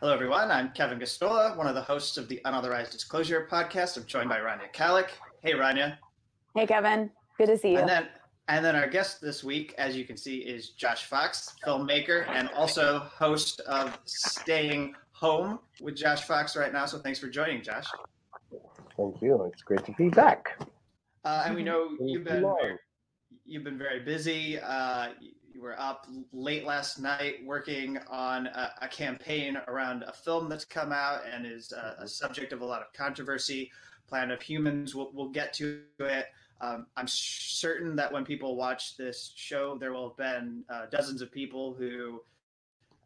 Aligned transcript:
Hello, 0.00 0.14
everyone. 0.14 0.52
I'm 0.52 0.70
Kevin 0.74 1.00
Gosztola, 1.00 1.56
one 1.56 1.66
of 1.66 1.74
the 1.74 1.82
hosts 1.82 2.18
of 2.18 2.28
the 2.28 2.40
Unauthorized 2.44 2.92
Disclosure 2.92 3.48
podcast. 3.50 3.96
I'm 3.96 4.06
joined 4.06 4.28
by 4.28 4.38
Rania 4.38 4.72
Khalek. 4.72 5.08
Hey, 5.42 5.54
Rania. 5.54 5.96
Hey, 6.54 6.68
Kevin. 6.68 7.10
Good 7.36 7.46
to 7.46 7.58
see 7.58 7.72
you. 7.72 7.78
And 7.78 7.88
then, 7.88 8.06
and 8.46 8.64
then 8.64 8.76
our 8.76 8.86
guest 8.86 9.20
this 9.20 9.42
week, 9.42 9.74
as 9.76 9.96
you 9.96 10.04
can 10.04 10.16
see, 10.16 10.36
is 10.36 10.68
Josh 10.70 11.06
Fox, 11.06 11.56
filmmaker 11.66 12.28
and 12.28 12.48
also 12.50 13.00
host 13.12 13.58
of 13.62 13.98
Staying 14.04 14.94
Home 15.14 15.58
with 15.80 15.96
Josh 15.96 16.22
Fox 16.22 16.54
right 16.54 16.72
now. 16.72 16.86
So 16.86 17.00
thanks 17.00 17.18
for 17.18 17.26
joining, 17.26 17.60
Josh. 17.60 17.86
Thank 18.96 19.20
you. 19.20 19.50
It's 19.52 19.62
great 19.62 19.84
to 19.84 19.92
be 19.98 20.10
back. 20.10 20.62
Uh, 21.24 21.42
and 21.44 21.56
we 21.56 21.64
know 21.64 21.96
you've 22.00 22.22
been 22.22 22.42
very, 22.42 22.76
you've 23.44 23.64
been 23.64 23.78
very 23.78 23.98
busy. 23.98 24.60
Uh, 24.60 25.08
you 25.58 25.64
were 25.64 25.80
up 25.80 26.06
late 26.32 26.64
last 26.64 27.00
night 27.00 27.44
working 27.44 27.98
on 28.08 28.46
a, 28.46 28.70
a, 28.82 28.86
campaign 28.86 29.60
around 29.66 30.04
a 30.04 30.12
film 30.12 30.48
that's 30.48 30.64
come 30.64 30.92
out 30.92 31.22
and 31.28 31.44
is 31.44 31.72
a, 31.72 31.96
a 31.98 32.06
subject 32.06 32.52
of 32.52 32.60
a 32.60 32.64
lot 32.64 32.80
of 32.80 32.92
controversy. 32.92 33.72
Planet 34.06 34.38
of 34.38 34.42
Humans. 34.42 34.94
We'll, 34.94 35.10
we'll 35.12 35.30
get 35.30 35.52
to 35.54 35.80
it. 35.98 36.26
Um, 36.60 36.86
I'm 36.96 37.08
certain 37.08 37.96
that 37.96 38.12
when 38.12 38.24
people 38.24 38.54
watch 38.54 38.96
this 38.96 39.32
show, 39.34 39.76
there 39.76 39.92
will 39.92 40.10
have 40.10 40.16
been 40.16 40.62
uh, 40.70 40.86
dozens 40.92 41.22
of 41.22 41.32
people 41.32 41.74
who 41.74 42.22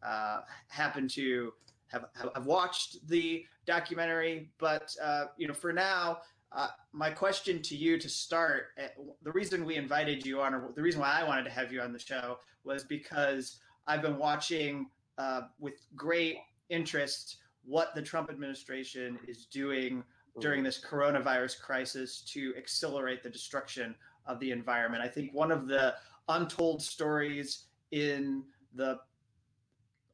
uh, 0.03 0.41
happen 0.67 1.07
to 1.09 1.53
have, 1.87 2.05
have 2.35 2.45
watched 2.45 3.07
the 3.07 3.45
documentary. 3.65 4.51
But 4.59 4.95
uh, 5.01 5.25
you 5.37 5.47
know, 5.47 5.55
for 5.55 5.73
now, 5.73 6.19
uh, 6.55 6.67
my 6.91 7.09
question 7.09 7.61
to 7.63 7.75
you 7.75 7.97
to 7.97 8.09
start: 8.09 8.67
uh, 8.77 8.87
the 9.23 9.31
reason 9.31 9.65
we 9.65 9.75
invited 9.75 10.25
you 10.25 10.41
on, 10.41 10.53
or 10.53 10.71
the 10.75 10.81
reason 10.81 11.01
why 11.01 11.19
I 11.19 11.23
wanted 11.23 11.43
to 11.45 11.51
have 11.51 11.71
you 11.71 11.81
on 11.81 11.93
the 11.93 11.99
show, 11.99 12.37
was 12.63 12.83
because 12.83 13.59
I've 13.87 14.01
been 14.01 14.17
watching 14.17 14.87
uh, 15.17 15.41
with 15.59 15.85
great 15.95 16.37
interest 16.69 17.37
what 17.65 17.95
the 17.95 18.01
Trump 18.01 18.29
administration 18.29 19.17
is 19.27 19.45
doing 19.45 20.03
during 20.39 20.63
this 20.63 20.83
coronavirus 20.83 21.59
crisis 21.61 22.21
to 22.33 22.53
accelerate 22.57 23.23
the 23.23 23.29
destruction 23.29 23.95
of 24.25 24.39
the 24.39 24.51
environment. 24.51 25.03
I 25.03 25.07
think 25.07 25.33
one 25.33 25.51
of 25.51 25.67
the 25.67 25.95
untold 26.27 26.81
stories 26.81 27.65
in 27.91 28.43
the 28.73 28.99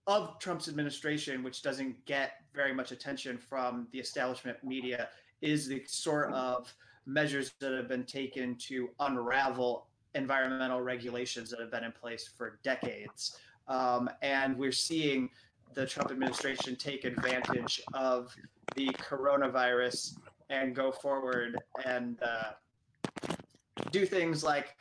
of 0.08 0.40
Trump's 0.40 0.68
administration, 0.68 1.44
which 1.44 1.62
doesn't 1.62 2.04
get 2.06 2.32
very 2.54 2.74
much 2.74 2.92
attention 2.92 3.38
from 3.38 3.88
the 3.92 4.00
establishment 4.00 4.58
media, 4.64 5.08
is 5.42 5.68
the 5.68 5.84
sort 5.88 6.34
of 6.34 6.74
measures 7.06 7.54
that 7.60 7.74
have 7.74 7.88
been 7.88 8.04
taken 8.04 8.56
to 8.56 8.90
unravel 9.00 9.88
environmental 10.16 10.82
regulations 10.82 11.50
that 11.50 11.60
have 11.60 11.72
been 11.72 11.84
in 11.84 11.92
place 11.92 12.28
for 12.38 12.60
decades. 12.64 13.38
Um, 13.68 14.10
and 14.22 14.58
we're 14.58 14.72
seeing 14.72 15.30
the 15.74 15.86
Trump 15.86 16.12
administration 16.12 16.76
take 16.76 17.06
advantage 17.06 17.82
of 17.94 18.36
the 18.76 18.88
coronavirus 18.90 20.18
and 20.50 20.76
go 20.76 20.92
forward 20.92 21.58
and 21.86 22.18
uh, 22.24 23.34
do 23.92 24.06
things 24.06 24.44
like 24.44 24.76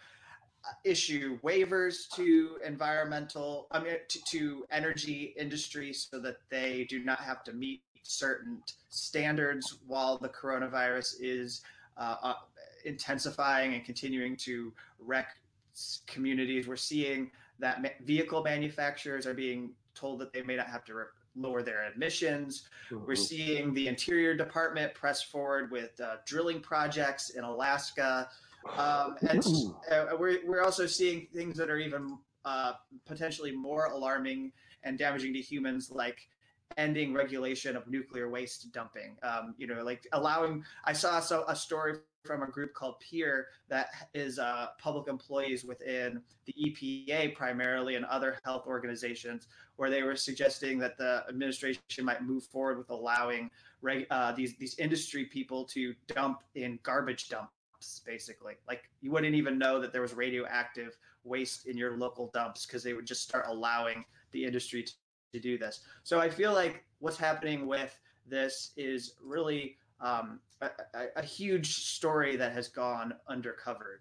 uh, 0.64 0.72
issue 0.84 1.38
waivers 1.40 2.08
to 2.14 2.58
environmental, 2.64 3.66
I 3.70 3.82
mean, 3.82 3.94
to, 4.08 4.24
to 4.24 4.64
energy 4.70 5.34
industry 5.36 5.92
so 5.92 6.18
that 6.20 6.38
they 6.50 6.86
do 6.88 7.04
not 7.04 7.20
have 7.20 7.44
to 7.44 7.52
meet 7.52 7.82
certain 8.08 8.62
standards 8.88 9.78
while 9.86 10.16
the 10.16 10.28
coronavirus 10.30 11.16
is 11.20 11.62
uh, 11.98 12.16
uh, 12.22 12.34
intensifying 12.86 13.74
and 13.74 13.84
continuing 13.84 14.34
to 14.34 14.72
wreck 14.98 15.36
communities. 16.06 16.66
We're 16.66 16.76
seeing 16.76 17.30
that 17.58 17.82
ma- 17.82 17.90
vehicle 18.04 18.42
manufacturers 18.42 19.26
are 19.26 19.34
being 19.34 19.72
told 19.94 20.20
that 20.20 20.32
they 20.32 20.42
may 20.42 20.56
not 20.56 20.68
have 20.68 20.84
to 20.86 20.94
re- 20.94 21.04
lower 21.36 21.62
their 21.62 21.92
emissions. 21.94 22.68
Mm-hmm. 22.90 23.06
We're 23.06 23.14
seeing 23.14 23.74
the 23.74 23.88
Interior 23.88 24.34
Department 24.34 24.94
press 24.94 25.22
forward 25.22 25.70
with 25.70 26.00
uh, 26.00 26.16
drilling 26.24 26.60
projects 26.60 27.30
in 27.30 27.44
Alaska. 27.44 28.30
Um, 28.76 29.16
and 29.28 29.44
uh, 29.92 30.16
we're, 30.18 30.38
we're 30.46 30.62
also 30.62 30.86
seeing 30.86 31.26
things 31.34 31.58
that 31.58 31.68
are 31.68 31.78
even 31.78 32.16
uh, 32.46 32.72
potentially 33.04 33.52
more 33.52 33.86
alarming 33.86 34.50
and 34.82 34.98
damaging 34.98 35.34
to 35.34 35.40
humans, 35.40 35.90
like 35.90 36.28
ending 36.76 37.12
regulation 37.12 37.76
of 37.76 37.86
nuclear 37.88 38.28
waste 38.28 38.72
dumping. 38.72 39.16
Um, 39.22 39.54
you 39.58 39.66
know, 39.66 39.82
like 39.82 40.06
allowing. 40.12 40.64
I 40.84 40.92
saw 40.92 41.20
so, 41.20 41.44
a 41.48 41.56
story 41.56 41.94
from 42.24 42.42
a 42.42 42.46
group 42.46 42.74
called 42.74 43.00
PEER 43.00 43.46
that 43.68 43.88
is 44.14 44.38
uh, 44.38 44.68
public 44.80 45.08
employees 45.08 45.64
within 45.64 46.20
the 46.44 46.52
EPA 46.52 47.34
primarily 47.34 47.94
and 47.94 48.04
other 48.04 48.38
health 48.44 48.66
organizations, 48.66 49.46
where 49.76 49.90
they 49.90 50.02
were 50.02 50.16
suggesting 50.16 50.78
that 50.78 50.98
the 50.98 51.24
administration 51.28 52.04
might 52.04 52.22
move 52.22 52.44
forward 52.44 52.78
with 52.78 52.90
allowing 52.90 53.50
uh, 54.10 54.32
these 54.32 54.56
these 54.56 54.78
industry 54.78 55.24
people 55.24 55.64
to 55.64 55.94
dump 56.06 56.42
in 56.54 56.78
garbage 56.82 57.28
dumps, 57.28 58.02
basically. 58.04 58.54
Like 58.68 58.90
you 59.00 59.10
wouldn't 59.10 59.34
even 59.34 59.58
know 59.58 59.80
that 59.80 59.92
there 59.92 60.02
was 60.02 60.14
radioactive 60.14 60.96
waste 61.24 61.66
in 61.66 61.76
your 61.76 61.96
local 61.96 62.30
dumps 62.32 62.66
because 62.66 62.82
they 62.82 62.92
would 62.92 63.06
just 63.06 63.22
start 63.22 63.46
allowing 63.48 64.04
the 64.32 64.44
industry 64.44 64.82
to, 64.82 64.92
to 65.32 65.40
do 65.40 65.58
this. 65.58 65.80
So 66.02 66.20
I 66.20 66.28
feel 66.28 66.52
like 66.52 66.84
what's 67.00 67.16
happening 67.16 67.66
with 67.66 67.98
this 68.26 68.72
is 68.76 69.14
really 69.22 69.76
um, 70.00 70.40
a, 70.60 70.70
a, 71.16 71.22
huge 71.22 71.74
story 71.74 72.36
that 72.36 72.52
has 72.52 72.68
gone 72.68 73.14
undercovered. 73.28 74.00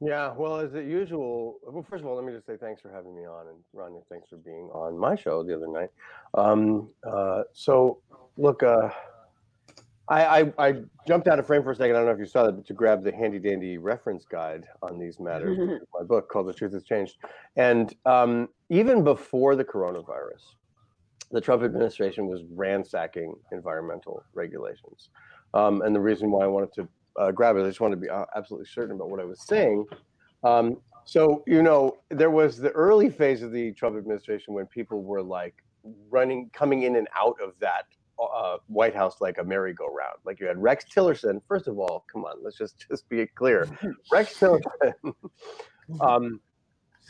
Yeah, 0.00 0.32
well, 0.36 0.56
as 0.56 0.72
usual, 0.74 1.58
well, 1.64 1.86
first 1.88 2.02
of 2.02 2.08
all, 2.08 2.16
let 2.16 2.24
me 2.24 2.32
just 2.32 2.44
say 2.44 2.56
thanks 2.56 2.80
for 2.80 2.90
having 2.90 3.14
me 3.14 3.24
on, 3.24 3.46
and 3.46 3.58
Rania, 3.72 4.02
thanks 4.10 4.28
for 4.30 4.36
being 4.36 4.68
on 4.72 4.98
my 4.98 5.14
show 5.14 5.44
the 5.44 5.54
other 5.54 5.68
night. 5.68 5.90
Um, 6.34 6.88
uh, 7.08 7.42
so, 7.52 8.00
look, 8.36 8.64
uh, 8.64 8.88
I, 10.08 10.40
I, 10.40 10.52
I, 10.58 10.74
jumped 11.06 11.28
out 11.28 11.38
of 11.38 11.46
frame 11.46 11.62
for 11.62 11.70
a 11.70 11.76
second. 11.76 11.94
I 11.94 12.00
don't 12.00 12.06
know 12.06 12.12
if 12.12 12.18
you 12.18 12.26
saw 12.26 12.44
that, 12.44 12.52
but 12.52 12.66
to 12.66 12.74
grab 12.74 13.04
the 13.04 13.12
handy 13.12 13.38
dandy 13.38 13.78
reference 13.78 14.24
guide 14.24 14.66
on 14.82 14.98
these 14.98 15.20
matters, 15.20 15.58
my 15.94 16.04
book 16.04 16.28
called 16.28 16.48
"The 16.48 16.52
Truth 16.52 16.72
Has 16.72 16.84
Changed," 16.84 17.16
and 17.56 17.94
um, 18.04 18.48
even 18.68 19.04
before 19.04 19.54
the 19.54 19.64
coronavirus, 19.64 20.54
the 21.30 21.40
Trump 21.40 21.62
administration 21.62 22.26
was 22.26 22.42
ransacking 22.50 23.34
environmental 23.52 24.22
regulations. 24.34 25.10
Um, 25.54 25.82
and 25.82 25.94
the 25.94 26.00
reason 26.00 26.30
why 26.30 26.44
I 26.44 26.46
wanted 26.46 26.72
to 26.74 26.88
uh, 27.18 27.30
grab 27.30 27.56
it, 27.56 27.62
I 27.62 27.68
just 27.68 27.80
wanted 27.80 27.96
to 27.96 28.00
be 28.02 28.08
uh, 28.08 28.24
absolutely 28.36 28.66
certain 28.66 28.96
about 28.96 29.10
what 29.10 29.20
I 29.20 29.24
was 29.24 29.40
saying. 29.40 29.86
Um, 30.44 30.78
so, 31.04 31.42
you 31.46 31.62
know, 31.62 31.96
there 32.10 32.30
was 32.30 32.56
the 32.56 32.70
early 32.70 33.10
phase 33.10 33.42
of 33.42 33.52
the 33.52 33.72
Trump 33.72 33.96
administration 33.96 34.54
when 34.54 34.66
people 34.66 35.02
were 35.02 35.22
like 35.22 35.54
running, 36.10 36.50
coming 36.52 36.84
in 36.84 36.96
and 36.96 37.08
out 37.16 37.36
of 37.42 37.54
that 37.60 37.86
uh, 38.20 38.58
White 38.66 38.94
House 38.94 39.20
like 39.20 39.38
a 39.38 39.44
merry-go-round. 39.44 40.18
Like 40.24 40.40
you 40.40 40.46
had 40.46 40.60
Rex 40.60 40.84
Tillerson. 40.94 41.40
First 41.48 41.68
of 41.68 41.78
all, 41.78 42.04
come 42.12 42.24
on, 42.24 42.42
let's 42.42 42.56
just 42.56 42.84
just 42.90 43.08
be 43.08 43.26
clear. 43.26 43.68
Rex 44.12 44.38
Tillerson, 44.38 44.92
um, 46.00 46.40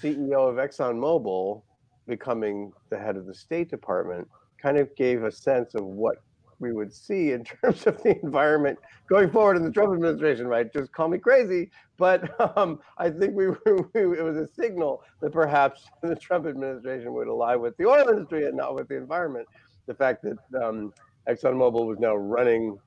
CEO 0.03 0.49
of 0.49 0.57
ExxonMobil, 0.57 1.63
becoming 2.07 2.73
the 2.91 2.99
head 2.99 3.17
of 3.17 3.27
the 3.27 3.35
State 3.35 3.71
Department 3.71 4.29
kind 4.61 4.79
of 4.79 4.95
gave 4.97 5.25
a 5.25 5.33
sense 5.33 5.75
of 5.75 5.85
what 5.85 6.19
we 6.63 6.73
would 6.73 6.95
see 6.95 7.33
in 7.33 7.45
terms 7.45 7.87
of 7.87 8.01
the 8.03 8.19
environment 8.23 8.79
going 9.09 9.31
forward 9.31 9.57
in 9.57 9.65
the 9.65 9.71
Trump 9.71 9.93
administration, 9.93 10.47
right? 10.47 10.73
Just 10.73 10.93
call 10.93 11.09
me 11.09 11.19
crazy, 11.19 11.71
but 11.99 12.41
um, 12.57 12.79
I 12.97 13.11
think 13.11 13.34
we, 13.34 13.49
were, 13.49 13.61
we, 13.93 14.19
it 14.19 14.25
was 14.25 14.37
a 14.37 14.47
signal 14.55 15.03
that 15.21 15.33
perhaps 15.33 15.84
the 16.03 16.15
Trump 16.15 16.47
administration 16.47 17.13
would 17.13 17.29
ally 17.29 17.57
with 17.57 17.77
the 17.77 17.87
oil 17.87 18.09
industry 18.09 18.47
and 18.47 18.57
not 18.57 18.75
with 18.75 18.89
the 18.89 18.97
environment. 18.97 19.47
The 19.87 19.94
fact 19.94 20.25
that 20.25 20.38
um, 20.62 20.93
ExxonMobil 21.28 21.87
was 21.87 21.98
now 21.98 22.15
running 22.15 22.78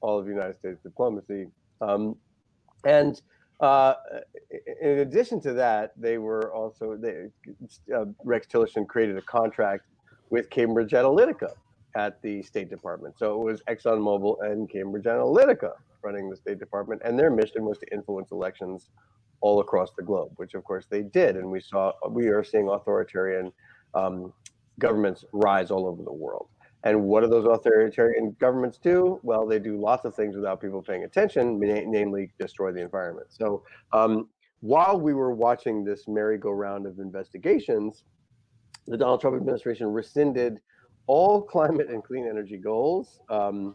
all 0.00 0.18
of 0.18 0.28
United 0.28 0.56
States 0.56 0.78
diplomacy, 0.82 1.48
um, 1.80 2.16
and 2.84 3.20
uh, 3.60 3.94
in 4.82 4.98
addition 4.98 5.40
to 5.40 5.52
that, 5.54 5.92
they 5.96 6.18
were 6.18 6.52
also 6.54 6.96
they, 6.96 7.26
uh, 7.94 8.04
Rex 8.24 8.46
Tillerson 8.46 8.86
created 8.86 9.16
a 9.16 9.22
contract 9.22 9.84
with 10.30 10.50
Cambridge 10.50 10.92
Analytica 10.92 11.52
at 11.94 12.20
the 12.20 12.42
State 12.42 12.68
Department. 12.68 13.18
So 13.18 13.40
it 13.40 13.44
was 13.44 13.62
ExxonMobil 13.68 14.36
and 14.42 14.70
Cambridge 14.70 15.04
Analytica 15.04 15.72
running 16.02 16.28
the 16.28 16.36
State 16.36 16.58
Department, 16.58 17.00
and 17.04 17.18
their 17.18 17.30
mission 17.30 17.64
was 17.64 17.78
to 17.78 17.86
influence 17.92 18.30
elections 18.30 18.90
all 19.40 19.60
across 19.60 19.90
the 19.96 20.02
globe, 20.02 20.32
which 20.36 20.54
of 20.54 20.62
course 20.64 20.86
they 20.88 21.02
did. 21.02 21.36
And 21.36 21.50
we 21.50 21.60
saw 21.60 21.92
we 22.10 22.28
are 22.28 22.44
seeing 22.44 22.68
authoritarian 22.68 23.52
um, 23.94 24.32
governments 24.78 25.24
rise 25.32 25.70
all 25.70 25.86
over 25.86 26.02
the 26.02 26.12
world. 26.12 26.48
And 26.84 27.02
what 27.02 27.22
do 27.22 27.28
those 27.28 27.46
authoritarian 27.46 28.36
governments 28.38 28.78
do? 28.78 29.18
Well, 29.22 29.46
they 29.46 29.58
do 29.58 29.80
lots 29.80 30.04
of 30.04 30.14
things 30.14 30.36
without 30.36 30.60
people 30.60 30.82
paying 30.82 31.04
attention, 31.04 31.58
namely 31.58 32.30
destroy 32.38 32.70
the 32.70 32.80
environment. 32.80 33.28
So 33.30 33.64
um, 33.92 34.28
while 34.60 34.98
we 34.98 35.12
were 35.12 35.34
watching 35.34 35.84
this 35.84 36.06
merry-go-round 36.06 36.86
of 36.86 36.98
investigations, 36.98 38.04
the 38.86 38.96
Donald 38.96 39.20
Trump 39.20 39.36
administration 39.36 39.88
rescinded 39.88 40.58
all 41.06 41.42
climate 41.54 41.88
and 41.90 42.04
clean 42.04 42.26
energy 42.28 42.56
goals 42.56 43.20
um, 43.30 43.74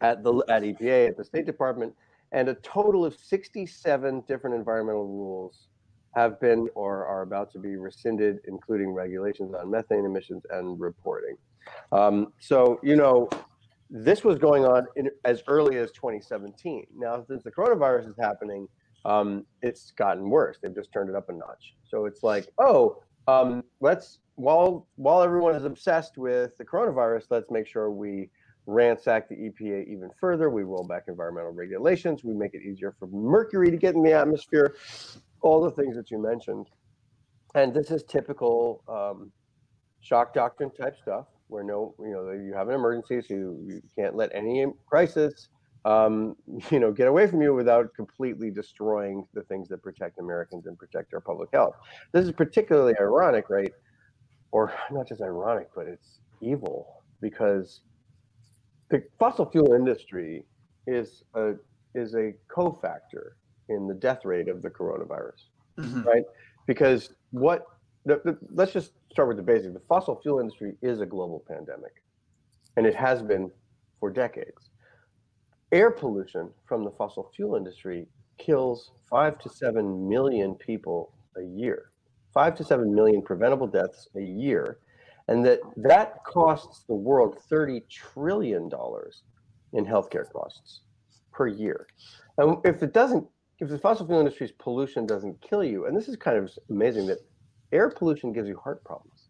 at 0.00 0.24
the 0.24 0.42
at 0.48 0.62
EPA, 0.62 1.10
at 1.10 1.16
the 1.16 1.24
State 1.24 1.46
Department, 1.46 1.94
and 2.32 2.48
a 2.48 2.54
total 2.54 3.04
of 3.04 3.14
67 3.14 4.24
different 4.26 4.56
environmental 4.56 5.06
rules 5.06 5.68
have 6.14 6.40
been 6.40 6.68
or 6.74 7.06
are 7.06 7.22
about 7.22 7.52
to 7.52 7.58
be 7.58 7.76
rescinded, 7.76 8.38
including 8.48 8.90
regulations 8.90 9.54
on 9.54 9.70
methane 9.70 10.04
emissions 10.04 10.42
and 10.50 10.78
reporting. 10.80 11.36
Um, 11.92 12.32
so, 12.38 12.80
you 12.82 12.96
know, 12.96 13.28
this 13.90 14.24
was 14.24 14.38
going 14.38 14.64
on 14.64 14.86
in, 14.96 15.10
as 15.24 15.42
early 15.46 15.76
as 15.76 15.90
2017. 15.92 16.86
Now, 16.96 17.24
since 17.26 17.42
the 17.42 17.50
coronavirus 17.50 18.10
is 18.10 18.16
happening, 18.18 18.68
um, 19.04 19.44
it's 19.62 19.92
gotten 19.92 20.28
worse. 20.28 20.58
They've 20.62 20.74
just 20.74 20.92
turned 20.92 21.10
it 21.10 21.16
up 21.16 21.28
a 21.28 21.32
notch. 21.32 21.74
So 21.88 22.06
it's 22.06 22.22
like, 22.22 22.48
oh, 22.58 23.02
um, 23.28 23.64
let's 23.80 24.18
while 24.36 24.86
while 24.96 25.22
everyone 25.22 25.54
is 25.54 25.64
obsessed 25.64 26.16
with 26.16 26.56
the 26.56 26.64
coronavirus, 26.64 27.24
let's 27.30 27.50
make 27.50 27.66
sure 27.66 27.90
we 27.90 28.30
ransack 28.66 29.28
the 29.28 29.34
EPA 29.34 29.86
even 29.88 30.10
further. 30.18 30.50
We 30.50 30.62
roll 30.62 30.84
back 30.84 31.04
environmental 31.08 31.52
regulations. 31.52 32.24
We 32.24 32.34
make 32.34 32.54
it 32.54 32.62
easier 32.62 32.94
for 32.98 33.08
mercury 33.08 33.70
to 33.70 33.76
get 33.76 33.94
in 33.94 34.02
the 34.02 34.12
atmosphere. 34.12 34.74
All 35.42 35.62
the 35.62 35.70
things 35.70 35.96
that 35.96 36.10
you 36.10 36.20
mentioned, 36.20 36.66
and 37.54 37.74
this 37.74 37.90
is 37.90 38.02
typical 38.04 38.82
um, 38.88 39.32
shock 40.00 40.34
doctrine 40.34 40.70
type 40.70 40.96
stuff, 41.00 41.26
where 41.48 41.64
no, 41.64 41.94
you 41.98 42.10
know, 42.10 42.30
you 42.30 42.52
have 42.54 42.68
an 42.68 42.74
emergency, 42.74 43.20
so 43.26 43.34
you, 43.34 43.64
you 43.66 43.82
can't 43.96 44.14
let 44.14 44.30
any 44.34 44.66
crisis 44.86 45.48
um, 45.84 46.36
you 46.70 46.80
know, 46.80 46.92
get 46.92 47.08
away 47.08 47.26
from 47.26 47.42
you 47.42 47.54
without 47.54 47.94
completely 47.94 48.50
destroying 48.50 49.26
the 49.34 49.42
things 49.42 49.68
that 49.68 49.82
protect 49.82 50.18
Americans 50.18 50.66
and 50.66 50.78
protect 50.78 51.14
our 51.14 51.20
public 51.20 51.50
health. 51.52 51.76
This 52.12 52.26
is 52.26 52.32
particularly 52.32 52.94
ironic, 53.00 53.48
right? 53.50 53.72
Or 54.52 54.72
not 54.90 55.08
just 55.08 55.22
ironic, 55.22 55.68
but 55.74 55.86
it's 55.86 56.18
evil 56.40 57.02
because 57.20 57.82
the 58.90 59.02
fossil 59.18 59.48
fuel 59.50 59.74
industry 59.74 60.44
is 60.86 61.22
a 61.34 61.52
is 61.94 62.14
a 62.14 62.32
cofactor 62.48 63.32
in 63.70 63.86
the 63.86 63.94
death 63.94 64.24
rate 64.24 64.48
of 64.48 64.62
the 64.62 64.70
coronavirus, 64.70 65.44
mm-hmm. 65.78 66.02
right? 66.02 66.24
Because 66.66 67.14
what 67.30 67.64
the, 68.04 68.20
the, 68.24 68.38
let's 68.52 68.72
just 68.72 68.92
start 69.10 69.28
with 69.28 69.36
the 69.36 69.42
basic. 69.42 69.72
The 69.72 69.80
fossil 69.88 70.20
fuel 70.20 70.40
industry 70.40 70.74
is 70.82 71.00
a 71.00 71.06
global 71.06 71.42
pandemic, 71.48 72.02
and 72.76 72.86
it 72.86 72.94
has 72.94 73.22
been 73.22 73.50
for 73.98 74.10
decades 74.10 74.70
air 75.72 75.90
pollution 75.90 76.50
from 76.66 76.84
the 76.84 76.90
fossil 76.90 77.30
fuel 77.34 77.56
industry 77.56 78.06
kills 78.38 78.90
five 79.08 79.38
to 79.38 79.48
seven 79.48 80.08
million 80.08 80.54
people 80.54 81.12
a 81.36 81.42
year, 81.42 81.90
five 82.32 82.54
to 82.56 82.64
seven 82.64 82.94
million 82.94 83.22
preventable 83.22 83.66
deaths 83.66 84.08
a 84.16 84.20
year, 84.22 84.78
and 85.28 85.44
that 85.44 85.60
that 85.76 86.24
costs 86.24 86.84
the 86.88 86.94
world 86.94 87.38
thirty 87.48 87.82
trillion 87.88 88.68
dollars 88.68 89.22
in 89.72 89.84
healthcare 89.84 90.30
costs 90.32 90.80
per 91.32 91.46
year. 91.46 91.86
And 92.38 92.58
if 92.64 92.82
it 92.82 92.92
doesn't, 92.92 93.26
if 93.60 93.68
the 93.68 93.78
fossil 93.78 94.06
fuel 94.06 94.20
industry's 94.20 94.52
pollution 94.52 95.06
doesn't 95.06 95.40
kill 95.42 95.62
you, 95.62 95.86
and 95.86 95.96
this 95.96 96.08
is 96.08 96.16
kind 96.16 96.38
of 96.38 96.50
amazing 96.70 97.06
that 97.06 97.18
air 97.72 97.90
pollution 97.90 98.32
gives 98.32 98.48
you 98.48 98.56
heart 98.56 98.82
problems. 98.84 99.28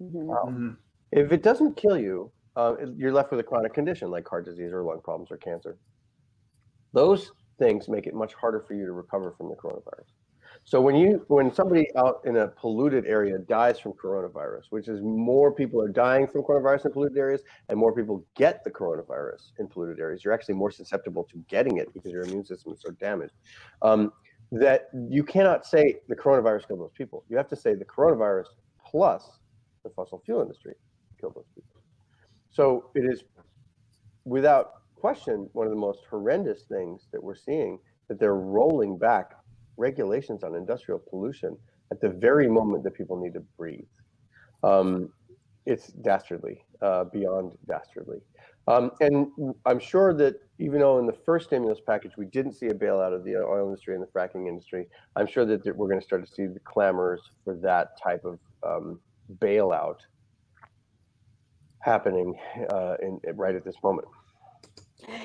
Mm-hmm. 0.00 0.26
Wow. 0.26 0.44
Mm-hmm. 0.48 0.70
If 1.12 1.32
it 1.32 1.42
doesn't 1.42 1.76
kill 1.76 1.98
you, 1.98 2.30
uh, 2.56 2.74
you're 2.96 3.12
left 3.12 3.30
with 3.30 3.40
a 3.40 3.42
chronic 3.42 3.74
condition 3.74 4.10
like 4.10 4.28
heart 4.28 4.44
disease 4.44 4.72
or 4.72 4.82
lung 4.82 5.00
problems 5.02 5.30
or 5.30 5.38
cancer. 5.38 5.78
Those 6.92 7.32
things 7.58 7.88
make 7.88 8.06
it 8.06 8.14
much 8.14 8.34
harder 8.34 8.60
for 8.60 8.74
you 8.74 8.84
to 8.86 8.92
recover 8.92 9.32
from 9.36 9.48
the 9.48 9.56
coronavirus. 9.56 10.10
So 10.66 10.80
when 10.80 10.96
you 10.96 11.24
when 11.28 11.52
somebody 11.52 11.94
out 11.94 12.22
in 12.24 12.38
a 12.38 12.48
polluted 12.48 13.04
area 13.04 13.38
dies 13.38 13.78
from 13.78 13.92
coronavirus, 13.92 14.64
which 14.70 14.88
is 14.88 15.02
more 15.02 15.52
people 15.52 15.80
are 15.82 15.88
dying 15.88 16.26
from 16.26 16.42
coronavirus 16.42 16.86
in 16.86 16.92
polluted 16.92 17.18
areas, 17.18 17.42
and 17.68 17.78
more 17.78 17.94
people 17.94 18.24
get 18.34 18.64
the 18.64 18.70
coronavirus 18.70 19.52
in 19.58 19.68
polluted 19.68 20.00
areas, 20.00 20.24
you're 20.24 20.32
actually 20.32 20.54
more 20.54 20.70
susceptible 20.70 21.24
to 21.24 21.36
getting 21.48 21.76
it 21.76 21.92
because 21.92 22.10
your 22.10 22.22
immune 22.22 22.46
system 22.46 22.72
is 22.72 22.80
so 22.80 22.90
damaged. 22.92 23.34
Um, 23.82 24.10
that 24.52 24.88
you 25.10 25.22
cannot 25.22 25.66
say 25.66 25.96
the 26.08 26.16
coronavirus 26.16 26.66
killed 26.68 26.80
those 26.80 26.92
people. 26.96 27.24
You 27.28 27.36
have 27.36 27.48
to 27.48 27.56
say 27.56 27.74
the 27.74 27.84
coronavirus 27.84 28.46
plus 28.84 29.38
the 29.82 29.90
fossil 29.90 30.22
fuel 30.24 30.40
industry 30.40 30.74
killed 31.20 31.34
those 31.34 31.48
people. 31.54 31.82
So 32.50 32.90
it 32.94 33.04
is 33.04 33.24
without 34.24 34.72
question 34.94 35.50
one 35.52 35.66
of 35.66 35.72
the 35.72 35.78
most 35.78 36.00
horrendous 36.08 36.62
things 36.62 37.08
that 37.12 37.22
we're 37.22 37.34
seeing 37.34 37.78
that 38.08 38.18
they're 38.18 38.36
rolling 38.36 38.96
back 38.96 39.32
regulations 39.76 40.44
on 40.44 40.54
industrial 40.54 41.00
pollution 41.10 41.56
at 41.90 42.00
the 42.00 42.08
very 42.08 42.48
moment 42.48 42.84
that 42.84 42.94
people 42.94 43.20
need 43.20 43.34
to 43.34 43.44
breathe. 43.56 43.84
Um, 44.62 45.12
it's 45.66 45.88
dastardly, 45.88 46.64
uh, 46.82 47.04
beyond 47.04 47.52
dastardly. 47.66 48.18
Um, 48.66 48.92
and 49.00 49.28
I'm 49.66 49.78
sure 49.78 50.14
that 50.14 50.36
even 50.58 50.80
though 50.80 50.98
in 50.98 51.06
the 51.06 51.12
first 51.12 51.46
stimulus 51.46 51.80
package 51.86 52.12
we 52.16 52.26
didn't 52.26 52.54
see 52.54 52.66
a 52.66 52.74
bailout 52.74 53.14
of 53.14 53.24
the 53.24 53.36
oil 53.36 53.66
industry 53.66 53.94
and 53.94 54.02
the 54.02 54.06
fracking 54.06 54.48
industry, 54.48 54.86
I'm 55.16 55.26
sure 55.26 55.44
that 55.44 55.64
we're 55.76 55.88
going 55.88 56.00
to 56.00 56.04
start 56.04 56.26
to 56.26 56.32
see 56.32 56.46
the 56.46 56.60
clamors 56.60 57.20
for 57.44 57.54
that 57.56 58.00
type 58.02 58.24
of 58.24 58.38
um, 58.66 59.00
bailout 59.38 59.98
happening 61.80 62.34
uh, 62.70 62.96
in, 63.02 63.20
right 63.34 63.54
at 63.54 63.64
this 63.64 63.76
moment. 63.82 64.08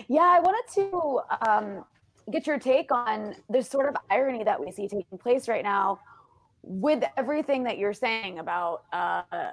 Yeah, 0.10 0.24
I 0.24 0.40
wanted 0.42 0.74
to 0.74 1.50
um, 1.50 1.86
get 2.32 2.48
your 2.48 2.60
take 2.60 2.92
on 2.92 3.36
this 3.50 3.70
sort 3.70 3.88
of 3.88 3.96
irony 4.10 4.44
that 4.44 4.60
we 4.60 4.72
see 4.72 4.88
taking 4.88 5.18
place 5.18 5.48
right 5.48 5.64
now 5.64 6.00
with 6.64 7.04
everything 7.18 7.64
that 7.64 7.78
you're 7.78 7.94
saying 7.94 8.40
about 8.40 8.84
uh, 8.94 9.52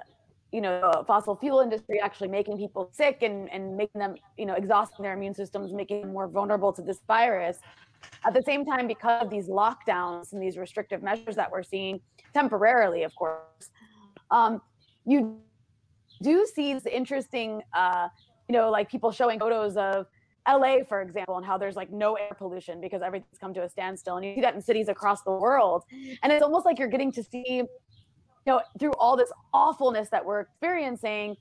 you 0.51 0.61
know 0.61 1.03
fossil 1.05 1.35
fuel 1.35 1.59
industry 1.59 1.99
actually 1.99 2.27
making 2.27 2.57
people 2.57 2.89
sick 2.91 3.19
and, 3.21 3.51
and 3.51 3.75
making 3.75 3.99
them 3.99 4.15
you 4.37 4.45
know 4.45 4.53
exhausting 4.53 5.03
their 5.03 5.13
immune 5.13 5.33
systems 5.33 5.73
making 5.73 6.01
them 6.01 6.13
more 6.13 6.27
vulnerable 6.27 6.71
to 6.71 6.81
this 6.81 6.99
virus. 7.07 7.59
At 8.25 8.33
the 8.33 8.43
same 8.43 8.63
time 8.63 8.87
because 8.87 9.23
of 9.23 9.29
these 9.29 9.47
lockdowns 9.47 10.33
and 10.33 10.41
these 10.41 10.57
restrictive 10.57 11.01
measures 11.01 11.35
that 11.35 11.51
we're 11.51 11.63
seeing 11.63 11.99
temporarily 12.33 13.03
of 13.03 13.15
course 13.15 13.71
um, 14.29 14.61
you 15.05 15.39
do 16.21 16.45
see 16.53 16.73
this 16.73 16.85
interesting, 16.85 17.61
uh, 17.73 18.09
you 18.47 18.53
know, 18.53 18.69
like 18.69 18.89
people 18.89 19.11
showing 19.11 19.39
photos 19.39 19.77
of 19.77 20.07
LA, 20.47 20.83
for 20.87 21.01
example, 21.01 21.37
and 21.37 21.45
how 21.45 21.57
there's 21.57 21.75
like 21.75 21.91
no 21.91 22.15
air 22.15 22.35
pollution 22.37 22.79
because 22.81 23.01
everything's 23.01 23.37
come 23.39 23.53
to 23.53 23.63
a 23.63 23.69
standstill. 23.69 24.17
And 24.17 24.25
you 24.25 24.35
see 24.35 24.41
that 24.41 24.55
in 24.55 24.61
cities 24.61 24.87
across 24.87 25.21
the 25.23 25.31
world. 25.31 25.83
And 26.23 26.31
it's 26.31 26.43
almost 26.43 26.65
like 26.65 26.79
you're 26.79 26.87
getting 26.87 27.11
to 27.13 27.23
see, 27.23 27.43
you 27.47 27.67
know, 28.45 28.61
through 28.79 28.93
all 28.93 29.17
this 29.17 29.31
awfulness 29.53 30.09
that 30.09 30.25
we're 30.25 30.41
experiencing, 30.41 31.35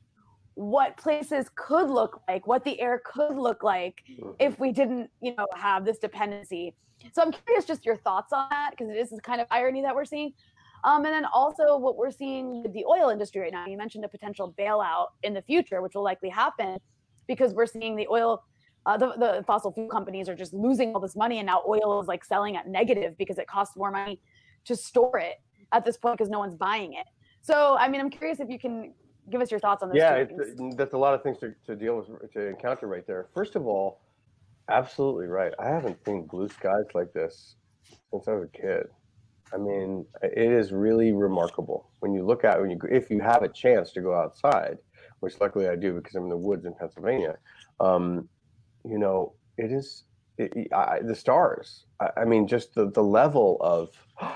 what 0.55 0.97
places 0.97 1.51
could 1.55 1.91
look 1.91 2.23
like, 2.29 2.47
what 2.47 2.65
the 2.65 2.81
air 2.81 3.03
could 3.05 3.37
look 3.37 3.63
like 3.63 4.03
mm-hmm. 4.11 4.31
if 4.39 4.59
we 4.59 4.73
didn't, 4.73 5.11
you 5.21 5.35
know, 5.37 5.47
have 5.55 5.85
this 5.85 5.99
dependency. 5.99 6.75
So 7.13 7.23
I'm 7.23 7.31
curious 7.31 7.67
just 7.67 7.85
your 7.85 7.97
thoughts 7.97 8.33
on 8.33 8.49
that 8.51 8.71
because 8.71 8.89
it 8.89 8.97
is 8.97 9.11
this 9.11 9.21
kind 9.21 9.41
of 9.41 9.47
irony 9.51 9.83
that 9.83 9.95
we're 9.95 10.07
seeing. 10.07 10.33
Um, 10.85 11.05
and 11.05 11.13
then 11.13 11.25
also 11.27 11.77
what 11.77 11.97
we're 11.97 12.11
seeing 12.11 12.63
with 12.63 12.73
the 12.73 12.85
oil 12.85 13.11
industry 13.11 13.41
right 13.41 13.53
now. 13.53 13.67
You 13.67 13.77
mentioned 13.77 14.05
a 14.05 14.09
potential 14.09 14.55
bailout 14.59 15.09
in 15.23 15.35
the 15.35 15.43
future, 15.43 15.83
which 15.83 15.95
will 15.95 16.05
likely 16.05 16.29
happen 16.29 16.79
because 17.27 17.53
we're 17.55 17.67
seeing 17.67 17.97
the 17.97 18.07
oil, 18.09 18.45
uh, 18.87 18.97
the, 18.97 19.13
the 19.19 19.45
fossil 19.47 19.73
fuel 19.73 19.89
companies 19.89 20.29
are 20.29 20.35
just 20.35 20.55
losing 20.55 20.95
all 20.95 21.01
this 21.01 21.17
money, 21.17 21.39
and 21.39 21.47
now 21.47 21.63
oil 21.69 22.01
is 22.01 22.07
like 22.07 22.25
selling 22.25 22.57
at 22.57 22.69
negative 22.69 23.19
because 23.19 23.37
it 23.37 23.47
costs 23.49 23.77
more 23.77 23.91
money 23.91 24.21
to 24.65 24.77
store 24.77 25.19
it 25.19 25.37
at 25.73 25.85
this 25.85 25.97
point 25.97 26.17
because 26.17 26.31
no 26.31 26.39
one's 26.39 26.55
buying 26.55 26.95
it. 26.95 27.07
So, 27.43 27.77
I 27.79 27.89
mean, 27.89 28.01
I'm 28.01 28.11
curious 28.11 28.41
if 28.41 28.49
you 28.49 28.59
can 28.59 28.95
give 29.31 29.41
us 29.41 29.51
your 29.51 29.61
thoughts 29.61 29.83
on 29.83 29.89
this. 29.89 29.99
Yeah, 29.99 30.25
that's 30.77 30.95
a 30.95 30.99
lot 30.99 31.15
of 31.15 31.23
things 31.23 31.39
to, 31.39 31.53
to 31.67 31.75
deal 31.75 31.97
with, 31.97 32.33
to 32.33 32.47
encounter 32.49 32.87
right 32.87 33.07
there. 33.07 33.27
First 33.35 33.57
of 33.57 33.67
all, 33.67 34.01
absolutely 34.71 35.27
right. 35.27 35.53
I 35.59 35.67
haven't 35.67 35.99
seen 36.05 36.27
blue 36.27 36.49
skies 36.49 36.87
like 36.95 37.13
this 37.13 37.57
since 38.11 38.29
I 38.29 38.33
was 38.33 38.49
a 38.55 38.57
kid. 38.57 38.87
I 39.53 39.59
mean, 39.59 40.07
it 40.23 40.53
is 40.53 40.73
really 40.73 41.13
remarkable 41.13 41.91
when 42.01 42.13
you 42.13 42.25
look 42.25 42.45
at 42.45 42.61
when 42.61 42.71
you 42.71 42.79
if 42.91 43.11
you 43.11 43.21
have 43.21 43.43
a 43.43 43.49
chance 43.49 43.93
to 43.93 44.01
go 44.01 44.13
outside, 44.13 44.79
which 45.21 45.41
luckily 45.41 45.69
I 45.69 45.77
do 45.77 45.95
because 45.95 46.17
I'm 46.17 46.25
in 46.25 46.31
the 46.31 46.37
woods 46.37 46.65
in 46.67 46.75
Pennsylvania. 46.75 47.37
Um, 47.79 48.29
you 48.89 48.99
know, 48.99 49.35
it 49.59 49.73
is 49.73 50.05
it, 50.39 50.73
I, 50.73 51.01
the 51.03 51.15
stars. 51.15 51.87
I, 52.01 52.11
I, 52.19 52.25
mean, 52.25 52.47
just 52.47 52.75
the 52.75 52.91
the 52.91 53.03
level 53.03 53.59
of 53.61 53.91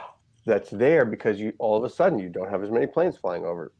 that's 0.46 0.70
there 0.70 1.04
because 1.04 1.38
you 1.38 1.52
all 1.58 1.76
of 1.76 1.84
a 1.84 1.90
sudden 1.90 2.18
you 2.18 2.28
don't 2.28 2.50
have 2.50 2.62
as 2.62 2.70
many 2.70 2.86
planes 2.86 3.16
flying 3.16 3.44
over, 3.44 3.72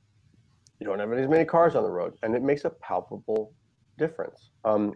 you 0.78 0.86
don't 0.86 0.98
have 0.98 1.12
as 1.12 1.28
many 1.28 1.44
cars 1.44 1.74
on 1.74 1.82
the 1.82 1.90
road, 1.90 2.14
and 2.22 2.34
it 2.34 2.42
makes 2.42 2.64
a 2.64 2.70
palpable 2.70 3.52
difference. 3.98 4.50
Um, 4.64 4.94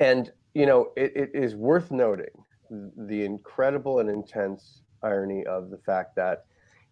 and 0.00 0.30
you 0.54 0.66
know, 0.66 0.92
it, 0.96 1.12
it 1.16 1.30
is 1.34 1.54
worth 1.54 1.90
noting 1.90 2.26
the 2.70 3.24
incredible 3.24 4.00
and 4.00 4.10
intense 4.10 4.82
irony 5.02 5.44
of 5.46 5.70
the 5.70 5.78
fact 5.78 6.16
that 6.16 6.44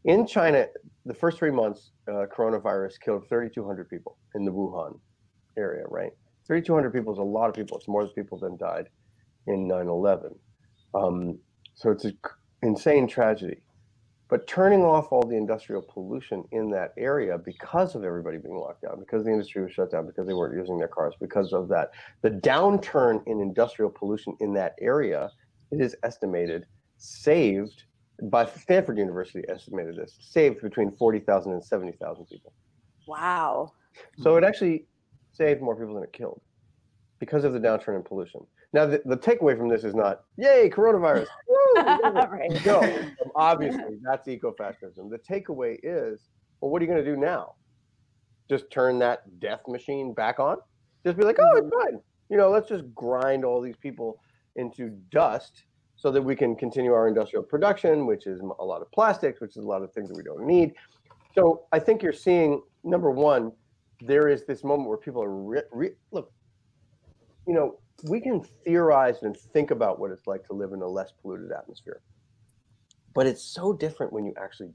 in 0.04 0.26
China, 0.26 0.66
the 1.04 1.14
first 1.14 1.38
three 1.38 1.50
months, 1.50 1.90
uh, 2.08 2.26
coronavirus 2.34 3.00
killed 3.00 3.28
3,200 3.28 3.90
people 3.90 4.16
in 4.36 4.44
the 4.44 4.52
Wuhan 4.52 4.98
area, 5.58 5.84
right? 5.88 6.12
3,200 6.46 6.92
people 6.92 7.12
is 7.12 7.18
a 7.18 7.22
lot 7.22 7.48
of 7.48 7.54
people. 7.54 7.76
It's 7.76 7.88
more 7.88 8.06
people 8.08 8.38
than 8.38 8.56
died 8.56 8.88
in 9.46 9.66
9 9.66 9.88
11. 9.88 10.34
Um, 10.94 11.38
so 11.74 11.90
it's 11.90 12.04
an 12.04 12.18
insane 12.62 13.06
tragedy. 13.06 13.62
But 14.28 14.48
turning 14.48 14.82
off 14.82 15.12
all 15.12 15.22
the 15.22 15.36
industrial 15.36 15.82
pollution 15.82 16.44
in 16.50 16.68
that 16.70 16.92
area 16.98 17.38
because 17.38 17.94
of 17.94 18.02
everybody 18.02 18.38
being 18.38 18.56
locked 18.56 18.82
down, 18.82 18.98
because 18.98 19.24
the 19.24 19.30
industry 19.30 19.62
was 19.62 19.72
shut 19.72 19.92
down, 19.92 20.06
because 20.06 20.26
they 20.26 20.34
weren't 20.34 20.56
using 20.56 20.78
their 20.78 20.88
cars, 20.88 21.14
because 21.20 21.52
of 21.52 21.68
that, 21.68 21.92
the 22.22 22.30
downturn 22.30 23.22
in 23.26 23.40
industrial 23.40 23.90
pollution 23.90 24.36
in 24.40 24.52
that 24.54 24.74
area, 24.80 25.30
it 25.70 25.80
is 25.80 25.94
estimated, 26.02 26.66
saved 26.96 27.84
by 28.24 28.46
Stanford 28.46 28.98
University 28.98 29.44
estimated 29.48 29.96
this, 29.96 30.16
saved 30.20 30.60
between 30.60 30.90
40,000 30.90 31.52
and 31.52 31.64
70,000 31.64 32.24
people. 32.26 32.52
Wow. 33.06 33.74
So 34.18 34.36
it 34.36 34.42
actually 34.42 34.86
saved 35.36 35.62
more 35.62 35.76
people 35.76 35.94
than 35.94 36.02
it 36.02 36.12
killed 36.12 36.40
because 37.18 37.44
of 37.44 37.52
the 37.52 37.58
downturn 37.58 37.96
in 37.96 38.02
pollution. 38.02 38.40
Now, 38.72 38.86
the, 38.86 39.00
the 39.04 39.16
takeaway 39.16 39.56
from 39.56 39.68
this 39.68 39.84
is 39.84 39.94
not, 39.94 40.22
yay, 40.36 40.68
coronavirus. 40.68 41.26
right. 41.76 42.66
No, 42.66 43.10
obviously, 43.34 43.98
that's 44.02 44.28
eco-fascism. 44.28 45.08
The 45.08 45.18
takeaway 45.18 45.78
is, 45.82 46.28
well, 46.60 46.70
what 46.70 46.82
are 46.82 46.84
you 46.84 46.90
going 46.90 47.04
to 47.04 47.10
do 47.10 47.16
now? 47.16 47.54
Just 48.48 48.70
turn 48.70 48.98
that 49.00 49.40
death 49.40 49.60
machine 49.68 50.14
back 50.14 50.38
on? 50.38 50.58
Just 51.04 51.16
be 51.16 51.24
like, 51.24 51.38
oh, 51.40 51.56
it's 51.56 51.66
mm-hmm. 51.66 51.90
fine. 51.92 52.00
You 52.28 52.36
know, 52.36 52.50
let's 52.50 52.68
just 52.68 52.84
grind 52.94 53.44
all 53.44 53.60
these 53.60 53.76
people 53.76 54.18
into 54.56 54.90
dust 55.10 55.64
so 55.96 56.10
that 56.10 56.20
we 56.20 56.36
can 56.36 56.54
continue 56.54 56.92
our 56.92 57.08
industrial 57.08 57.42
production, 57.42 58.06
which 58.06 58.26
is 58.26 58.40
a 58.40 58.64
lot 58.64 58.82
of 58.82 58.90
plastics, 58.92 59.40
which 59.40 59.56
is 59.56 59.64
a 59.64 59.66
lot 59.66 59.82
of 59.82 59.92
things 59.92 60.08
that 60.08 60.16
we 60.16 60.22
don't 60.22 60.46
need. 60.46 60.74
So 61.34 61.64
I 61.72 61.78
think 61.78 62.02
you're 62.02 62.12
seeing 62.12 62.62
number 62.84 63.10
one, 63.10 63.52
there 64.00 64.28
is 64.28 64.44
this 64.46 64.64
moment 64.64 64.88
where 64.88 64.98
people 64.98 65.22
are 65.22 65.34
re- 65.34 65.62
re- 65.72 65.94
look, 66.12 66.32
you 67.46 67.54
know, 67.54 67.78
we 68.04 68.20
can 68.20 68.42
theorize 68.64 69.22
and 69.22 69.36
think 69.36 69.70
about 69.70 69.98
what 69.98 70.10
it's 70.10 70.26
like 70.26 70.46
to 70.46 70.52
live 70.52 70.72
in 70.72 70.82
a 70.82 70.88
less 70.88 71.12
polluted 71.22 71.50
atmosphere, 71.52 72.02
but 73.14 73.26
it's 73.26 73.42
so 73.42 73.72
different 73.72 74.12
when 74.12 74.24
you 74.24 74.34
actually 74.40 74.70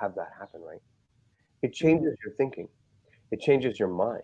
have 0.00 0.14
that 0.14 0.30
happen, 0.38 0.60
right? 0.62 0.80
It 1.62 1.72
changes 1.72 2.16
your 2.24 2.34
thinking, 2.36 2.68
it 3.30 3.40
changes 3.40 3.78
your 3.78 3.88
mind. 3.88 4.22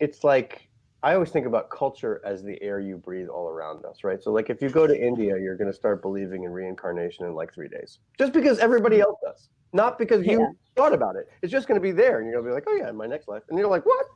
It's 0.00 0.24
like 0.24 0.68
I 1.02 1.14
always 1.14 1.30
think 1.30 1.46
about 1.46 1.68
culture 1.70 2.20
as 2.24 2.44
the 2.44 2.62
air 2.62 2.78
you 2.78 2.96
breathe 2.96 3.28
all 3.28 3.48
around 3.48 3.84
us, 3.84 4.04
right? 4.04 4.22
So, 4.22 4.30
like, 4.30 4.50
if 4.50 4.62
you 4.62 4.70
go 4.70 4.86
to 4.86 4.96
India, 4.96 5.34
you're 5.36 5.56
going 5.56 5.70
to 5.70 5.76
start 5.76 6.00
believing 6.00 6.44
in 6.44 6.52
reincarnation 6.52 7.26
in 7.26 7.34
like 7.34 7.52
three 7.52 7.68
days, 7.68 7.98
just 8.18 8.32
because 8.32 8.60
everybody 8.60 9.00
else 9.00 9.16
does, 9.24 9.48
not 9.72 9.98
because 9.98 10.26
you 10.26 10.40
yeah. 10.40 10.46
thought 10.76 10.92
about 10.92 11.16
it. 11.16 11.28
It's 11.42 11.52
just 11.52 11.68
going 11.68 11.80
to 11.80 11.82
be 11.82 11.92
there, 11.92 12.18
and 12.18 12.26
you're 12.26 12.40
going 12.40 12.44
to 12.44 12.50
be 12.50 12.54
like, 12.54 12.64
oh 12.68 12.76
yeah, 12.76 12.88
in 12.88 12.96
my 12.96 13.06
next 13.06 13.28
life, 13.28 13.42
and 13.48 13.58
you're 13.58 13.68
like, 13.68 13.84
what? 13.84 14.06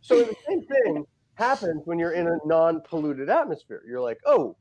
So 0.00 0.22
the 0.22 0.36
same 0.48 0.62
thing 0.66 1.04
happens 1.34 1.82
when 1.84 1.98
you're 1.98 2.12
in 2.12 2.28
a 2.28 2.38
non-polluted 2.44 3.28
atmosphere. 3.28 3.82
You're 3.86 4.00
like, 4.00 4.18
oh, 4.24 4.56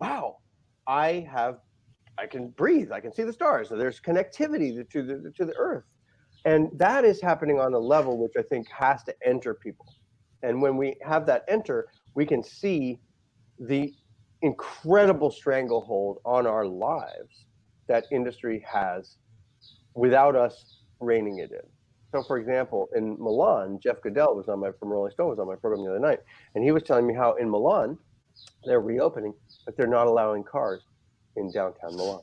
wow, 0.00 0.38
I 0.86 1.26
have, 1.30 1.58
I 2.18 2.26
can 2.26 2.48
breathe, 2.50 2.92
I 2.92 3.00
can 3.00 3.12
see 3.12 3.24
the 3.24 3.32
stars. 3.32 3.68
So 3.68 3.76
there's 3.76 4.00
connectivity 4.00 4.88
to 4.88 5.02
the 5.02 5.32
to 5.36 5.44
the 5.44 5.54
Earth, 5.56 5.84
and 6.44 6.70
that 6.74 7.04
is 7.04 7.20
happening 7.20 7.58
on 7.58 7.74
a 7.74 7.78
level 7.78 8.18
which 8.18 8.34
I 8.38 8.42
think 8.42 8.68
has 8.70 9.02
to 9.04 9.14
enter 9.24 9.54
people 9.54 9.86
and 10.42 10.60
when 10.60 10.76
we 10.76 10.96
have 11.02 11.26
that 11.26 11.44
enter, 11.48 11.88
we 12.14 12.26
can 12.26 12.42
see 12.42 13.00
the 13.58 13.92
incredible 14.42 15.30
stranglehold 15.30 16.18
on 16.24 16.46
our 16.46 16.66
lives 16.66 17.46
that 17.88 18.06
industry 18.12 18.64
has 18.70 19.16
without 19.96 20.36
us 20.36 20.82
reining 21.00 21.38
it 21.38 21.50
in. 21.50 21.66
So, 22.12 22.22
for 22.22 22.38
example, 22.38 22.88
in 22.94 23.16
Milan, 23.18 23.80
Jeff 23.82 24.00
Goodell 24.00 24.36
was 24.36 24.48
on 24.48 24.60
my 24.60 24.70
from 24.78 24.90
Rolling 24.90 25.10
Stone 25.10 25.30
was 25.30 25.38
on 25.38 25.48
my 25.48 25.56
program 25.56 25.84
the 25.84 25.90
other 25.90 25.98
night, 26.00 26.20
and 26.54 26.62
he 26.62 26.70
was 26.70 26.82
telling 26.82 27.06
me 27.06 27.14
how 27.14 27.34
in 27.34 27.50
Milan 27.50 27.98
they're 28.64 28.80
reopening, 28.80 29.34
but 29.64 29.76
they're 29.76 29.86
not 29.86 30.06
allowing 30.06 30.44
cars 30.44 30.82
in 31.36 31.50
downtown 31.52 31.96
Milan 31.96 32.20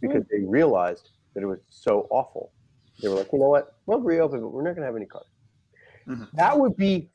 because 0.00 0.24
they 0.30 0.40
realized 0.40 1.10
that 1.34 1.42
it 1.42 1.46
was 1.46 1.58
so 1.68 2.06
awful. 2.10 2.52
They 3.00 3.08
were 3.08 3.16
like, 3.16 3.32
you 3.32 3.38
know 3.38 3.48
what, 3.48 3.76
we'll 3.86 4.00
reopen, 4.00 4.40
but 4.40 4.48
we're 4.48 4.62
not 4.62 4.74
going 4.74 4.82
to 4.82 4.86
have 4.86 4.96
any 4.96 5.06
cars. 5.06 5.26
Mm-hmm. 6.06 6.24
That 6.34 6.58
would 6.58 6.76
be 6.76 7.10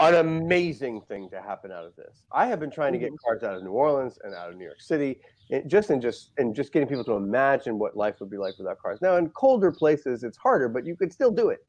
an 0.00 0.14
amazing 0.14 1.02
thing 1.02 1.28
to 1.30 1.40
happen 1.40 1.70
out 1.70 1.84
of 1.84 1.94
this. 1.96 2.22
I 2.32 2.46
have 2.46 2.58
been 2.58 2.70
trying 2.70 2.92
to 2.94 2.98
get 2.98 3.10
mm-hmm. 3.10 3.28
cars 3.28 3.42
out 3.42 3.56
of 3.56 3.62
New 3.62 3.70
Orleans 3.70 4.18
and 4.24 4.34
out 4.34 4.50
of 4.50 4.56
New 4.56 4.64
York 4.64 4.80
City, 4.80 5.20
and 5.50 5.68
just 5.68 5.90
and 5.90 6.00
just 6.00 6.30
and 6.38 6.54
just 6.54 6.72
getting 6.72 6.88
people 6.88 7.04
to 7.04 7.12
imagine 7.12 7.78
what 7.78 7.96
life 7.96 8.16
would 8.20 8.30
be 8.30 8.38
like 8.38 8.58
without 8.58 8.78
cars. 8.78 9.00
Now, 9.02 9.16
in 9.16 9.28
colder 9.30 9.70
places, 9.70 10.24
it's 10.24 10.38
harder, 10.38 10.68
but 10.68 10.86
you 10.86 10.96
could 10.96 11.12
still 11.12 11.30
do 11.30 11.50
it. 11.50 11.66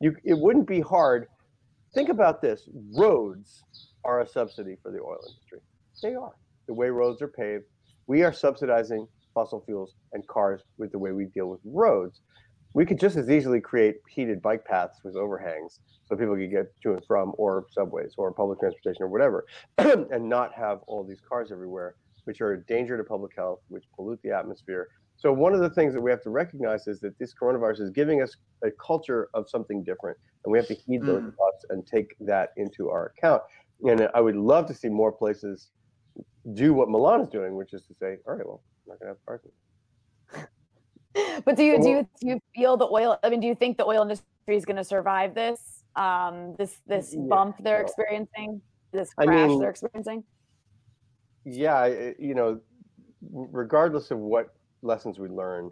You, 0.00 0.16
it 0.24 0.38
wouldn't 0.38 0.66
be 0.66 0.80
hard. 0.80 1.28
Think 1.94 2.08
about 2.08 2.40
this: 2.40 2.68
roads 2.94 3.64
are 4.04 4.20
a 4.20 4.26
subsidy 4.26 4.76
for 4.82 4.90
the 4.90 4.98
oil 4.98 5.18
industry. 5.28 5.60
They 6.02 6.14
are. 6.14 6.32
The 6.66 6.74
way 6.74 6.88
roads 6.88 7.20
are 7.20 7.28
paved, 7.28 7.64
we 8.06 8.22
are 8.22 8.32
subsidizing 8.32 9.06
fossil 9.34 9.62
fuels 9.64 9.94
and 10.12 10.26
cars 10.26 10.62
with 10.78 10.92
the 10.92 10.98
way 10.98 11.12
we 11.12 11.26
deal 11.26 11.46
with 11.46 11.60
roads 11.64 12.20
we 12.74 12.86
could 12.86 12.98
just 12.98 13.16
as 13.16 13.30
easily 13.30 13.60
create 13.60 13.96
heated 14.08 14.40
bike 14.40 14.64
paths 14.64 15.00
with 15.04 15.16
overhangs 15.16 15.80
so 16.04 16.16
people 16.16 16.36
could 16.36 16.50
get 16.50 16.72
to 16.82 16.92
and 16.92 17.04
from 17.06 17.32
or 17.36 17.66
subways 17.70 18.14
or 18.16 18.32
public 18.32 18.60
transportation 18.60 19.02
or 19.02 19.08
whatever 19.08 19.44
and 19.78 20.28
not 20.28 20.52
have 20.54 20.80
all 20.86 21.04
these 21.04 21.20
cars 21.20 21.50
everywhere 21.52 21.94
which 22.24 22.40
are 22.40 22.52
a 22.52 22.60
danger 22.64 22.96
to 22.96 23.04
public 23.04 23.32
health 23.36 23.60
which 23.68 23.84
pollute 23.96 24.20
the 24.22 24.30
atmosphere. 24.30 24.88
So 25.16 25.32
one 25.32 25.54
of 25.54 25.60
the 25.60 25.70
things 25.70 25.92
that 25.94 26.00
we 26.00 26.10
have 26.10 26.22
to 26.22 26.30
recognize 26.30 26.86
is 26.86 27.00
that 27.00 27.18
this 27.18 27.34
coronavirus 27.34 27.80
is 27.80 27.90
giving 27.90 28.22
us 28.22 28.36
a 28.64 28.70
culture 28.70 29.28
of 29.34 29.48
something 29.48 29.82
different 29.82 30.16
and 30.44 30.52
we 30.52 30.58
have 30.58 30.66
to 30.68 30.74
heed 30.74 31.02
those 31.02 31.22
mm. 31.22 31.36
thoughts 31.36 31.64
and 31.70 31.86
take 31.86 32.14
that 32.20 32.50
into 32.56 32.88
our 32.90 33.12
account. 33.16 33.42
And 33.84 34.08
i 34.14 34.20
would 34.20 34.36
love 34.36 34.66
to 34.66 34.74
see 34.74 34.88
more 34.88 35.12
places 35.12 35.70
do 36.54 36.74
what 36.74 36.88
milan 36.88 37.20
is 37.20 37.28
doing 37.28 37.56
which 37.56 37.72
is 37.72 37.82
to 37.82 37.94
say 37.94 38.16
all 38.26 38.34
right 38.34 38.46
well 38.46 38.62
i'm 38.84 38.92
not 38.92 39.00
going 39.00 39.06
to 39.06 39.14
have 39.14 39.26
cars 39.26 39.40
but 41.44 41.56
do 41.56 41.64
you 41.64 41.80
do 41.80 41.88
you 41.88 42.08
do 42.20 42.28
you 42.28 42.40
feel 42.54 42.76
the 42.76 42.86
oil? 42.86 43.18
I 43.22 43.30
mean, 43.30 43.40
do 43.40 43.46
you 43.46 43.54
think 43.54 43.76
the 43.76 43.86
oil 43.86 44.02
industry 44.02 44.26
is 44.48 44.64
going 44.64 44.76
to 44.76 44.84
survive 44.84 45.34
this 45.34 45.84
um, 45.96 46.54
this 46.58 46.80
this 46.86 47.14
bump 47.14 47.56
they're 47.60 47.82
experiencing, 47.82 48.60
this 48.92 49.12
crash 49.14 49.28
I 49.28 49.46
mean, 49.46 49.60
they're 49.60 49.70
experiencing? 49.70 50.24
Yeah, 51.44 51.86
you 52.18 52.34
know, 52.34 52.60
regardless 53.30 54.10
of 54.10 54.18
what 54.18 54.54
lessons 54.82 55.18
we 55.18 55.28
learn, 55.28 55.70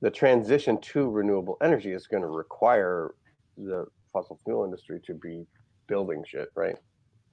the 0.00 0.10
transition 0.10 0.80
to 0.80 1.10
renewable 1.10 1.58
energy 1.62 1.92
is 1.92 2.06
going 2.06 2.22
to 2.22 2.28
require 2.28 3.14
the 3.56 3.86
fossil 4.12 4.38
fuel 4.44 4.64
industry 4.64 5.00
to 5.06 5.14
be 5.14 5.46
building 5.86 6.24
shit, 6.26 6.50
right? 6.54 6.76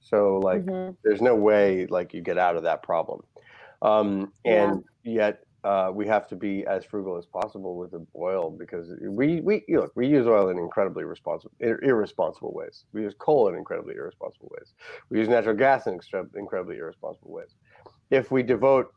So 0.00 0.38
like, 0.38 0.64
mm-hmm. 0.64 0.94
there's 1.04 1.20
no 1.20 1.34
way 1.34 1.86
like 1.86 2.12
you 2.12 2.20
get 2.20 2.38
out 2.38 2.56
of 2.56 2.62
that 2.64 2.82
problem. 2.82 3.22
Um, 3.82 4.32
and 4.44 4.84
yeah. 5.04 5.12
yet 5.12 5.44
uh, 5.66 5.90
we 5.92 6.06
have 6.06 6.28
to 6.28 6.36
be 6.36 6.64
as 6.66 6.84
frugal 6.84 7.16
as 7.16 7.26
possible 7.26 7.76
with 7.76 7.90
the 7.90 8.06
oil 8.14 8.52
because 8.56 8.88
we 9.00 9.40
we 9.40 9.64
look 9.68 9.90
we 9.96 10.06
use 10.06 10.24
oil 10.24 10.50
in 10.50 10.58
incredibly 10.58 11.02
responsible 11.02 11.50
irresponsible 11.60 12.52
ways. 12.54 12.84
We 12.92 13.02
use 13.02 13.14
coal 13.18 13.48
in 13.48 13.56
incredibly 13.56 13.96
irresponsible 13.96 14.48
ways. 14.56 14.74
We 15.10 15.18
use 15.18 15.28
natural 15.28 15.56
gas 15.56 15.88
in 15.88 15.98
incredibly 16.36 16.76
irresponsible 16.76 17.32
ways. 17.32 17.56
If 18.12 18.30
we 18.30 18.44
devote 18.44 18.92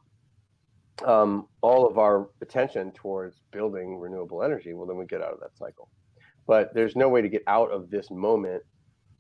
um, 1.03 1.47
all 1.61 1.87
of 1.87 1.97
our 1.97 2.29
attention 2.43 2.91
towards 2.91 3.41
building 3.51 3.97
renewable 3.97 4.43
energy, 4.43 4.75
well, 4.75 4.85
then 4.85 4.97
we 4.97 5.05
get 5.05 5.23
out 5.23 5.33
of 5.33 5.39
that 5.39 5.57
cycle. 5.57 5.89
But 6.45 6.75
there's 6.75 6.95
no 6.95 7.09
way 7.09 7.23
to 7.23 7.29
get 7.29 7.41
out 7.47 7.71
of 7.71 7.89
this 7.89 8.11
moment 8.11 8.61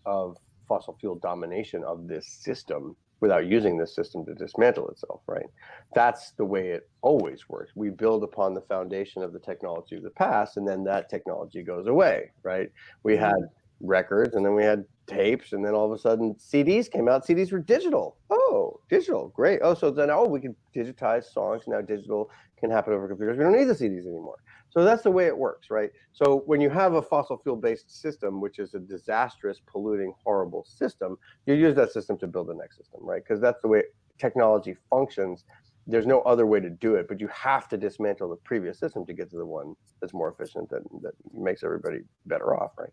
of 0.05 0.37
fossil 0.67 0.95
fuel 0.99 1.15
domination 1.15 1.83
of 1.83 2.07
this 2.07 2.27
system 2.27 2.95
without 3.21 3.45
using 3.45 3.77
this 3.77 3.93
system 3.93 4.25
to 4.25 4.33
dismantle 4.33 4.87
itself, 4.89 5.21
right? 5.27 5.45
That's 5.93 6.31
the 6.31 6.45
way 6.45 6.69
it 6.69 6.89
always 7.01 7.49
works. 7.49 7.71
We 7.75 7.89
build 7.89 8.23
upon 8.23 8.53
the 8.53 8.61
foundation 8.61 9.23
of 9.23 9.33
the 9.33 9.39
technology 9.39 9.95
of 9.95 10.03
the 10.03 10.09
past, 10.11 10.57
and 10.57 10.67
then 10.67 10.83
that 10.85 11.09
technology 11.09 11.63
goes 11.63 11.87
away, 11.87 12.31
right? 12.43 12.71
We 13.03 13.13
mm-hmm. 13.13 13.25
had 13.25 13.49
records, 13.81 14.35
and 14.35 14.45
then 14.45 14.55
we 14.55 14.63
had 14.63 14.85
tapes, 15.09 15.53
and 15.53 15.65
then 15.65 15.73
all 15.73 15.85
of 15.85 15.91
a 15.91 15.97
sudden 15.97 16.35
CDs 16.35 16.89
came 16.89 17.09
out. 17.09 17.25
CDs 17.25 17.51
were 17.51 17.59
digital. 17.59 18.17
Oh, 18.29 18.79
digital, 18.89 19.29
great. 19.29 19.59
Oh, 19.63 19.73
so 19.73 19.91
then 19.91 20.09
oh, 20.09 20.27
we 20.27 20.39
can 20.39 20.55
digitize 20.75 21.25
songs. 21.25 21.63
Now 21.67 21.81
digital 21.81 22.29
can 22.59 22.69
happen 22.69 22.93
over 22.93 23.07
computers. 23.07 23.37
We 23.37 23.43
don't 23.43 23.57
need 23.57 23.65
the 23.65 23.73
CDs 23.73 24.05
anymore. 24.05 24.37
So 24.69 24.83
that's 24.83 25.01
the 25.01 25.11
way 25.11 25.25
it 25.25 25.37
works, 25.37 25.71
right? 25.71 25.89
So 26.13 26.43
when 26.45 26.61
you 26.61 26.69
have 26.69 26.93
a 26.93 27.01
fossil 27.01 27.37
fuel 27.37 27.55
based 27.55 28.01
system, 28.01 28.39
which 28.39 28.59
is 28.59 28.75
a 28.75 28.79
disastrous, 28.79 29.59
polluting, 29.65 30.13
horrible 30.23 30.63
system, 30.63 31.17
you 31.47 31.55
use 31.55 31.75
that 31.75 31.91
system 31.91 32.17
to 32.19 32.27
build 32.27 32.47
the 32.47 32.53
next 32.53 32.77
system, 32.77 32.99
right? 33.03 33.23
Because 33.23 33.41
that's 33.41 33.61
the 33.61 33.67
way 33.67 33.83
technology 34.19 34.75
functions. 34.89 35.45
There's 35.87 36.05
no 36.05 36.21
other 36.21 36.45
way 36.45 36.59
to 36.59 36.69
do 36.69 36.95
it, 36.95 37.07
but 37.07 37.19
you 37.19 37.27
have 37.29 37.67
to 37.69 37.77
dismantle 37.77 38.29
the 38.29 38.35
previous 38.35 38.77
system 38.77 39.05
to 39.07 39.13
get 39.13 39.31
to 39.31 39.37
the 39.37 39.45
one 39.45 39.73
that's 39.99 40.13
more 40.13 40.29
efficient 40.29 40.69
that, 40.69 40.83
that 41.01 41.13
makes 41.33 41.63
everybody 41.63 42.01
better 42.27 42.55
off, 42.55 42.73
right? 42.77 42.91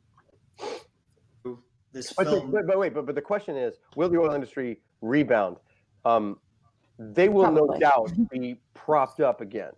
This 1.96 2.12
but, 2.12 2.26
film... 2.26 2.50
but, 2.50 2.66
but, 2.66 2.78
wait, 2.78 2.94
but, 2.94 3.06
but 3.06 3.14
the 3.14 3.22
question 3.22 3.56
is, 3.56 3.76
will 3.96 4.08
the 4.08 4.18
oil 4.18 4.34
industry 4.34 4.80
rebound? 5.00 5.56
Um, 6.04 6.38
they 6.98 7.28
will 7.28 7.44
Probably. 7.44 7.78
no 7.78 7.78
doubt 7.78 8.12
be 8.30 8.56
propped 8.74 9.20
up 9.20 9.40
again 9.40 9.72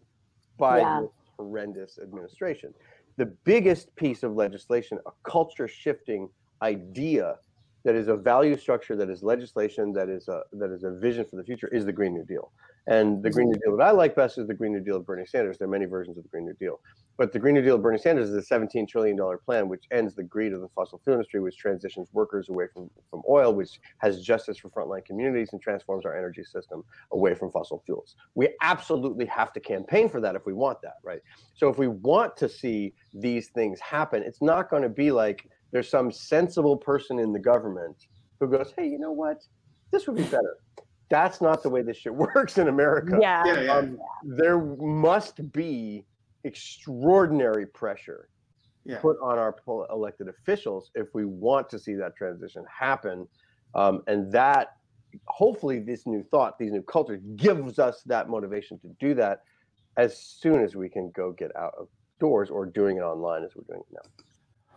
by 0.59 0.79
yeah 0.79 1.03
horrendous 1.39 1.99
administration. 2.03 2.75
The 3.17 3.27
biggest 3.27 3.95
piece 3.97 4.23
of 4.23 4.35
legislation, 4.35 4.99
a 5.07 5.11
culture 5.23 5.69
shifting 5.69 6.29
idea 6.63 7.37
that 7.85 7.95
is 7.95 8.09
a 8.09 8.17
value 8.17 8.57
structure, 8.57 8.97
that 8.97 9.09
is 9.09 9.23
legislation, 9.23 9.93
that 9.93 10.09
is 10.09 10.29
a 10.29 10.43
that 10.53 10.71
is 10.71 10.85
a 10.85 10.91
vision 10.91 11.25
for 11.25 11.37
the 11.37 11.45
future, 11.45 11.69
is 11.69 11.85
the 11.85 11.93
Green 11.93 12.13
New 12.13 12.25
Deal. 12.25 12.53
And 12.87 13.23
the 13.23 13.31
Green 13.31 13.49
New 13.49 13.59
Deal 13.65 13.77
that 13.77 13.85
I 13.85 13.91
like 13.91 14.15
best 14.15 14.39
is 14.39 14.47
the 14.47 14.55
Green 14.55 14.73
New 14.73 14.81
Deal 14.81 14.97
of 14.97 15.07
Bernie 15.07 15.27
Sanders. 15.27 15.59
There 15.59 15.69
are 15.69 15.71
many 15.71 15.87
versions 15.87 16.17
of 16.17 16.25
the 16.25 16.29
Green 16.29 16.45
New 16.45 16.55
Deal. 16.55 16.81
But 17.19 17.33
the 17.33 17.39
Green 17.39 17.55
New 17.55 17.63
Deal 17.63 17.75
of 17.75 17.83
Bernie 17.83 17.99
Sanders 17.99 18.31
is 18.31 18.37
a 18.37 18.55
$17 18.55 18.89
trillion 18.89 19.19
plan, 19.45 19.69
which 19.69 19.85
ends 19.91 20.15
the 20.15 20.23
greed 20.23 20.53
of 20.53 20.61
the 20.61 20.69
fossil 20.69 21.01
fuel 21.03 21.17
industry, 21.17 21.41
which 21.41 21.59
transitions 21.59 22.09
workers 22.13 22.49
away 22.49 22.67
from, 22.73 22.89
from 23.11 23.23
oil, 23.29 23.53
which 23.53 23.81
has 23.99 24.23
justice 24.23 24.57
for 24.57 24.71
frontline 24.71 25.05
communities 25.05 25.49
and 25.53 25.61
transforms 25.61 26.07
our 26.07 26.17
energy 26.17 26.45
system 26.45 26.85
away 27.11 27.35
from 27.35 27.51
fossil 27.51 27.83
fuels. 27.85 28.15
We 28.37 28.51
absolutely 28.63 29.27
have 29.27 29.53
to 29.55 29.61
campaign 29.61 30.09
for 30.09 30.21
that 30.21 30.37
if 30.37 30.47
we 30.47 30.53
want 30.53 30.81
that, 30.83 30.95
right? 31.03 31.21
So 31.55 31.69
if 31.69 31.77
we 31.77 31.89
want 31.89 32.37
to 32.37 32.49
see 32.49 32.95
these 33.13 33.49
things 33.49 33.81
happen, 33.81 34.23
it's 34.23 34.41
not 34.41 34.71
going 34.71 34.85
to 34.85 34.89
be 34.89 35.11
like 35.11 35.51
there's 35.73 35.89
some 35.89 36.13
sensible 36.13 36.77
person 36.77 37.19
in 37.19 37.33
the 37.33 37.41
government 37.41 37.97
who 38.39 38.47
goes, 38.47 38.73
hey, 38.79 38.87
you 38.87 38.99
know 38.99 39.13
what? 39.13 39.43
This 39.91 40.07
would 40.07 40.17
be 40.17 40.23
better. 40.23 40.57
That's 41.11 41.41
not 41.41 41.65
the 41.65 41.69
way 41.69 41.83
this 41.83 41.97
shit 41.97 42.15
works 42.37 42.59
in 42.59 42.69
America. 42.69 43.19
Yeah. 43.21 43.43
Yeah, 43.45 43.61
yeah. 43.61 43.77
Um, 43.77 43.99
there 44.23 44.59
must 44.59 45.51
be 45.53 46.05
extraordinary 46.45 47.67
pressure 47.67 48.29
Yeah. 48.85 48.99
put 49.01 49.19
on 49.21 49.39
our 49.39 49.55
elected 49.91 50.29
officials 50.29 50.91
if 50.95 51.09
we 51.15 51.25
want 51.25 51.69
to 51.71 51.79
see 51.79 51.95
that 51.95 52.17
transition 52.17 52.65
happen. 52.67 53.29
Um, 53.75 54.03
and 54.07 54.33
that, 54.33 54.77
hopefully, 55.27 55.79
this 55.79 56.07
new 56.07 56.23
thought, 56.23 56.59
these 56.59 56.73
new 56.73 56.83
cultures, 56.83 57.21
gives 57.37 57.79
us 57.79 58.03
that 58.05 58.29
motivation 58.31 58.79
to 58.81 58.89
do 58.99 59.15
that 59.15 59.43
as 59.97 60.17
soon 60.19 60.63
as 60.63 60.75
we 60.75 60.89
can 60.89 61.11
go 61.11 61.33
get 61.33 61.55
out 61.57 61.75
of 61.79 61.89
doors 62.19 62.51
or 62.51 62.65
doing 62.65 62.97
it 62.97 63.01
online 63.03 63.45
as 63.45 63.55
we're 63.55 63.65
doing 63.65 63.81
it 63.81 63.93
now. 63.93 64.25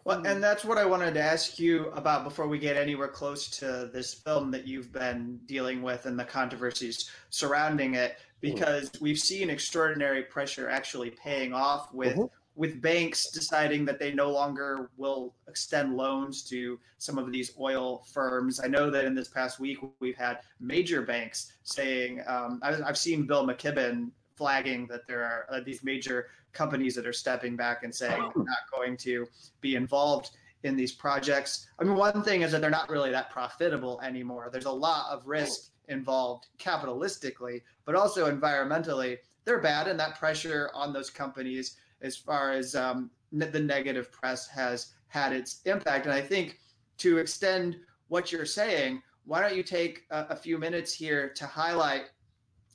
Well, 0.03 0.25
and 0.25 0.43
that's 0.43 0.65
what 0.65 0.79
I 0.79 0.85
wanted 0.85 1.13
to 1.13 1.21
ask 1.21 1.59
you 1.59 1.91
about 1.91 2.23
before 2.23 2.47
we 2.47 2.57
get 2.57 2.75
anywhere 2.75 3.07
close 3.07 3.49
to 3.59 3.89
this 3.93 4.15
film 4.15 4.49
that 4.51 4.67
you've 4.67 4.91
been 4.91 5.39
dealing 5.45 5.83
with 5.83 6.07
and 6.07 6.19
the 6.19 6.25
controversies 6.25 7.11
surrounding 7.29 7.93
it, 7.93 8.17
because 8.41 8.91
we've 8.99 9.19
seen 9.19 9.49
extraordinary 9.49 10.23
pressure 10.23 10.69
actually 10.69 11.11
paying 11.11 11.53
off 11.53 11.93
with 11.93 12.15
Mhm. 12.17 12.29
with 12.57 12.81
banks 12.81 13.31
deciding 13.31 13.85
that 13.85 13.97
they 13.97 14.11
no 14.13 14.29
longer 14.29 14.89
will 14.97 15.33
extend 15.47 15.95
loans 15.95 16.43
to 16.43 16.77
some 16.97 17.17
of 17.17 17.31
these 17.31 17.53
oil 17.57 18.03
firms. 18.11 18.59
I 18.59 18.67
know 18.67 18.89
that 18.89 19.05
in 19.05 19.15
this 19.15 19.29
past 19.29 19.57
week 19.59 19.77
we've 20.01 20.17
had 20.17 20.41
major 20.59 21.01
banks 21.01 21.53
saying, 21.63 22.21
um, 22.27 22.59
I've, 22.61 22.83
I've 22.83 22.97
seen 22.97 23.25
Bill 23.25 23.47
McKibben 23.47 24.11
flagging 24.35 24.85
that 24.87 25.07
there 25.07 25.23
are 25.23 25.45
uh, 25.49 25.61
these 25.61 25.81
major 25.83 26.27
companies 26.51 26.93
that 26.95 27.07
are 27.07 27.13
stepping 27.13 27.55
back 27.55 27.83
and 27.83 27.95
saying 27.95 28.21
we're 28.35 28.43
not 28.43 28.69
going 28.75 28.97
to 28.97 29.25
be 29.61 29.75
involved 29.75 30.31
in 30.63 30.75
these 30.75 30.91
projects. 30.91 31.67
I 31.79 31.85
mean, 31.85 31.95
one 31.95 32.21
thing 32.21 32.41
is 32.41 32.51
that 32.51 32.59
they're 32.61 32.69
not 32.69 32.89
really 32.89 33.11
that 33.11 33.29
profitable 33.31 34.01
anymore. 34.01 34.49
There's 34.51 34.65
a 34.65 34.71
lot 34.71 35.09
of 35.09 35.25
risk 35.25 35.70
involved 35.87 36.47
capitalistically, 36.59 37.61
but 37.85 37.95
also 37.95 38.31
environmentally. 38.31 39.17
They're 39.45 39.59
bad, 39.59 39.87
and 39.87 39.99
that 39.99 40.19
pressure 40.19 40.69
on 40.73 40.93
those 40.93 41.09
companies, 41.09 41.77
as 42.01 42.15
far 42.15 42.51
as 42.51 42.75
um, 42.75 43.09
the 43.31 43.59
negative 43.59 44.11
press, 44.11 44.47
has 44.47 44.93
had 45.07 45.33
its 45.33 45.61
impact. 45.65 46.05
And 46.05 46.13
I 46.13 46.21
think 46.21 46.59
to 46.97 47.17
extend 47.17 47.77
what 48.07 48.31
you're 48.31 48.45
saying, 48.45 49.01
why 49.25 49.41
don't 49.41 49.55
you 49.55 49.63
take 49.63 50.05
a, 50.11 50.27
a 50.29 50.35
few 50.35 50.57
minutes 50.57 50.93
here 50.93 51.29
to 51.35 51.45
highlight 51.45 52.09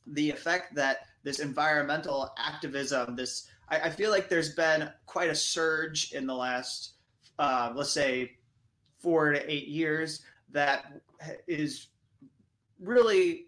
the 0.07 0.31
effect 0.31 0.75
that 0.75 1.07
this 1.23 1.41
environmental 1.41 2.33
activism, 2.39 3.17
this 3.17 3.49
I, 3.69 3.81
I 3.81 3.91
feel 3.91 4.11
like 4.11 4.29
there's 4.29 4.55
been 4.55 4.91
quite 5.07 5.31
a 5.31 5.35
surge 5.35 6.13
in 6.13 6.27
the 6.27 6.35
last, 6.35 6.93
uh, 7.39 7.73
let's 7.75 7.91
say, 7.91 8.37
four 8.99 9.33
to 9.33 9.53
eight 9.53 9.69
years 9.69 10.23
that 10.53 11.01
is 11.47 11.89
really 12.80 13.47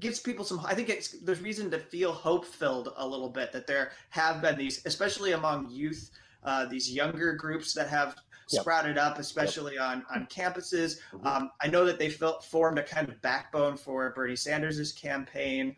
gives 0.00 0.18
people 0.20 0.44
some 0.44 0.60
i 0.66 0.74
think 0.74 0.88
it's 0.88 1.20
there's 1.22 1.40
reason 1.40 1.70
to 1.70 1.78
feel 1.78 2.12
hope 2.12 2.44
filled 2.44 2.92
a 2.96 3.06
little 3.06 3.28
bit 3.28 3.52
that 3.52 3.66
there 3.66 3.92
have 4.10 4.42
been 4.42 4.56
these 4.58 4.84
especially 4.86 5.32
among 5.32 5.70
youth 5.70 6.10
uh, 6.42 6.66
these 6.66 6.90
younger 6.92 7.34
groups 7.34 7.72
that 7.74 7.88
have 7.88 8.16
Yep. 8.50 8.60
sprouted 8.60 8.98
up 8.98 9.18
especially 9.18 9.78
on 9.78 10.04
on 10.14 10.26
campuses 10.26 10.98
Mhm. 11.14 11.24
um, 11.26 11.50
i 11.62 11.66
know 11.66 11.86
that 11.86 11.98
they 11.98 12.10
felt 12.10 12.44
formed 12.44 12.78
a 12.78 12.82
kind 12.82 13.08
of 13.08 13.20
backbone 13.22 13.74
for 13.76 14.12
bernie 14.14 14.36
sanders's 14.36 14.92
campaign 14.92 15.74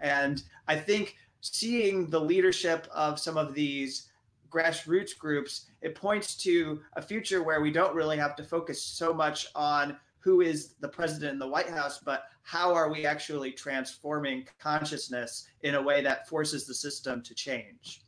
and 0.00 0.44
i 0.68 0.76
think 0.76 1.16
seeing 1.40 2.08
the 2.10 2.20
leadership 2.20 2.86
of 2.94 3.18
some 3.18 3.36
of 3.36 3.52
these 3.52 4.10
grassroots 4.48 5.18
groups 5.18 5.66
it 5.80 5.96
points 5.96 6.36
to 6.36 6.80
a 6.92 7.02
future 7.02 7.42
where 7.42 7.60
we 7.60 7.72
don't 7.72 7.96
really 7.96 8.16
have 8.16 8.36
to 8.36 8.44
focus 8.44 8.80
so 8.80 9.12
much 9.12 9.48
on 9.56 9.96
who 10.24 10.40
is 10.40 10.74
the 10.80 10.88
president 10.88 11.34
in 11.34 11.38
the 11.38 11.46
White 11.46 11.68
House, 11.68 12.00
but 12.02 12.24
how 12.42 12.72
are 12.72 12.90
we 12.90 13.04
actually 13.04 13.52
transforming 13.52 14.46
consciousness 14.58 15.46
in 15.60 15.74
a 15.74 15.82
way 15.82 16.00
that 16.00 16.26
forces 16.26 16.66
the 16.66 16.72
system 16.72 17.22
to 17.22 17.34
change? 17.34 18.02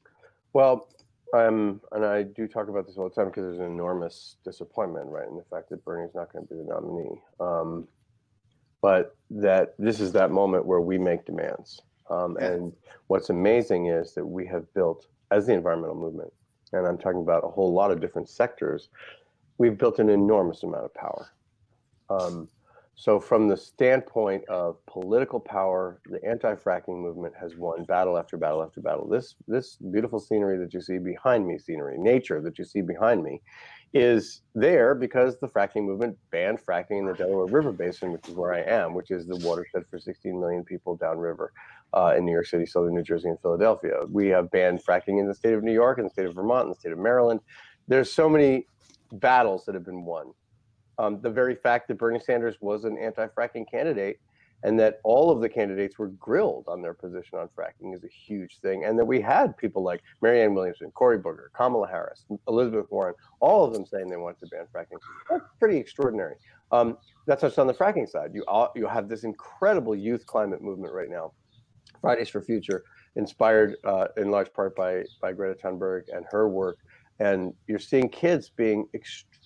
Well, 0.55 0.88
um, 1.35 1.83
and 1.92 2.07
I 2.07 2.22
do 2.22 2.48
talk 2.48 2.68
about 2.68 2.87
this 2.87 2.96
all 2.96 3.11
the 3.11 3.14
time 3.14 3.26
because 3.26 3.42
there's 3.42 3.59
an 3.59 3.66
enormous 3.66 4.37
disappointment, 4.44 5.09
right, 5.09 5.29
in 5.29 5.37
the 5.37 5.44
fact 5.50 5.68
that 5.68 5.85
Bernie's 5.85 6.14
not 6.14 6.33
going 6.33 6.46
to 6.46 6.55
be 6.55 6.59
the 6.59 6.66
nominee. 6.66 7.20
Um, 7.38 7.87
but 8.81 9.14
that 9.31 9.74
this 9.79 10.00
is 10.00 10.12
that 10.12 10.31
moment 10.31 10.64
where 10.64 10.81
we 10.81 10.96
make 10.96 11.26
demands. 11.26 11.83
Um, 12.09 12.38
and 12.38 12.72
what's 13.09 13.29
amazing 13.29 13.88
is 13.88 14.14
that 14.14 14.24
we 14.24 14.46
have 14.46 14.72
built, 14.72 15.07
as 15.31 15.46
the 15.46 15.52
environmental 15.52 15.96
movement, 15.96 16.33
and 16.72 16.87
I'm 16.87 16.96
talking 16.96 17.20
about 17.20 17.44
a 17.44 17.48
whole 17.48 17.74
lot 17.74 17.90
of 17.90 18.00
different 18.00 18.31
sectors, 18.31 18.88
we've 19.59 19.76
built 19.76 19.98
an 19.98 20.09
enormous 20.09 20.62
amount 20.62 20.85
of 20.85 20.94
power. 20.94 21.29
Um, 22.10 22.48
so, 22.98 23.20
from 23.20 23.46
the 23.46 23.58
standpoint 23.58 24.48
of 24.48 24.78
political 24.86 25.38
power, 25.38 26.00
the 26.06 26.24
anti-fracking 26.24 26.98
movement 26.98 27.34
has 27.38 27.54
won 27.54 27.84
battle 27.84 28.16
after 28.16 28.38
battle 28.38 28.62
after 28.62 28.80
battle. 28.80 29.06
This 29.06 29.34
this 29.46 29.76
beautiful 29.76 30.18
scenery 30.18 30.56
that 30.58 30.72
you 30.72 30.80
see 30.80 30.96
behind 30.96 31.46
me, 31.46 31.58
scenery, 31.58 31.98
nature 31.98 32.40
that 32.40 32.58
you 32.58 32.64
see 32.64 32.80
behind 32.80 33.22
me, 33.22 33.42
is 33.92 34.40
there 34.54 34.94
because 34.94 35.38
the 35.38 35.46
fracking 35.46 35.84
movement 35.84 36.16
banned 36.30 36.58
fracking 36.58 37.00
in 37.00 37.06
the 37.06 37.12
Delaware 37.12 37.46
River 37.46 37.70
Basin, 37.70 38.12
which 38.12 38.28
is 38.28 38.34
where 38.34 38.54
I 38.54 38.60
am, 38.60 38.94
which 38.94 39.10
is 39.10 39.26
the 39.26 39.36
watershed 39.36 39.84
for 39.90 39.98
16 39.98 40.40
million 40.40 40.64
people 40.64 40.96
downriver 40.96 41.52
uh, 41.92 42.14
in 42.16 42.24
New 42.24 42.32
York 42.32 42.46
City, 42.46 42.64
Southern 42.64 42.94
New 42.94 43.02
Jersey, 43.02 43.28
and 43.28 43.40
Philadelphia. 43.40 44.00
We 44.10 44.28
have 44.28 44.50
banned 44.50 44.82
fracking 44.82 45.20
in 45.20 45.28
the 45.28 45.34
state 45.34 45.52
of 45.52 45.62
New 45.62 45.72
York, 45.72 45.98
in 45.98 46.04
the 46.04 46.10
state 46.10 46.26
of 46.26 46.34
Vermont, 46.34 46.64
in 46.64 46.68
the 46.70 46.76
state 46.76 46.92
of 46.92 46.98
Maryland. 46.98 47.40
There's 47.88 48.10
so 48.10 48.28
many 48.28 48.66
battles 49.12 49.66
that 49.66 49.74
have 49.74 49.84
been 49.84 50.04
won. 50.04 50.32
Um, 50.98 51.20
the 51.20 51.30
very 51.30 51.54
fact 51.54 51.88
that 51.88 51.98
Bernie 51.98 52.20
Sanders 52.20 52.56
was 52.61 52.85
an 52.85 52.96
anti-fracking 52.98 53.70
candidate 53.70 54.18
and 54.62 54.80
that 54.80 55.00
all 55.04 55.30
of 55.30 55.40
the 55.40 55.48
candidates 55.48 55.98
were 55.98 56.09
grilled 56.09 56.64
on 56.66 56.80
their 56.80 56.94
position 56.94 57.38
on 57.38 57.48
fracking 57.48 57.94
is 57.94 58.04
a 58.04 58.09
huge 58.09 58.59
thing. 58.61 58.85
And 58.85 58.98
that 58.98 59.04
we 59.04 59.20
had 59.20 59.56
people 59.56 59.82
like 59.82 60.02
Marianne 60.22 60.54
Williamson, 60.54 60.90
Cory 60.92 61.18
Booker, 61.18 61.50
Kamala 61.54 61.87
Harris, 61.87 62.24
Elizabeth 62.48 62.87
Warren, 62.90 63.14
all 63.40 63.64
of 63.64 63.74
them 63.74 63.85
saying 63.85 64.09
they 64.09 64.16
wanted 64.16 64.40
to 64.40 64.46
ban 64.46 64.66
fracking. 64.74 64.98
That's 65.30 65.44
pretty 65.59 65.76
extraordinary. 65.76 66.37
Um, 66.72 66.96
that's 67.26 67.42
just 67.42 67.59
on 67.59 67.66
the 67.66 67.74
fracking 67.74 68.09
side. 68.09 68.30
You 68.35 68.44
all, 68.48 68.72
you 68.74 68.87
have 68.87 69.09
this 69.09 69.24
incredible 69.24 69.94
youth 69.94 70.26
climate 70.26 70.62
movement 70.62 70.94
right 70.94 71.11
now, 71.11 71.32
Fridays 72.00 72.30
for 72.30 72.40
Future, 72.40 72.82
inspired 73.14 73.76
uh, 73.85 74.09
in 74.16 74.30
large 74.30 74.52
part 74.52 74.74
by 74.74 75.04
by 75.20 75.32
Greta 75.32 75.54
Thunberg 75.54 76.04
and 76.12 76.24
her 76.30 76.48
work. 76.48 76.78
And 77.18 77.54
you're 77.66 77.78
seeing 77.78 78.09
kids 78.09 78.50
being 78.50 78.88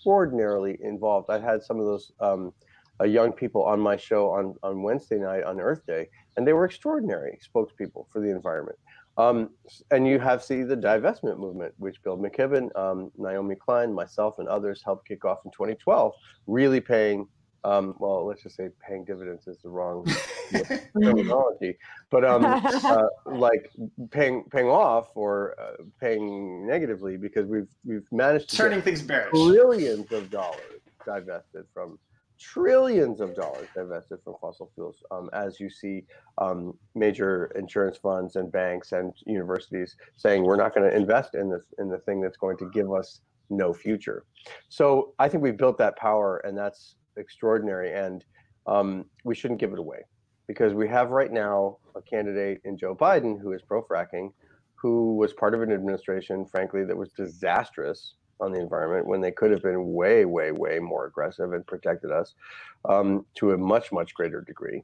extraordinarily 0.00 0.78
involved. 0.82 1.28
I 1.28 1.38
had 1.38 1.62
some 1.62 1.78
of 1.78 1.84
those 1.84 2.12
um, 2.20 2.52
uh, 3.00 3.04
young 3.04 3.32
people 3.32 3.62
on 3.64 3.78
my 3.78 3.96
show 3.96 4.30
on, 4.30 4.54
on 4.62 4.82
Wednesday 4.82 5.18
night 5.18 5.44
on 5.44 5.60
Earth 5.60 5.84
Day, 5.86 6.08
and 6.36 6.46
they 6.46 6.54
were 6.54 6.64
extraordinary 6.64 7.38
spokespeople 7.46 8.06
for 8.10 8.20
the 8.20 8.30
environment. 8.30 8.78
Um, 9.18 9.50
and 9.90 10.06
you 10.06 10.18
have 10.18 10.42
see 10.42 10.62
the 10.62 10.76
divestment 10.76 11.38
movement, 11.38 11.74
which 11.76 12.02
Bill 12.02 12.16
McKibben, 12.16 12.74
um, 12.78 13.10
Naomi 13.18 13.56
Klein, 13.56 13.92
myself, 13.92 14.38
and 14.38 14.48
others 14.48 14.80
helped 14.82 15.06
kick 15.06 15.26
off 15.26 15.40
in 15.44 15.50
2012, 15.50 16.14
really 16.46 16.80
paying. 16.80 17.28
Um, 17.64 17.94
well, 17.98 18.26
let's 18.26 18.42
just 18.42 18.56
say 18.56 18.70
paying 18.86 19.04
dividends 19.04 19.46
is 19.46 19.58
the 19.62 19.68
wrong 19.68 20.06
terminology, 21.02 21.76
but 22.10 22.24
um, 22.24 22.44
uh, 22.84 23.06
like 23.26 23.70
paying 24.10 24.44
paying 24.50 24.68
off 24.68 25.08
or 25.14 25.54
uh, 25.60 25.82
paying 26.00 26.66
negatively 26.66 27.16
because 27.16 27.46
we've 27.46 27.68
we've 27.84 28.06
managed 28.12 28.50
to 28.50 28.56
Turning 28.56 28.80
things 28.82 29.02
bearish. 29.02 29.30
trillions 29.30 30.10
of 30.12 30.30
dollars 30.30 30.80
divested 31.04 31.64
from 31.72 31.98
trillions 32.38 33.20
of 33.20 33.36
dollars 33.36 33.68
divested 33.74 34.18
from 34.24 34.34
fossil 34.40 34.70
fuels 34.74 35.02
um, 35.10 35.28
as 35.34 35.60
you 35.60 35.68
see 35.68 36.02
um, 36.38 36.72
major 36.94 37.52
insurance 37.54 37.98
funds 37.98 38.36
and 38.36 38.50
banks 38.50 38.92
and 38.92 39.12
universities 39.26 39.96
saying 40.16 40.42
we're 40.42 40.56
not 40.56 40.74
going 40.74 40.88
to 40.88 40.96
invest 40.96 41.34
in 41.34 41.50
this 41.50 41.64
in 41.78 41.90
the 41.90 41.98
thing 41.98 42.20
that's 42.20 42.38
going 42.38 42.56
to 42.56 42.70
give 42.70 42.90
us 42.92 43.20
no 43.50 43.74
future 43.74 44.24
so 44.70 45.12
i 45.18 45.28
think 45.28 45.42
we've 45.42 45.58
built 45.58 45.76
that 45.76 45.94
power 45.96 46.38
and 46.38 46.56
that's 46.56 46.94
extraordinary 47.20 47.92
and 47.92 48.24
um, 48.66 49.04
we 49.24 49.34
shouldn't 49.34 49.60
give 49.60 49.72
it 49.72 49.78
away 49.78 50.00
because 50.46 50.74
we 50.74 50.88
have 50.88 51.10
right 51.10 51.32
now 51.32 51.76
a 51.94 52.02
candidate 52.02 52.60
in 52.64 52.76
joe 52.76 52.94
biden 52.94 53.40
who 53.40 53.52
is 53.52 53.62
pro-fracking 53.62 54.32
who 54.74 55.16
was 55.16 55.32
part 55.32 55.54
of 55.54 55.62
an 55.62 55.72
administration 55.72 56.44
frankly 56.44 56.84
that 56.84 56.96
was 56.96 57.10
disastrous 57.10 58.14
on 58.40 58.52
the 58.52 58.60
environment 58.60 59.06
when 59.06 59.20
they 59.20 59.30
could 59.30 59.50
have 59.50 59.62
been 59.62 59.92
way, 59.92 60.24
way, 60.24 60.50
way 60.50 60.78
more 60.78 61.06
aggressive 61.06 61.52
and 61.52 61.66
protected 61.66 62.10
us 62.10 62.34
um, 62.88 63.24
to 63.34 63.52
a 63.52 63.58
much, 63.58 63.92
much 63.92 64.14
greater 64.14 64.40
degree. 64.40 64.82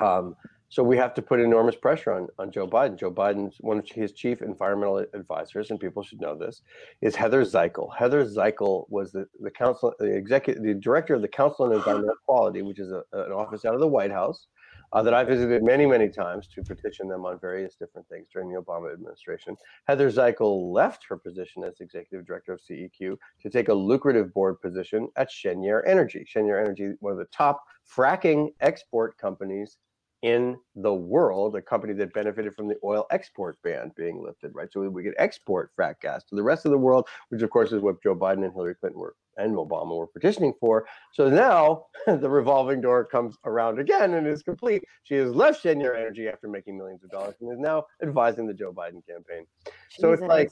Um, 0.00 0.36
So 0.70 0.84
we 0.84 0.96
have 0.98 1.14
to 1.14 1.22
put 1.22 1.40
enormous 1.40 1.74
pressure 1.74 2.12
on, 2.12 2.28
on 2.38 2.52
Joe 2.52 2.66
Biden. 2.66 2.96
Joe 2.96 3.10
Biden's 3.10 3.56
one 3.58 3.80
of 3.80 3.88
his 3.88 4.12
chief 4.12 4.40
environmental 4.40 5.04
advisors, 5.14 5.72
and 5.72 5.80
people 5.80 6.04
should 6.04 6.20
know 6.20 6.36
this, 6.36 6.62
is 7.02 7.16
Heather 7.16 7.44
Zichal. 7.44 7.92
Heather 7.96 8.24
Zichal 8.24 8.86
was 8.88 9.10
the, 9.10 9.26
the 9.40 9.50
council, 9.50 9.92
the 9.98 10.14
executive, 10.14 10.62
the 10.62 10.74
director 10.74 11.14
of 11.14 11.22
the 11.22 11.28
Council 11.28 11.66
on 11.66 11.72
Environmental 11.72 12.14
Quality, 12.24 12.62
which 12.62 12.78
is 12.78 12.92
a, 12.92 13.02
an 13.12 13.32
office 13.32 13.64
out 13.64 13.74
of 13.74 13.80
the 13.80 13.88
White 13.88 14.12
House 14.12 14.46
uh, 14.92 15.02
that 15.02 15.12
I 15.12 15.24
visited 15.24 15.64
many, 15.64 15.86
many 15.86 16.08
times 16.08 16.46
to 16.54 16.62
petition 16.62 17.08
them 17.08 17.24
on 17.24 17.40
various 17.40 17.74
different 17.74 18.08
things 18.08 18.28
during 18.32 18.48
the 18.48 18.60
Obama 18.60 18.92
administration. 18.92 19.56
Heather 19.88 20.08
Zichal 20.08 20.72
left 20.72 21.04
her 21.08 21.16
position 21.16 21.64
as 21.64 21.80
executive 21.80 22.24
director 22.24 22.52
of 22.52 22.60
CEQ 22.60 23.16
to 23.42 23.50
take 23.50 23.70
a 23.70 23.74
lucrative 23.74 24.32
board 24.32 24.60
position 24.60 25.08
at 25.16 25.30
Cheniere 25.30 25.82
Energy. 25.84 26.24
Cheniere 26.24 26.60
Energy, 26.60 26.92
one 27.00 27.12
of 27.12 27.18
the 27.18 27.24
top 27.26 27.64
fracking 27.92 28.50
export 28.60 29.18
companies 29.18 29.78
in 30.22 30.58
the 30.76 30.92
world, 30.92 31.56
a 31.56 31.62
company 31.62 31.94
that 31.94 32.12
benefited 32.12 32.54
from 32.54 32.68
the 32.68 32.76
oil 32.84 33.06
export 33.10 33.58
ban 33.62 33.90
being 33.96 34.22
lifted, 34.22 34.52
right? 34.54 34.70
So 34.70 34.80
we 34.88 35.02
could 35.02 35.14
export 35.18 35.70
frack 35.78 36.00
gas 36.02 36.24
to 36.24 36.34
the 36.34 36.42
rest 36.42 36.66
of 36.66 36.72
the 36.72 36.78
world, 36.78 37.08
which 37.30 37.42
of 37.42 37.50
course 37.50 37.72
is 37.72 37.80
what 37.80 38.02
Joe 38.02 38.14
Biden 38.14 38.44
and 38.44 38.52
Hillary 38.52 38.74
Clinton 38.74 39.00
were 39.00 39.14
and 39.36 39.54
Obama 39.54 39.96
were 39.96 40.06
petitioning 40.06 40.52
for. 40.60 40.86
So 41.14 41.30
now 41.30 41.86
the 42.06 42.28
revolving 42.28 42.80
door 42.80 43.04
comes 43.04 43.36
around 43.44 43.78
again 43.78 44.14
and 44.14 44.26
is 44.26 44.42
complete. 44.42 44.84
She 45.04 45.14
has 45.14 45.34
left 45.34 45.62
Cheniere 45.62 45.96
Energy 45.96 46.28
after 46.28 46.48
making 46.48 46.76
millions 46.76 47.02
of 47.02 47.10
dollars 47.10 47.36
and 47.40 47.50
is 47.50 47.58
now 47.58 47.84
advising 48.02 48.46
the 48.46 48.54
Joe 48.54 48.72
Biden 48.72 49.06
campaign. 49.06 49.46
So 49.90 50.12
it's 50.12 50.22
like, 50.22 50.50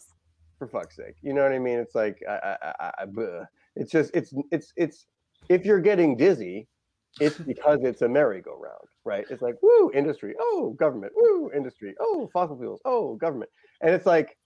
for 0.58 0.66
fuck's 0.66 0.96
sake, 0.96 1.16
you 1.22 1.34
know 1.34 1.42
what 1.42 1.52
I 1.52 1.58
mean? 1.58 1.78
It's 1.78 1.94
like, 1.94 2.20
I, 2.28 2.56
I, 2.62 2.72
I, 2.80 2.92
I 3.02 3.42
it's 3.76 3.92
just, 3.92 4.10
it's, 4.14 4.32
it's, 4.50 4.72
it's, 4.76 5.06
if 5.48 5.64
you're 5.64 5.80
getting 5.80 6.16
dizzy, 6.16 6.68
it's 7.20 7.38
because 7.38 7.80
it's 7.82 8.02
a 8.02 8.08
merry-go-round, 8.08 8.88
right? 9.04 9.24
It's 9.30 9.42
like, 9.42 9.56
woo, 9.62 9.90
industry, 9.92 10.34
oh, 10.40 10.76
government, 10.78 11.12
woo, 11.16 11.50
industry, 11.54 11.94
oh, 12.00 12.28
fossil 12.32 12.56
fuels, 12.58 12.80
oh, 12.84 13.16
government. 13.16 13.50
And 13.80 13.94
it's 13.94 14.06
like, 14.06 14.36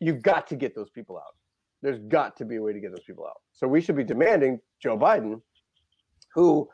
you've 0.00 0.22
got 0.22 0.46
to 0.48 0.56
get 0.56 0.74
those 0.74 0.90
people 0.90 1.16
out. 1.16 1.34
There's 1.82 2.00
got 2.08 2.36
to 2.36 2.44
be 2.44 2.56
a 2.56 2.62
way 2.62 2.72
to 2.72 2.80
get 2.80 2.90
those 2.90 3.04
people 3.06 3.26
out. 3.26 3.40
So 3.52 3.68
we 3.68 3.80
should 3.80 3.96
be 3.96 4.04
demanding 4.04 4.58
Joe 4.82 4.96
Biden, 4.96 5.40
who 6.34 6.68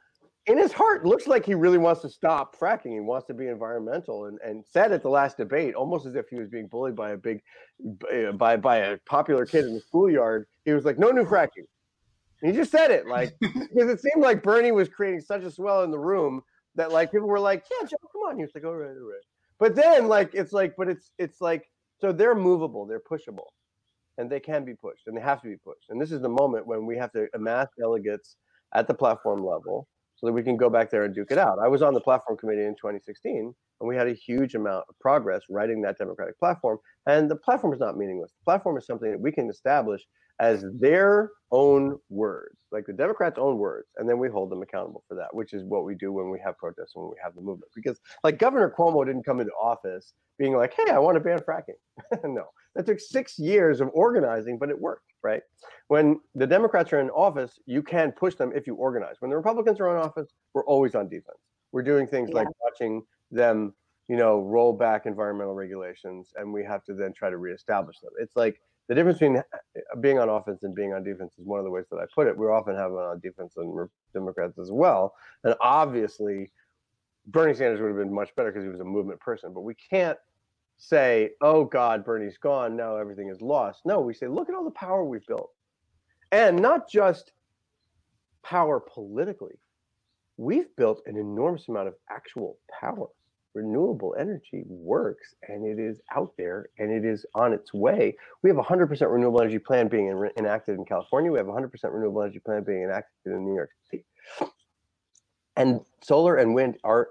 in 0.46 0.58
his 0.58 0.72
heart 0.72 1.04
looks 1.04 1.26
like 1.26 1.44
he 1.44 1.54
really 1.54 1.78
wants 1.78 2.02
to 2.02 2.08
stop 2.08 2.58
fracking. 2.58 2.92
He 2.92 3.00
wants 3.00 3.26
to 3.26 3.34
be 3.34 3.48
environmental 3.48 4.26
and, 4.26 4.38
and 4.44 4.64
said 4.64 4.92
at 4.92 5.02
the 5.02 5.08
last 5.08 5.36
debate, 5.36 5.74
almost 5.74 6.06
as 6.06 6.14
if 6.14 6.26
he 6.28 6.36
was 6.36 6.48
being 6.48 6.68
bullied 6.68 6.96
by 6.96 7.12
a 7.12 7.16
big, 7.16 7.40
by, 8.34 8.56
by 8.56 8.76
a 8.78 8.98
popular 9.06 9.44
kid 9.46 9.64
in 9.64 9.74
the 9.74 9.80
schoolyard. 9.80 10.46
He 10.64 10.72
was 10.72 10.84
like, 10.84 10.98
no 10.98 11.10
new 11.10 11.24
fracking 11.24 11.66
he 12.42 12.52
just 12.52 12.70
said 12.70 12.90
it 12.90 13.06
like 13.06 13.34
because 13.40 13.90
it 13.90 14.00
seemed 14.00 14.22
like 14.22 14.42
Bernie 14.42 14.72
was 14.72 14.88
creating 14.88 15.20
such 15.20 15.42
a 15.42 15.50
swell 15.50 15.82
in 15.82 15.90
the 15.90 15.98
room 15.98 16.42
that 16.74 16.92
like 16.92 17.12
people 17.12 17.28
were 17.28 17.40
like, 17.40 17.64
"Yeah, 17.70 17.86
Joe, 17.86 17.96
come 18.12 18.22
on." 18.22 18.36
He 18.36 18.42
was 18.42 18.52
like, 18.54 18.64
"All 18.64 18.74
right, 18.74 18.88
all 18.88 19.08
right." 19.08 19.24
But 19.58 19.74
then 19.74 20.08
like 20.08 20.30
it's 20.34 20.52
like, 20.52 20.74
but 20.76 20.88
it's 20.88 21.10
it's 21.18 21.40
like 21.40 21.70
so 22.00 22.12
they're 22.12 22.34
movable, 22.34 22.86
they're 22.86 23.00
pushable, 23.00 23.48
and 24.18 24.30
they 24.30 24.40
can 24.40 24.64
be 24.64 24.74
pushed, 24.74 25.06
and 25.06 25.16
they 25.16 25.20
have 25.20 25.42
to 25.42 25.48
be 25.48 25.56
pushed. 25.56 25.90
And 25.90 26.00
this 26.00 26.12
is 26.12 26.20
the 26.20 26.28
moment 26.28 26.66
when 26.66 26.86
we 26.86 26.96
have 26.96 27.12
to 27.12 27.28
amass 27.34 27.68
delegates 27.78 28.36
at 28.74 28.88
the 28.88 28.94
platform 28.94 29.44
level 29.44 29.88
so 30.16 30.26
that 30.26 30.32
we 30.32 30.42
can 30.42 30.56
go 30.56 30.70
back 30.70 30.90
there 30.90 31.04
and 31.04 31.14
duke 31.14 31.30
it 31.30 31.38
out. 31.38 31.58
I 31.58 31.68
was 31.68 31.82
on 31.82 31.94
the 31.94 32.00
platform 32.00 32.38
committee 32.38 32.64
in 32.64 32.74
2016, 32.76 33.54
and 33.80 33.88
we 33.88 33.96
had 33.96 34.06
a 34.08 34.12
huge 34.14 34.54
amount 34.54 34.84
of 34.88 34.98
progress 35.00 35.42
writing 35.50 35.82
that 35.82 35.98
democratic 35.98 36.38
platform. 36.38 36.78
And 37.06 37.30
the 37.30 37.36
platform 37.36 37.72
is 37.72 37.80
not 37.80 37.96
meaningless. 37.98 38.30
The 38.32 38.44
platform 38.44 38.76
is 38.78 38.86
something 38.86 39.10
that 39.10 39.20
we 39.20 39.32
can 39.32 39.50
establish 39.50 40.02
as 40.40 40.64
their 40.80 41.30
own 41.52 41.98
words, 42.08 42.56
like 42.72 42.86
the 42.86 42.92
Democrats' 42.92 43.38
own 43.38 43.58
words, 43.58 43.88
and 43.96 44.08
then 44.08 44.18
we 44.18 44.28
hold 44.28 44.50
them 44.50 44.62
accountable 44.62 45.04
for 45.06 45.14
that, 45.14 45.34
which 45.34 45.52
is 45.52 45.62
what 45.64 45.84
we 45.84 45.94
do 45.94 46.12
when 46.12 46.30
we 46.30 46.40
have 46.44 46.56
protests, 46.56 46.92
when 46.94 47.08
we 47.08 47.16
have 47.22 47.34
the 47.34 47.40
movement. 47.40 47.70
Because 47.74 48.00
like 48.24 48.38
Governor 48.38 48.74
Cuomo 48.76 49.04
didn't 49.04 49.24
come 49.24 49.40
into 49.40 49.52
office 49.52 50.14
being 50.38 50.56
like, 50.56 50.74
"Hey, 50.74 50.90
I 50.90 50.98
want 50.98 51.16
to 51.16 51.20
ban 51.20 51.38
fracking." 51.40 51.76
no, 52.24 52.46
that 52.74 52.86
took 52.86 52.98
six 52.98 53.38
years 53.38 53.80
of 53.80 53.90
organizing, 53.92 54.58
but 54.58 54.70
it 54.70 54.80
worked, 54.80 55.12
right? 55.22 55.42
When 55.88 56.20
the 56.34 56.46
Democrats 56.46 56.92
are 56.92 57.00
in 57.00 57.10
office, 57.10 57.58
you 57.66 57.82
can 57.82 58.12
push 58.12 58.34
them 58.34 58.52
if 58.54 58.66
you 58.66 58.74
organize. 58.74 59.16
When 59.20 59.30
the 59.30 59.36
Republicans 59.36 59.78
are 59.80 59.94
in 59.96 60.02
office, 60.02 60.30
we're 60.54 60.64
always 60.64 60.94
on 60.94 61.08
defense. 61.08 61.38
We're 61.72 61.82
doing 61.82 62.06
things 62.06 62.30
yeah. 62.30 62.36
like 62.36 62.48
watching 62.60 63.02
them, 63.30 63.74
you 64.08 64.16
know, 64.16 64.40
roll 64.40 64.72
back 64.72 65.04
environmental 65.06 65.54
regulations, 65.54 66.32
and 66.36 66.52
we 66.52 66.64
have 66.64 66.82
to 66.84 66.94
then 66.94 67.12
try 67.12 67.28
to 67.28 67.36
reestablish 67.36 68.00
them. 68.00 68.12
It's 68.18 68.36
like 68.36 68.60
the 68.88 68.94
difference 68.94 69.18
between 69.18 69.38
uh, 69.38 69.42
being 70.00 70.18
on 70.18 70.28
offense 70.28 70.62
and 70.62 70.74
being 70.74 70.92
on 70.92 71.04
defense 71.04 71.34
is 71.38 71.46
one 71.46 71.58
of 71.58 71.64
the 71.64 71.70
ways 71.70 71.84
that 71.90 71.98
I 71.98 72.04
put 72.14 72.26
it. 72.26 72.36
We 72.36 72.46
often 72.46 72.76
have 72.76 72.92
on 72.92 73.20
defense 73.20 73.54
and 73.56 73.88
Democrats 74.12 74.58
as 74.58 74.70
well, 74.70 75.14
and 75.44 75.54
obviously, 75.60 76.50
Bernie 77.26 77.54
Sanders 77.54 77.80
would 77.80 77.88
have 77.88 77.96
been 77.96 78.12
much 78.12 78.34
better 78.34 78.50
because 78.50 78.64
he 78.64 78.70
was 78.70 78.80
a 78.80 78.84
movement 78.84 79.20
person. 79.20 79.52
But 79.52 79.62
we 79.62 79.74
can't 79.74 80.18
say, 80.78 81.30
"Oh 81.40 81.64
God, 81.64 82.04
Bernie's 82.04 82.38
gone. 82.38 82.76
Now 82.76 82.96
everything 82.96 83.28
is 83.28 83.40
lost." 83.40 83.82
No, 83.84 84.00
we 84.00 84.14
say, 84.14 84.26
"Look 84.26 84.48
at 84.48 84.54
all 84.54 84.64
the 84.64 84.70
power 84.72 85.04
we've 85.04 85.26
built," 85.26 85.50
and 86.32 86.60
not 86.60 86.88
just 86.88 87.32
power 88.42 88.80
politically. 88.80 89.54
We've 90.36 90.74
built 90.76 91.02
an 91.06 91.16
enormous 91.16 91.68
amount 91.68 91.88
of 91.88 91.94
actual 92.10 92.58
power 92.80 93.06
renewable 93.54 94.14
energy 94.18 94.64
works 94.66 95.34
and 95.48 95.66
it 95.66 95.78
is 95.78 96.00
out 96.14 96.32
there 96.36 96.66
and 96.78 96.90
it 96.90 97.04
is 97.04 97.26
on 97.34 97.52
its 97.52 97.72
way. 97.72 98.16
We 98.42 98.50
have 98.50 98.58
a 98.58 98.62
100% 98.62 99.12
renewable 99.12 99.40
energy 99.40 99.58
plan 99.58 99.88
being 99.88 100.08
in, 100.08 100.30
enacted 100.38 100.76
in 100.76 100.84
California. 100.84 101.30
We 101.30 101.38
have 101.38 101.48
a 101.48 101.52
100% 101.52 101.70
renewable 101.84 102.22
energy 102.22 102.38
plan 102.38 102.64
being 102.64 102.82
enacted 102.84 103.32
in 103.32 103.44
New 103.44 103.54
York 103.54 103.70
City. 103.90 104.04
And 105.56 105.80
solar 106.02 106.36
and 106.36 106.54
wind 106.54 106.78
are 106.82 107.10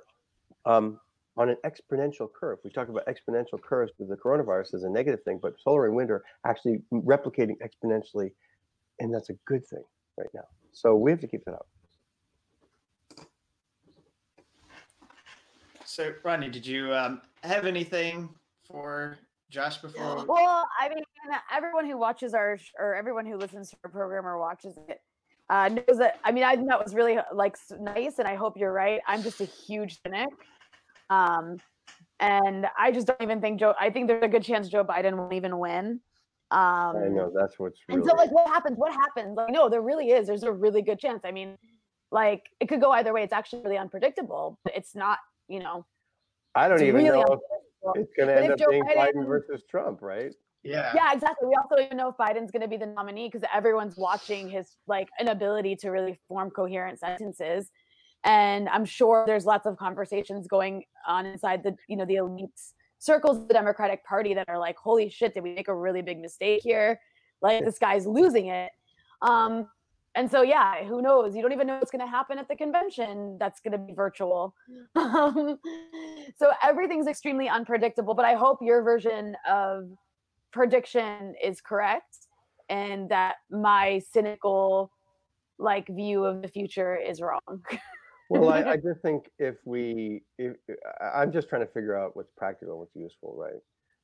um, 0.66 1.00
on 1.38 1.50
an 1.50 1.58
exponential 1.64 2.28
curve. 2.32 2.60
We 2.64 2.72
talk 2.72 2.90
about 2.90 3.06
exponential 3.06 3.62
curves 3.62 3.92
with 4.00 4.10
the 4.10 4.16
coronavirus 4.16 4.74
as 4.74 4.84
a 4.84 4.90
negative 4.90 5.24
thing, 5.24 5.40
but 5.42 5.54
solar 5.64 5.86
and 5.86 5.96
wind 5.96 6.12
are 6.12 6.24
actually 6.46 6.82
replicating 6.92 7.56
exponentially, 7.62 8.32
and 9.00 9.14
that's 9.14 9.30
a 9.30 9.34
good 9.46 9.66
thing 9.66 9.84
right 10.18 10.30
now. 10.34 10.46
So 10.72 10.96
we 10.96 11.12
have 11.12 11.20
to 11.22 11.28
keep 11.28 11.46
that 11.46 11.54
up. 11.54 11.68
So, 15.92 16.14
Rania, 16.24 16.50
did 16.50 16.66
you 16.66 16.94
um, 16.94 17.22
have 17.44 17.66
anything 17.66 18.30
for 18.64 19.18
Josh 19.50 19.80
before? 19.80 20.24
Well, 20.26 20.66
I 20.80 20.88
mean, 20.88 21.04
everyone 21.54 21.86
who 21.86 21.98
watches 21.98 22.34
our 22.34 22.58
or 22.80 22.96
everyone 22.96 23.26
who 23.26 23.36
listens 23.36 23.72
to 23.72 23.78
our 23.84 23.92
program 23.92 24.26
or 24.26 24.40
watches 24.40 24.78
it 24.88 25.02
uh, 25.50 25.68
knows 25.68 25.98
that. 25.98 26.22
I 26.24 26.32
mean, 26.32 26.46
I 26.46 26.56
think 26.56 26.70
that 26.70 26.82
was 26.82 26.96
really 26.96 27.18
like 27.34 27.58
nice, 27.78 28.20
and 28.20 28.28
I 28.28 28.36
hope 28.36 28.56
you're 28.56 28.72
right. 28.72 29.02
I'm 29.06 29.22
just 29.22 29.42
a 29.42 29.46
huge 29.46 30.00
cynic, 30.02 30.30
um, 31.10 31.58
and 32.22 32.68
I 32.80 32.94
just 32.94 33.08
don't 33.08 33.22
even 33.22 33.42
think 33.42 33.60
Joe. 33.60 33.74
I 33.78 33.90
think 33.90 34.08
there's 34.08 34.24
a 34.24 34.30
good 34.30 34.44
chance 34.44 34.70
Joe 34.70 34.86
Biden 34.86 35.18
won't 35.18 35.34
even 35.34 35.60
win. 35.60 36.00
Um, 36.52 36.96
I 36.96 37.10
know 37.10 37.34
that's 37.36 37.60
what's. 37.60 37.82
Really... 37.90 38.00
And 38.00 38.10
so, 38.10 38.16
like, 38.16 38.32
what 38.32 38.48
happens? 38.48 38.78
What 38.78 38.94
happens? 38.94 39.36
Like, 39.36 39.52
no, 39.52 39.68
there 39.68 39.82
really 39.82 40.12
is. 40.12 40.28
There's 40.28 40.44
a 40.44 40.54
really 40.54 40.84
good 40.84 41.00
chance. 41.00 41.24
I 41.26 41.34
mean, 41.34 41.58
like, 42.14 42.46
it 42.62 42.70
could 42.70 42.80
go 42.80 42.92
either 42.92 43.12
way. 43.12 43.24
It's 43.24 43.34
actually 43.34 43.64
really 43.64 43.78
unpredictable. 43.78 44.58
But 44.64 44.74
it's 44.74 44.96
not 44.96 45.18
you 45.52 45.60
know. 45.60 45.86
I 46.56 46.68
don't 46.68 46.82
even 46.82 46.96
really 46.96 47.10
know 47.10 47.34
if 47.34 47.40
it's 47.96 48.14
going 48.18 48.28
to 48.28 48.42
end 48.42 48.52
up 48.54 48.60
Joe 48.60 48.70
being 48.70 48.84
Biden, 48.84 49.14
Biden 49.14 49.28
versus 49.28 49.64
Trump, 49.70 50.02
right? 50.02 50.34
Yeah. 50.64 50.92
Yeah, 50.94 51.12
exactly. 51.14 51.48
We 51.48 51.56
also 51.56 51.76
don't 51.76 51.86
even 51.86 51.98
know 51.98 52.10
if 52.10 52.18
Biden's 52.18 52.52
going 52.52 52.62
to 52.62 52.68
be 52.68 52.78
the 52.78 52.86
nominee 52.86 53.30
because 53.32 53.48
everyone's 53.54 53.98
watching 53.98 54.50
his 54.50 54.78
like 54.88 55.10
inability 55.20 55.76
to 55.78 55.90
really 55.90 56.20
form 56.28 56.52
coherent 56.52 57.00
sentences. 57.00 57.72
And 58.24 58.70
I'm 58.70 58.86
sure 58.86 59.24
there's 59.26 59.46
lots 59.46 59.66
of 59.66 59.78
conversations 59.78 60.48
going 60.48 60.84
on 61.08 61.26
inside 61.26 61.64
the, 61.64 61.76
you 61.88 61.98
know, 61.98 62.06
the 62.06 62.16
elites 62.16 62.74
circles 63.00 63.38
of 63.38 63.48
the 63.48 63.54
Democratic 63.54 64.06
Party 64.06 64.36
that 64.36 64.48
are 64.48 64.60
like, 64.60 64.78
holy 64.78 65.10
shit, 65.10 65.34
did 65.34 65.42
we 65.42 65.56
make 65.56 65.68
a 65.68 65.76
really 65.76 66.04
big 66.04 66.20
mistake 66.20 66.62
here? 66.64 67.00
Like 67.42 67.66
this 67.66 67.80
guy's 67.80 68.06
losing 68.06 68.48
it. 68.48 68.72
Um, 69.24 69.68
and 70.16 70.30
so 70.30 70.42
yeah 70.42 70.84
who 70.84 71.02
knows? 71.02 71.36
You 71.36 71.42
don't 71.42 71.54
even 71.54 71.68
know 71.68 71.78
what's 71.78 71.92
going 71.92 72.06
to 72.06 72.12
happen 72.12 72.38
at 72.38 72.48
the 72.48 72.56
convention 72.56 73.38
that's 73.40 73.60
going 73.60 73.74
to 73.74 73.78
be 73.78 73.94
virtual. 73.94 74.56
Um, 74.96 75.58
so 76.38 76.52
everything's 76.64 77.08
extremely 77.08 77.48
unpredictable 77.48 78.14
but 78.14 78.26
i 78.26 78.36
hope 78.36 78.60
your 78.62 78.84
version 78.84 79.36
of 79.50 79.90
prediction 80.52 81.34
is 81.44 81.62
correct 81.62 82.28
and 82.70 83.10
that 83.10 83.36
my 83.50 84.02
cynical 84.12 84.92
like 85.60 85.88
view 85.88 86.26
of 86.26 86.42
the 86.42 86.48
future 86.48 86.96
is 86.96 87.22
wrong. 87.22 87.64
Well 88.30 88.50
I, 88.50 88.62
I 88.62 88.76
just 88.88 89.02
think 89.02 89.30
if 89.40 89.56
we 89.66 90.24
if, 90.40 90.56
i'm 91.14 91.32
just 91.32 91.50
trying 91.50 91.62
to 91.62 91.72
figure 91.72 91.98
out 91.98 92.16
what's 92.16 92.32
practical 92.36 92.80
what's 92.80 92.96
useful 92.96 93.36
right? 93.38 93.62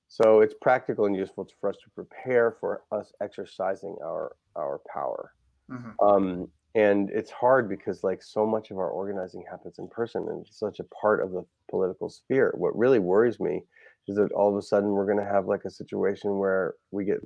So 0.09 0.39
it's 0.39 0.53
practical 0.61 1.05
and 1.05 1.15
useful 1.15 1.49
for 1.59 1.69
us 1.69 1.75
to 1.83 1.89
prepare 1.89 2.55
for 2.59 2.83
us 2.91 3.11
exercising 3.21 3.95
our 4.03 4.35
our 4.55 4.79
power 4.93 5.33
Mm-hmm. 5.71 6.05
Um, 6.05 6.47
and 6.75 7.09
it's 7.09 7.31
hard 7.31 7.67
because 7.67 8.03
like 8.03 8.21
so 8.21 8.45
much 8.45 8.69
of 8.71 8.77
our 8.77 8.89
organizing 8.89 9.43
happens 9.49 9.79
in 9.79 9.87
person 9.87 10.27
and 10.29 10.45
it's 10.45 10.59
such 10.59 10.79
a 10.79 10.83
part 11.01 11.23
of 11.23 11.31
the 11.31 11.43
political 11.69 12.09
sphere. 12.09 12.53
What 12.55 12.77
really 12.77 12.99
worries 12.99 13.39
me 13.39 13.63
is 14.07 14.15
that 14.17 14.31
all 14.31 14.49
of 14.49 14.55
a 14.55 14.61
sudden 14.61 14.91
we're 14.91 15.05
going 15.05 15.17
to 15.17 15.31
have 15.31 15.47
like 15.47 15.65
a 15.65 15.71
situation 15.71 16.37
where 16.37 16.75
we 16.91 17.03
get 17.03 17.17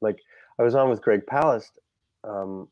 like 0.00 0.18
I 0.58 0.62
was 0.62 0.74
on 0.74 0.88
with 0.88 1.02
Greg 1.02 1.22
Palast, 1.30 1.72
um, 2.24 2.68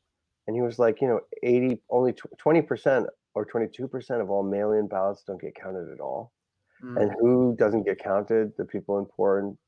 and 0.46 0.56
he 0.56 0.62
was 0.62 0.78
like, 0.78 1.00
you 1.00 1.08
know, 1.08 1.20
80 1.42 1.80
only 1.90 2.12
20% 2.12 3.06
or 3.34 3.46
22% 3.46 4.20
of 4.20 4.30
all 4.30 4.42
mail-in 4.42 4.88
ballots 4.88 5.24
don't 5.26 5.40
get 5.40 5.54
counted 5.54 5.92
at 5.92 6.00
all. 6.00 6.32
mm. 6.82 7.00
and 7.00 7.12
who 7.20 7.54
doesn't 7.58 7.84
get 7.84 7.98
counted? 7.98 8.52
The 8.56 8.64
people 8.64 8.98
in 8.98 9.06
poor 9.06 9.38
and 9.40 9.58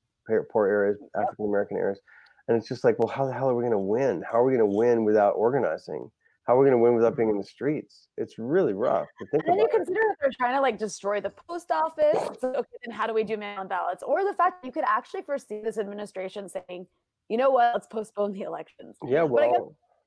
poor 0.50 0.66
areas, 0.66 0.98
African 1.14 1.46
American 1.46 1.76
areas, 1.76 2.00
and 2.48 2.56
it's 2.56 2.68
just 2.68 2.84
like, 2.84 2.98
well, 2.98 3.08
how 3.08 3.26
the 3.26 3.32
hell 3.32 3.50
are 3.50 3.54
we 3.54 3.62
going 3.62 3.72
to 3.72 3.78
win? 3.78 4.22
How 4.22 4.40
are 4.40 4.44
we 4.44 4.56
going 4.56 4.70
to 4.70 4.76
win 4.76 5.04
without 5.04 5.32
organizing? 5.32 6.10
How 6.46 6.56
are 6.56 6.60
we 6.60 6.64
going 6.64 6.78
to 6.78 6.82
win 6.82 6.94
without 6.94 7.16
being 7.16 7.28
in 7.28 7.38
the 7.38 7.44
streets? 7.44 8.06
It's 8.16 8.38
really 8.38 8.72
rough 8.72 9.08
to 9.18 9.26
think 9.26 9.42
and 9.46 9.54
then 9.54 9.58
you 9.58 9.68
consider 9.68 9.98
that 10.00 10.16
they're 10.20 10.30
trying 10.38 10.54
to 10.54 10.60
like 10.60 10.78
destroy 10.78 11.20
the 11.20 11.30
post 11.30 11.72
office. 11.72 12.38
So, 12.40 12.50
okay, 12.50 12.68
then 12.84 12.94
how 12.94 13.08
do 13.08 13.14
we 13.14 13.24
do 13.24 13.36
mail-in 13.36 13.66
ballots? 13.66 14.04
Or 14.04 14.24
the 14.24 14.34
fact 14.34 14.62
that 14.62 14.66
you 14.66 14.72
could 14.72 14.84
actually 14.86 15.22
foresee 15.22 15.60
this 15.64 15.76
administration 15.76 16.48
saying, 16.48 16.86
you 17.28 17.36
know 17.36 17.50
what, 17.50 17.72
let's 17.74 17.88
postpone 17.88 18.32
the 18.32 18.42
elections. 18.42 18.96
Yeah, 19.04 19.24
well, 19.24 19.50
guess, 19.50 19.60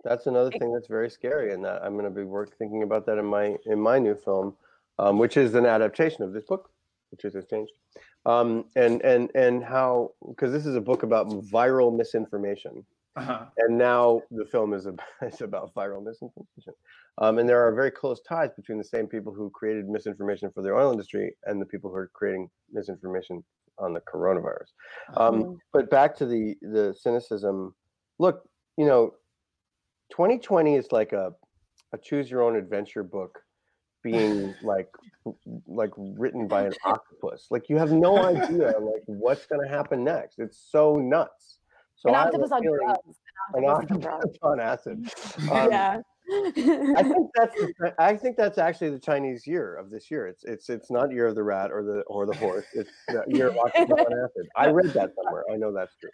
that's 0.05 0.27
another 0.27 0.51
thing 0.51 0.71
that's 0.71 0.87
very 0.87 1.09
scary, 1.09 1.53
and 1.53 1.63
that 1.65 1.83
I'm 1.83 1.93
going 1.93 2.05
to 2.05 2.09
be 2.09 2.23
work 2.23 2.57
thinking 2.57 2.83
about 2.83 3.05
that 3.07 3.17
in 3.17 3.25
my 3.25 3.57
in 3.65 3.77
my 3.77 3.99
new 3.99 4.15
film, 4.15 4.55
um, 4.97 5.17
which 5.17 5.35
is 5.35 5.55
an 5.55 5.65
adaptation 5.65 6.23
of 6.23 6.31
this 6.31 6.45
book, 6.45 6.69
which 7.11 7.25
is 7.25 7.33
changed, 7.49 7.73
um, 8.25 8.65
and 8.75 9.01
and 9.01 9.31
and 9.35 9.63
how 9.63 10.11
because 10.27 10.51
this 10.51 10.65
is 10.65 10.75
a 10.75 10.81
book 10.81 11.03
about 11.03 11.29
viral 11.29 11.95
misinformation, 11.95 12.83
uh-huh. 13.15 13.45
and 13.57 13.77
now 13.77 14.21
the 14.31 14.45
film 14.45 14.73
is 14.73 14.85
about, 14.85 15.05
is 15.21 15.41
about 15.41 15.73
viral 15.73 16.03
misinformation, 16.03 16.73
um, 17.19 17.39
and 17.39 17.47
there 17.47 17.65
are 17.65 17.73
very 17.73 17.91
close 17.91 18.21
ties 18.21 18.51
between 18.55 18.77
the 18.77 18.83
same 18.83 19.07
people 19.07 19.33
who 19.33 19.49
created 19.49 19.87
misinformation 19.87 20.51
for 20.53 20.61
the 20.61 20.69
oil 20.69 20.91
industry 20.91 21.35
and 21.45 21.61
the 21.61 21.65
people 21.65 21.89
who 21.89 21.95
are 21.95 22.11
creating 22.13 22.49
misinformation 22.71 23.43
on 23.77 23.93
the 23.93 24.01
coronavirus. 24.01 24.71
Um, 25.15 25.43
mm-hmm. 25.43 25.53
But 25.73 25.89
back 25.89 26.15
to 26.17 26.25
the 26.25 26.55
the 26.61 26.93
cynicism. 26.99 27.73
Look, 28.19 28.43
you 28.77 28.85
know, 28.85 29.13
2020 30.11 30.75
is 30.75 30.91
like 30.91 31.13
a 31.13 31.31
a 31.93 31.97
choose 31.97 32.29
your 32.29 32.43
own 32.43 32.55
adventure 32.55 33.03
book 33.03 33.39
being 34.03 34.53
like 34.63 34.89
like 35.67 35.91
written 35.97 36.47
by 36.47 36.63
an 36.63 36.73
octopus. 36.85 37.47
Like 37.49 37.69
you 37.69 37.77
have 37.77 37.91
no 37.91 38.17
idea 38.17 38.73
like 38.79 39.03
what's 39.05 39.45
going 39.45 39.61
to 39.61 39.67
happen 39.67 40.03
next. 40.03 40.39
It's 40.39 40.57
so 40.71 40.95
nuts. 40.95 41.59
So 41.95 42.09
an 42.09 42.15
octopus 42.15 42.51
on 42.51 42.63
drugs. 42.63 43.19
An 43.53 43.65
octopus 43.65 44.37
on 44.41 44.59
acid. 44.59 45.11
Um, 45.51 45.71
yeah. 45.71 46.01
I 46.31 47.03
think 47.03 47.31
that's 47.35 47.55
I 47.97 48.15
think 48.15 48.37
that's 48.37 48.57
actually 48.57 48.91
the 48.91 48.99
Chinese 48.99 49.47
year 49.47 49.75
of 49.75 49.89
this 49.89 50.11
year. 50.11 50.27
It's 50.27 50.43
it's 50.43 50.69
it's 50.69 50.91
not 50.91 51.11
year 51.11 51.27
of 51.27 51.35
the 51.35 51.43
rat 51.43 51.71
or 51.71 51.83
the 51.83 52.01
or 52.01 52.25
the 52.25 52.35
horse. 52.35 52.65
It's 52.73 52.91
the 53.07 53.23
year 53.27 53.47
of 53.49 53.57
octopus 53.57 54.05
on 54.05 54.13
acid. 54.13 54.49
I 54.55 54.69
read 54.69 54.91
that 54.91 55.11
somewhere. 55.15 55.43
I 55.51 55.55
know 55.55 55.73
that's 55.73 55.95
true. 55.95 56.09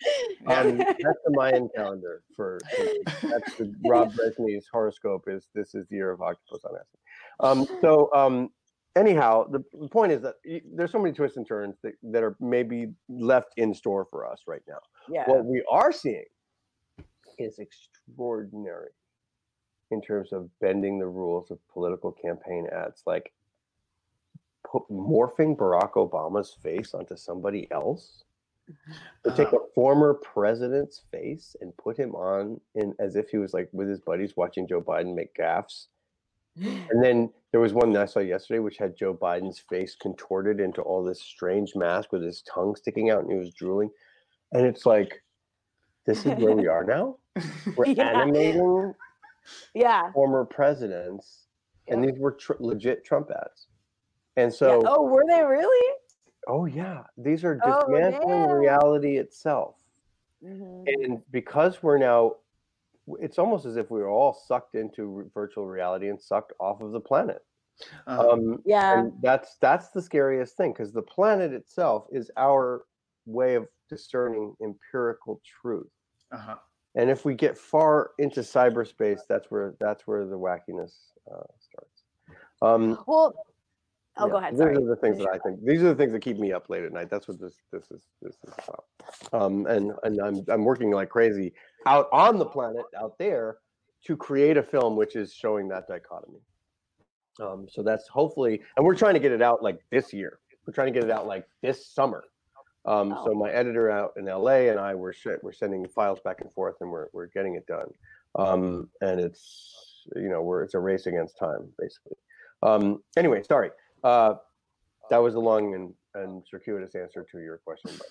Um, 0.48 0.78
that's 0.78 1.00
the 1.00 1.32
Mayan 1.32 1.70
calendar 1.76 2.24
for, 2.36 2.60
for 2.76 3.28
that's 3.28 3.56
the 3.56 3.74
Rob 3.88 4.14
Brezsny's 4.16 4.68
horoscope. 4.72 5.26
Is 5.28 5.48
this 5.54 5.76
is 5.76 5.88
the 5.90 5.96
year 5.96 6.12
of 6.12 6.22
octopus 6.22 6.64
on 6.64 6.76
acid? 6.76 7.00
Um, 7.40 7.68
so 7.82 8.10
um, 8.14 8.50
anyhow, 8.96 9.48
the, 9.50 9.64
the 9.80 9.88
point 9.88 10.12
is 10.12 10.22
that 10.22 10.36
there's 10.74 10.92
so 10.92 11.00
many 11.00 11.14
twists 11.14 11.38
and 11.38 11.48
turns 11.48 11.76
that, 11.84 11.94
that 12.04 12.24
are 12.24 12.36
maybe 12.40 12.94
left 13.10 13.54
in 13.58 13.74
store 13.74 14.08
for 14.10 14.26
us 14.26 14.42
right 14.48 14.64
now. 14.68 14.80
Yeah. 15.10 15.24
What 15.28 15.46
we 15.46 15.64
are 15.70 15.92
seeing 15.92 16.26
is 17.38 17.60
extraordinary 17.60 18.92
in 19.92 20.02
terms 20.02 20.34
of 20.34 20.50
bending 20.62 20.98
the 21.00 21.08
rules 21.08 21.52
of 21.52 21.60
political 21.72 22.12
campaign 22.12 22.68
ads, 22.74 23.04
like 23.06 23.34
put, 24.70 24.84
morphing 24.90 25.56
Barack 25.56 25.94
Obama's 25.94 26.56
face 26.64 26.94
onto 26.94 27.16
somebody 27.16 27.68
else. 27.72 28.24
To 29.24 29.32
take 29.36 29.52
a 29.54 29.60
former 29.76 30.16
president's 30.16 31.04
face 31.12 31.56
and 31.62 31.78
put 31.78 31.96
him 31.96 32.16
on 32.16 32.60
in 32.74 32.96
as 32.98 33.16
if 33.16 33.30
he 33.30 33.38
was 33.38 33.54
like 33.54 33.70
with 33.72 33.88
his 33.88 34.00
buddies 34.00 34.34
watching 34.36 34.68
Joe 34.68 34.82
Biden 34.82 35.14
make 35.14 35.36
gaffes. 35.36 35.86
And 36.90 37.04
then 37.04 37.30
there 37.52 37.60
was 37.60 37.74
one 37.74 37.92
that 37.94 38.02
I 38.02 38.06
saw 38.06 38.20
yesterday, 38.20 38.60
which 38.60 38.78
had 38.78 38.96
Joe 38.96 39.14
Biden's 39.14 39.60
face 39.60 39.96
contorted 40.00 40.60
into 40.60 40.82
all 40.82 41.04
this 41.04 41.22
strange 41.22 41.76
mask 41.76 42.12
with 42.12 42.24
his 42.24 42.42
tongue 42.44 42.76
sticking 42.76 43.10
out 43.10 43.24
and 43.24 43.32
he 43.32 43.38
was 43.38 43.54
drooling. 43.54 43.90
And 44.54 44.66
it's 44.66 44.86
like, 44.86 45.22
this 46.06 46.26
is 46.26 46.34
where 46.38 46.56
we 46.56 46.68
are 46.68 46.84
now. 46.88 47.18
We're 47.76 47.88
yeah. 47.88 48.22
animating 48.22 48.94
yeah 49.74 50.12
former 50.12 50.46
presidents 50.46 51.46
and 51.88 52.04
these 52.04 52.18
were 52.18 52.32
tr- 52.32 52.54
legit 52.60 53.04
trump 53.06 53.30
ads 53.32 53.68
and 54.38 54.54
so 54.54 54.82
yeah. 54.82 54.90
oh 54.90 55.04
were 55.04 55.24
they 55.28 55.44
really 55.44 55.96
oh 56.48 56.66
yeah 56.66 57.04
these 57.18 57.44
are 57.44 57.56
dismantling 57.56 58.44
oh, 58.44 58.54
reality 58.54 59.18
itself 59.18 59.76
mm-hmm. 60.44 60.84
and 60.88 61.22
because 61.32 61.84
we're 61.84 61.98
now 61.98 62.34
it's 63.20 63.40
almost 63.40 63.66
as 63.66 63.78
if 63.78 63.92
we 63.92 64.00
were 64.00 64.10
all 64.10 64.34
sucked 64.34 64.76
into 64.76 65.30
virtual 65.34 65.66
reality 65.66 66.10
and 66.10 66.20
sucked 66.20 66.54
off 66.60 66.82
of 66.82 66.92
the 66.92 67.00
planet 67.00 67.44
uh-huh. 68.08 68.30
um, 68.30 68.62
yeah 68.66 69.06
that's 69.22 69.58
that's 69.62 69.90
the 69.90 70.02
scariest 70.02 70.56
thing 70.56 70.72
because 70.72 70.94
the 70.94 71.02
planet 71.02 71.52
itself 71.52 72.08
is 72.12 72.32
our 72.38 72.86
way 73.26 73.56
of 73.56 73.68
discerning 73.90 74.56
empirical 74.62 75.42
truth 75.62 75.92
uh-huh 76.32 76.56
and 76.96 77.10
if 77.10 77.26
we 77.26 77.34
get 77.34 77.58
far 77.58 78.12
into 78.18 78.40
cyberspace, 78.40 79.20
that's 79.28 79.52
where 79.52 79.76
that's 79.80 80.08
where 80.08 80.26
the 80.26 80.38
wackiness 80.38 80.94
uh, 81.30 81.44
starts. 81.60 82.04
Um, 82.62 82.98
well, 83.06 83.36
I'll 84.18 84.28
yeah, 84.28 84.32
go 84.32 84.38
ahead. 84.38 84.54
These 84.54 84.62
are 84.62 84.86
the 84.86 84.96
things 84.96 85.18
that 85.18 85.28
I 85.34 85.38
think. 85.40 85.60
These 85.64 85.82
are 85.84 85.90
the 85.90 85.96
things 85.96 86.14
that 86.14 86.22
keep 86.22 86.38
me 86.38 86.54
up 86.54 86.70
late 86.70 86.84
at 86.84 86.94
night. 86.94 87.10
That's 87.10 87.28
what 87.28 87.40
this 87.40 87.56
this 87.74 87.92
is 87.92 88.04
this 88.22 88.36
is 88.48 88.54
about. 88.66 88.86
Um, 89.34 89.66
and 89.68 89.92
and 90.04 90.22
I'm 90.22 90.46
I'm 90.48 90.64
working 90.64 90.92
like 90.92 91.10
crazy 91.10 91.54
out 91.86 92.08
on 92.12 92.38
the 92.38 92.46
planet 92.46 92.86
out 93.00 93.18
there 93.18 93.58
to 94.06 94.16
create 94.16 94.58
a 94.58 94.64
film 94.64 94.96
which 94.96 95.16
is 95.16 95.34
showing 95.34 95.68
that 95.70 95.88
dichotomy. 95.88 96.40
Um, 97.42 97.68
so 97.70 97.84
that's 97.84 98.08
hopefully, 98.08 98.62
and 98.78 98.86
we're 98.86 98.96
trying 98.96 99.16
to 99.16 99.20
get 99.20 99.32
it 99.32 99.42
out 99.42 99.62
like 99.62 99.80
this 99.92 100.14
year. 100.14 100.40
We're 100.66 100.74
trying 100.74 100.94
to 100.94 101.00
get 101.00 101.04
it 101.04 101.12
out 101.12 101.28
like 101.28 101.48
this 101.62 101.88
summer. 101.88 102.24
Um, 102.86 103.14
oh. 103.14 103.26
So 103.26 103.34
my 103.34 103.50
editor 103.50 103.90
out 103.90 104.14
in 104.16 104.26
LA 104.26 104.70
and 104.70 104.80
I 104.80 104.96
were 104.96 105.14
we're 105.42 105.52
sending 105.52 105.88
files 105.88 106.20
back 106.24 106.42
and 106.42 106.52
forth, 106.54 106.76
and 106.82 106.90
we're 106.90 107.08
we're 107.14 107.28
getting 107.28 107.56
it 107.56 107.66
done. 107.68 107.90
Um, 108.36 108.90
and 109.02 109.20
it's 109.20 110.08
you 110.16 110.30
know 110.30 110.42
we're 110.42 110.64
it's 110.64 110.76
a 110.76 110.80
race 110.80 111.08
against 111.08 111.38
time 111.38 111.68
basically. 111.78 112.18
Um, 112.64 113.04
anyway, 113.18 113.44
sorry. 113.44 113.72
Uh, 114.04 114.36
that 115.10 115.18
was 115.18 115.36
a 115.36 115.40
long 115.40 115.74
and, 115.76 115.94
and 116.16 116.44
circuitous 116.50 116.96
answer 116.96 117.26
to 117.32 117.40
your 117.40 117.58
question, 117.58 117.92
but 117.98 118.08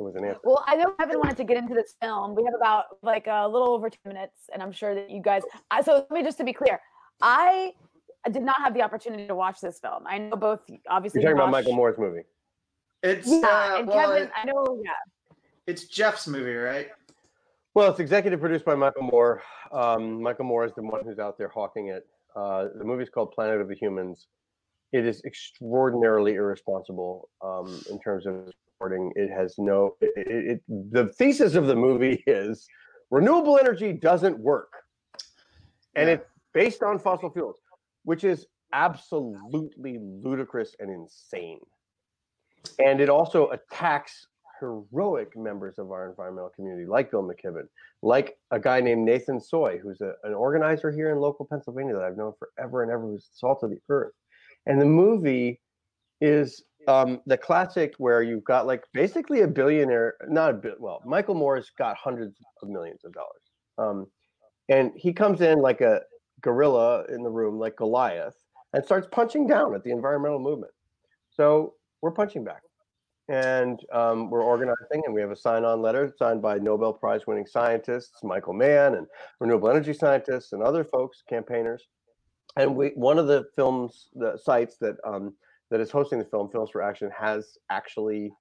it 0.00 0.02
was 0.02 0.16
an 0.16 0.24
answer. 0.24 0.40
Well, 0.42 0.64
I 0.66 0.76
know 0.76 0.92
Kevin 0.98 1.18
wanted 1.18 1.36
to 1.36 1.44
get 1.44 1.58
into 1.58 1.74
this 1.74 1.94
film. 2.00 2.34
We 2.34 2.44
have 2.44 2.54
about 2.54 2.84
like 3.02 3.26
a 3.26 3.46
little 3.46 3.68
over 3.68 3.90
two 3.90 3.98
minutes, 4.06 4.48
and 4.52 4.62
I'm 4.62 4.72
sure 4.72 4.94
that 4.94 5.10
you 5.10 5.20
guys. 5.20 5.42
I, 5.70 5.82
so 5.82 5.94
let 5.94 6.10
me 6.10 6.22
just 6.22 6.38
to 6.38 6.44
be 6.44 6.52
clear, 6.52 6.80
I 7.20 7.72
did 8.30 8.42
not 8.42 8.56
have 8.58 8.74
the 8.74 8.82
opportunity 8.82 9.26
to 9.26 9.34
watch 9.34 9.60
this 9.60 9.78
film. 9.78 10.04
I 10.06 10.18
know 10.18 10.36
both. 10.36 10.60
Obviously, 10.88 11.20
you're 11.20 11.30
talking 11.32 11.42
about 11.42 11.52
Michael 11.52 11.74
Moore's 11.74 11.98
movie. 11.98 12.22
It's 13.02 13.28
yeah, 13.28 13.40
uh, 13.46 13.78
and 13.78 13.86
well, 13.86 14.10
Kevin, 14.10 14.30
I 14.34 14.44
know, 14.44 14.80
yeah. 14.84 15.36
It's 15.66 15.84
Jeff's 15.84 16.26
movie, 16.26 16.54
right? 16.54 16.88
Well, 17.74 17.90
it's 17.90 18.00
executive 18.00 18.40
produced 18.40 18.64
by 18.64 18.74
Michael 18.74 19.04
Moore. 19.04 19.42
Um, 19.72 20.22
Michael 20.22 20.44
Moore 20.44 20.64
is 20.64 20.72
the 20.74 20.82
one 20.82 21.04
who's 21.04 21.18
out 21.18 21.38
there 21.38 21.48
hawking 21.48 21.88
it. 21.88 22.06
Uh, 22.34 22.66
the 22.74 22.84
movie's 22.84 23.08
called 23.08 23.32
Planet 23.32 23.60
of 23.60 23.68
the 23.68 23.74
Humans. 23.76 24.26
It 24.92 25.06
is 25.06 25.22
extraordinarily 25.24 26.34
irresponsible 26.34 27.28
um, 27.42 27.80
in 27.90 28.00
terms 28.00 28.26
of 28.26 28.52
reporting. 28.80 29.12
It 29.16 29.30
has 29.30 29.54
no. 29.58 29.96
It, 30.00 30.12
it, 30.16 30.60
the 30.68 31.06
thesis 31.06 31.54
of 31.54 31.66
the 31.66 31.76
movie 31.76 32.22
is 32.26 32.66
renewable 33.10 33.58
energy 33.58 33.92
doesn't 33.92 34.38
work, 34.38 34.72
and 35.94 36.08
yeah. 36.08 36.14
it's 36.14 36.26
based 36.54 36.82
on 36.82 36.98
fossil 36.98 37.30
fuels, 37.30 37.60
which 38.04 38.24
is 38.24 38.46
absolutely 38.72 39.98
ludicrous 40.00 40.76
and 40.78 40.90
insane 40.90 41.58
and 42.78 43.00
it 43.00 43.08
also 43.08 43.50
attacks 43.50 44.26
heroic 44.60 45.36
members 45.36 45.78
of 45.78 45.90
our 45.90 46.08
environmental 46.08 46.50
community, 46.50 46.86
like 46.86 47.10
Bill 47.10 47.22
McKibben, 47.22 47.66
like 48.02 48.36
a 48.50 48.60
guy 48.60 48.80
named 48.80 49.04
Nathan 49.04 49.40
Soy, 49.40 49.78
who's 49.82 50.00
a, 50.02 50.12
an 50.24 50.34
organizer 50.34 50.92
here 50.92 51.10
in 51.10 51.18
local 51.18 51.46
Pennsylvania 51.46 51.94
that 51.94 52.02
I've 52.02 52.16
known 52.16 52.32
forever 52.38 52.82
and 52.82 52.92
ever, 52.92 53.02
who's 53.02 53.28
salt 53.32 53.62
of 53.62 53.70
the 53.70 53.80
earth. 53.88 54.12
And 54.66 54.80
the 54.80 54.86
movie 54.86 55.60
is 56.20 56.62
um, 56.88 57.20
the 57.26 57.36
classic 57.36 57.94
where 57.98 58.22
you've 58.22 58.44
got 58.44 58.66
like 58.66 58.84
basically 58.92 59.42
a 59.42 59.48
billionaire, 59.48 60.14
not 60.28 60.50
a 60.50 60.54
bit, 60.54 60.80
well, 60.80 61.02
Michael 61.04 61.34
Moore's 61.34 61.70
got 61.78 61.96
hundreds 61.96 62.36
of 62.62 62.68
millions 62.68 63.04
of 63.04 63.12
dollars. 63.12 63.42
Um, 63.78 64.06
and 64.68 64.92
he 64.96 65.12
comes 65.12 65.40
in 65.40 65.60
like 65.60 65.80
a 65.80 66.00
gorilla 66.40 67.04
in 67.06 67.22
the 67.22 67.30
room, 67.30 67.58
like 67.58 67.76
Goliath, 67.76 68.36
and 68.72 68.84
starts 68.84 69.08
punching 69.10 69.46
down 69.46 69.74
at 69.74 69.82
the 69.82 69.90
environmental 69.90 70.38
movement. 70.38 70.72
So 71.30 71.74
we're 72.02 72.12
punching 72.12 72.44
back. 72.44 72.62
And 73.28 73.78
um, 73.92 74.28
we're 74.28 74.42
organizing, 74.42 75.02
and 75.04 75.14
we 75.14 75.20
have 75.20 75.30
a 75.30 75.36
sign 75.36 75.64
on 75.64 75.80
letter 75.80 76.12
signed 76.18 76.42
by 76.42 76.58
Nobel 76.58 76.92
Prize 76.92 77.28
winning 77.28 77.46
scientists, 77.46 78.24
Michael 78.24 78.54
Mann, 78.54 78.96
and 78.96 79.06
renewable 79.38 79.70
energy 79.70 79.92
scientists, 79.92 80.52
and 80.52 80.62
other 80.62 80.82
folks, 80.82 81.22
campaigners. 81.28 81.86
And 82.56 82.74
we, 82.74 82.88
one 82.96 83.20
of 83.20 83.28
the 83.28 83.44
films, 83.54 84.08
the 84.14 84.36
sites 84.36 84.78
that 84.80 84.96
um, 85.04 85.34
that 85.70 85.80
is 85.80 85.90
hosting 85.90 86.18
the 86.18 86.24
film, 86.24 86.50
Films 86.50 86.70
for 86.70 86.82
Action, 86.82 87.10
has 87.16 87.58
actually 87.70 88.32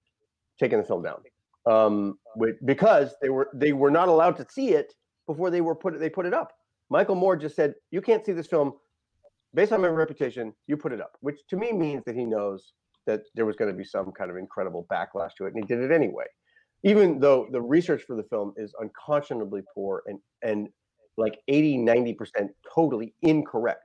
taken 0.59 0.79
the 0.79 0.85
film 0.85 1.03
down 1.03 1.21
um, 1.65 2.17
because 2.65 3.15
they 3.21 3.29
were 3.29 3.49
they 3.53 3.73
were 3.73 3.91
not 3.91 4.07
allowed 4.07 4.35
to 4.37 4.45
see 4.49 4.69
it 4.69 4.93
before 5.27 5.49
they 5.49 5.61
were 5.61 5.75
put 5.75 5.99
they 5.99 6.09
put 6.09 6.25
it 6.25 6.33
up. 6.33 6.53
Michael 6.89 7.15
Moore 7.15 7.35
just 7.35 7.55
said, 7.55 7.75
"You 7.91 8.01
can't 8.01 8.25
see 8.25 8.31
this 8.31 8.47
film 8.47 8.73
based 9.53 9.71
on 9.71 9.81
my 9.81 9.87
reputation, 9.87 10.53
you 10.67 10.77
put 10.77 10.91
it 10.91 11.01
up, 11.01 11.17
which 11.21 11.39
to 11.49 11.57
me 11.57 11.71
means 11.71 12.03
that 12.05 12.15
he 12.15 12.25
knows 12.25 12.73
that 13.05 13.21
there 13.35 13.45
was 13.45 13.55
going 13.55 13.71
to 13.71 13.77
be 13.77 13.83
some 13.83 14.11
kind 14.11 14.29
of 14.29 14.37
incredible 14.37 14.85
backlash 14.91 15.33
to 15.37 15.45
it, 15.45 15.53
and 15.53 15.63
he 15.63 15.67
did 15.67 15.79
it 15.83 15.91
anyway. 15.91 16.25
Even 16.83 17.19
though 17.19 17.47
the 17.51 17.61
research 17.61 18.03
for 18.03 18.15
the 18.15 18.23
film 18.23 18.53
is 18.55 18.73
unconscionably 18.79 19.61
poor 19.73 20.03
and 20.05 20.19
and 20.43 20.69
like 21.17 21.39
80, 21.49 21.79
90% 21.79 22.15
totally 22.73 23.13
incorrect, 23.23 23.83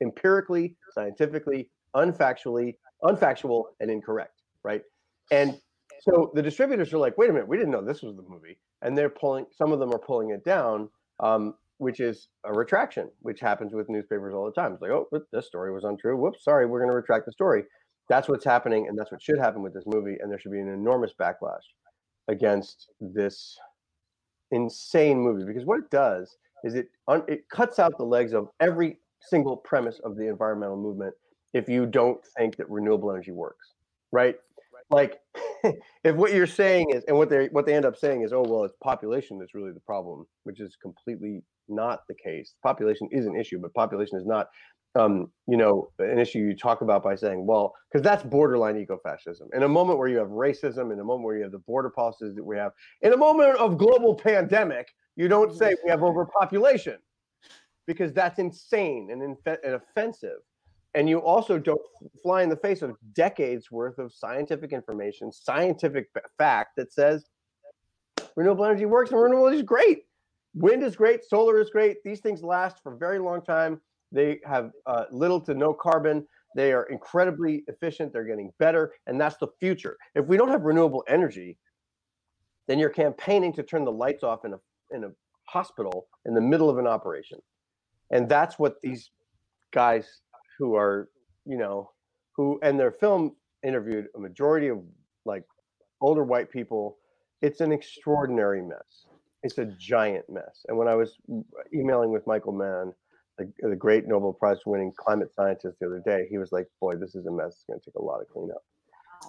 empirically, 0.00 0.76
scientifically, 0.92 1.68
unfactually, 1.96 2.76
unfactual, 3.06 3.64
and 3.80 3.90
incorrect, 3.90 4.42
right? 4.62 4.82
And 5.30 5.60
so 6.00 6.30
the 6.34 6.42
distributors 6.42 6.92
are 6.92 6.98
like, 6.98 7.18
wait 7.18 7.30
a 7.30 7.32
minute, 7.32 7.48
we 7.48 7.56
didn't 7.56 7.72
know 7.72 7.82
this 7.82 8.02
was 8.02 8.16
the 8.16 8.22
movie. 8.22 8.58
And 8.82 8.96
they're 8.96 9.10
pulling, 9.10 9.46
some 9.50 9.72
of 9.72 9.78
them 9.78 9.92
are 9.92 9.98
pulling 9.98 10.30
it 10.30 10.44
down, 10.44 10.88
um, 11.20 11.54
which 11.78 12.00
is 12.00 12.28
a 12.44 12.52
retraction, 12.52 13.10
which 13.20 13.40
happens 13.40 13.72
with 13.72 13.88
newspapers 13.88 14.34
all 14.34 14.44
the 14.44 14.52
time. 14.52 14.72
It's 14.72 14.82
like, 14.82 14.90
oh, 14.90 15.08
this 15.32 15.46
story 15.46 15.72
was 15.72 15.84
untrue. 15.84 16.16
Whoops, 16.16 16.44
sorry, 16.44 16.66
we're 16.66 16.80
going 16.80 16.90
to 16.90 16.96
retract 16.96 17.26
the 17.26 17.32
story. 17.32 17.64
That's 18.08 18.28
what's 18.28 18.44
happening, 18.44 18.86
and 18.88 18.96
that's 18.96 19.10
what 19.10 19.20
should 19.20 19.38
happen 19.38 19.62
with 19.62 19.74
this 19.74 19.84
movie. 19.86 20.16
And 20.20 20.30
there 20.30 20.38
should 20.38 20.52
be 20.52 20.60
an 20.60 20.68
enormous 20.68 21.12
backlash 21.18 21.64
against 22.28 22.90
this 23.00 23.58
insane 24.52 25.18
movie 25.18 25.44
because 25.44 25.64
what 25.64 25.78
it 25.78 25.90
does 25.90 26.36
is 26.62 26.74
it 26.74 26.86
un- 27.08 27.24
it 27.26 27.48
cuts 27.50 27.78
out 27.78 27.96
the 27.98 28.04
legs 28.04 28.32
of 28.32 28.48
every 28.60 28.98
single 29.20 29.56
premise 29.56 30.00
of 30.04 30.16
the 30.16 30.28
environmental 30.28 30.76
movement 30.76 31.14
if 31.56 31.68
you 31.68 31.86
don't 31.86 32.20
think 32.36 32.56
that 32.56 32.68
renewable 32.68 33.10
energy 33.10 33.32
works, 33.32 33.72
right? 34.12 34.36
Like 34.90 35.18
if 36.04 36.14
what 36.14 36.32
you're 36.32 36.46
saying 36.46 36.90
is 36.90 37.02
and 37.04 37.16
what 37.16 37.30
they 37.30 37.46
what 37.46 37.66
they 37.66 37.74
end 37.74 37.86
up 37.86 37.96
saying 37.96 38.22
is 38.22 38.32
oh 38.32 38.44
well 38.46 38.64
it's 38.64 38.74
population 38.82 39.38
that's 39.38 39.54
really 39.54 39.72
the 39.72 39.80
problem, 39.80 40.26
which 40.44 40.60
is 40.60 40.76
completely 40.80 41.42
not 41.68 42.00
the 42.08 42.14
case. 42.14 42.54
Population 42.62 43.08
is 43.10 43.26
an 43.26 43.34
issue, 43.34 43.58
but 43.58 43.74
population 43.74 44.18
is 44.18 44.26
not 44.26 44.48
um, 44.94 45.30
you 45.46 45.58
know, 45.58 45.90
an 45.98 46.18
issue 46.18 46.38
you 46.38 46.56
talk 46.56 46.80
about 46.80 47.02
by 47.02 47.14
saying, 47.14 47.44
well, 47.44 47.74
because 47.92 48.02
that's 48.02 48.22
borderline 48.22 48.76
ecofascism. 48.76 49.42
In 49.52 49.62
a 49.62 49.68
moment 49.68 49.98
where 49.98 50.08
you 50.08 50.16
have 50.16 50.28
racism, 50.28 50.90
in 50.90 50.98
a 51.00 51.04
moment 51.04 51.26
where 51.26 51.36
you 51.36 51.42
have 51.42 51.52
the 51.52 51.58
border 51.58 51.90
policies 51.90 52.34
that 52.34 52.42
we 52.42 52.56
have, 52.56 52.72
in 53.02 53.12
a 53.12 53.16
moment 53.16 53.58
of 53.58 53.76
global 53.76 54.14
pandemic, 54.14 54.88
you 55.14 55.28
don't 55.28 55.54
say 55.54 55.74
we 55.84 55.90
have 55.90 56.02
overpopulation 56.02 56.96
because 57.86 58.14
that's 58.14 58.38
insane 58.38 59.10
and, 59.12 59.22
inf- 59.22 59.58
and 59.64 59.74
offensive. 59.74 60.40
And 60.96 61.08
you 61.10 61.18
also 61.18 61.58
don't 61.58 61.80
fly 62.22 62.42
in 62.42 62.48
the 62.48 62.56
face 62.56 62.80
of 62.80 62.96
decades 63.12 63.70
worth 63.70 63.98
of 63.98 64.14
scientific 64.14 64.72
information, 64.72 65.30
scientific 65.30 66.08
fact 66.38 66.70
that 66.78 66.90
says 66.90 67.26
renewable 68.34 68.64
energy 68.64 68.86
works 68.86 69.10
and 69.10 69.20
renewable 69.20 69.46
energy 69.46 69.60
is 69.60 69.66
great. 69.66 70.04
Wind 70.54 70.82
is 70.82 70.96
great, 70.96 71.22
solar 71.22 71.60
is 71.60 71.68
great. 71.68 71.98
These 72.02 72.20
things 72.20 72.42
last 72.42 72.82
for 72.82 72.94
a 72.94 72.96
very 72.96 73.18
long 73.18 73.42
time 73.42 73.78
they 74.10 74.40
have 74.46 74.70
uh, 74.86 75.04
little 75.10 75.40
to 75.42 75.52
no 75.52 75.74
carbon. 75.74 76.26
They 76.54 76.72
are 76.72 76.84
incredibly 76.84 77.64
efficient. 77.66 78.12
They're 78.12 78.24
getting 78.24 78.50
better, 78.58 78.92
and 79.06 79.20
that's 79.20 79.36
the 79.36 79.48
future. 79.60 79.98
If 80.14 80.26
we 80.26 80.38
don't 80.38 80.48
have 80.48 80.62
renewable 80.62 81.04
energy, 81.08 81.58
then 82.68 82.78
you're 82.78 82.88
campaigning 82.88 83.52
to 83.54 83.62
turn 83.62 83.84
the 83.84 83.92
lights 83.92 84.22
off 84.22 84.46
in 84.46 84.54
a 84.54 84.58
in 84.92 85.04
a 85.04 85.10
hospital 85.44 86.06
in 86.24 86.34
the 86.34 86.40
middle 86.40 86.70
of 86.70 86.78
an 86.78 86.86
operation, 86.86 87.38
and 88.10 88.28
that's 88.28 88.58
what 88.58 88.80
these 88.80 89.10
guys 89.72 90.22
who 90.58 90.74
are 90.74 91.08
you 91.44 91.56
know 91.56 91.90
who 92.32 92.58
and 92.62 92.78
their 92.78 92.90
film 92.90 93.34
interviewed 93.64 94.06
a 94.14 94.18
majority 94.18 94.68
of 94.68 94.78
like 95.24 95.44
older 96.00 96.24
white 96.24 96.50
people. 96.50 96.98
It's 97.42 97.60
an 97.60 97.72
extraordinary 97.72 98.62
mess. 98.62 99.06
It's 99.42 99.58
a 99.58 99.66
giant 99.66 100.24
mess. 100.28 100.64
And 100.68 100.76
when 100.76 100.88
I 100.88 100.94
was 100.94 101.18
emailing 101.74 102.10
with 102.10 102.26
Michael 102.26 102.52
Mann 102.52 102.92
the, 103.38 103.52
the 103.60 103.76
great 103.76 104.06
Nobel 104.06 104.32
Prize 104.32 104.58
winning 104.64 104.92
climate 104.96 105.32
scientist 105.34 105.78
the 105.80 105.86
other 105.86 106.02
day, 106.04 106.26
he 106.30 106.38
was 106.38 106.52
like, 106.52 106.66
"Boy, 106.80 106.96
this 106.96 107.14
is 107.14 107.26
a 107.26 107.30
mess. 107.30 107.48
It's 107.48 107.64
going 107.64 107.78
to 107.78 107.84
take 107.84 107.96
a 107.96 108.02
lot 108.02 108.20
of 108.20 108.28
cleanup." 108.28 108.62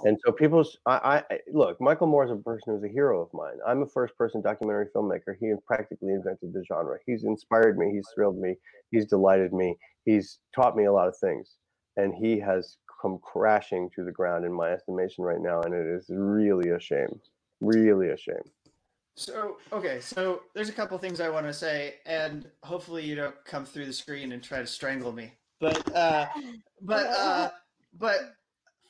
And 0.03 0.17
so 0.23 0.31
people, 0.31 0.65
I, 0.85 1.23
I 1.31 1.39
look, 1.51 1.79
Michael 1.81 2.07
Moore 2.07 2.25
is 2.25 2.31
a 2.31 2.35
person 2.35 2.73
who's 2.73 2.83
a 2.83 2.93
hero 2.93 3.21
of 3.21 3.29
mine. 3.33 3.55
I'm 3.65 3.81
a 3.81 3.87
first-person 3.87 4.41
documentary 4.41 4.87
filmmaker. 4.93 5.35
He 5.39 5.51
practically 5.65 6.13
invented 6.13 6.53
the 6.53 6.63
genre. 6.67 6.97
He's 7.05 7.23
inspired 7.23 7.77
me. 7.77 7.91
He's 7.93 8.07
thrilled 8.13 8.37
me. 8.37 8.55
He's 8.91 9.05
delighted 9.05 9.53
me. 9.53 9.75
He's 10.07 10.39
taught 10.55 10.77
me 10.77 10.85
a 10.85 10.93
lot 10.93 11.09
of 11.09 11.17
things, 11.17 11.57
and 11.97 12.15
he 12.15 12.39
has 12.39 12.77
come 13.01 13.19
crashing 13.21 13.89
to 13.93 14.05
the 14.05 14.11
ground 14.11 14.45
in 14.45 14.53
my 14.53 14.71
estimation 14.71 15.25
right 15.25 15.41
now, 15.41 15.59
and 15.63 15.73
it 15.73 15.85
is 15.85 16.05
really 16.09 16.69
a 16.69 16.79
shame. 16.79 17.19
Really 17.59 18.11
a 18.11 18.17
shame. 18.17 18.35
So 19.15 19.57
okay, 19.73 19.99
so 19.99 20.43
there's 20.55 20.69
a 20.69 20.71
couple 20.71 20.97
things 20.97 21.19
I 21.19 21.27
want 21.27 21.45
to 21.47 21.53
say, 21.53 21.95
and 22.05 22.49
hopefully 22.63 23.03
you 23.03 23.15
don't 23.15 23.35
come 23.43 23.65
through 23.65 23.87
the 23.87 23.91
screen 23.91 24.31
and 24.31 24.41
try 24.41 24.59
to 24.59 24.65
strangle 24.65 25.11
me. 25.11 25.33
But 25.59 25.93
uh, 25.93 26.27
but 26.81 27.05
uh, 27.07 27.49
but 27.97 28.19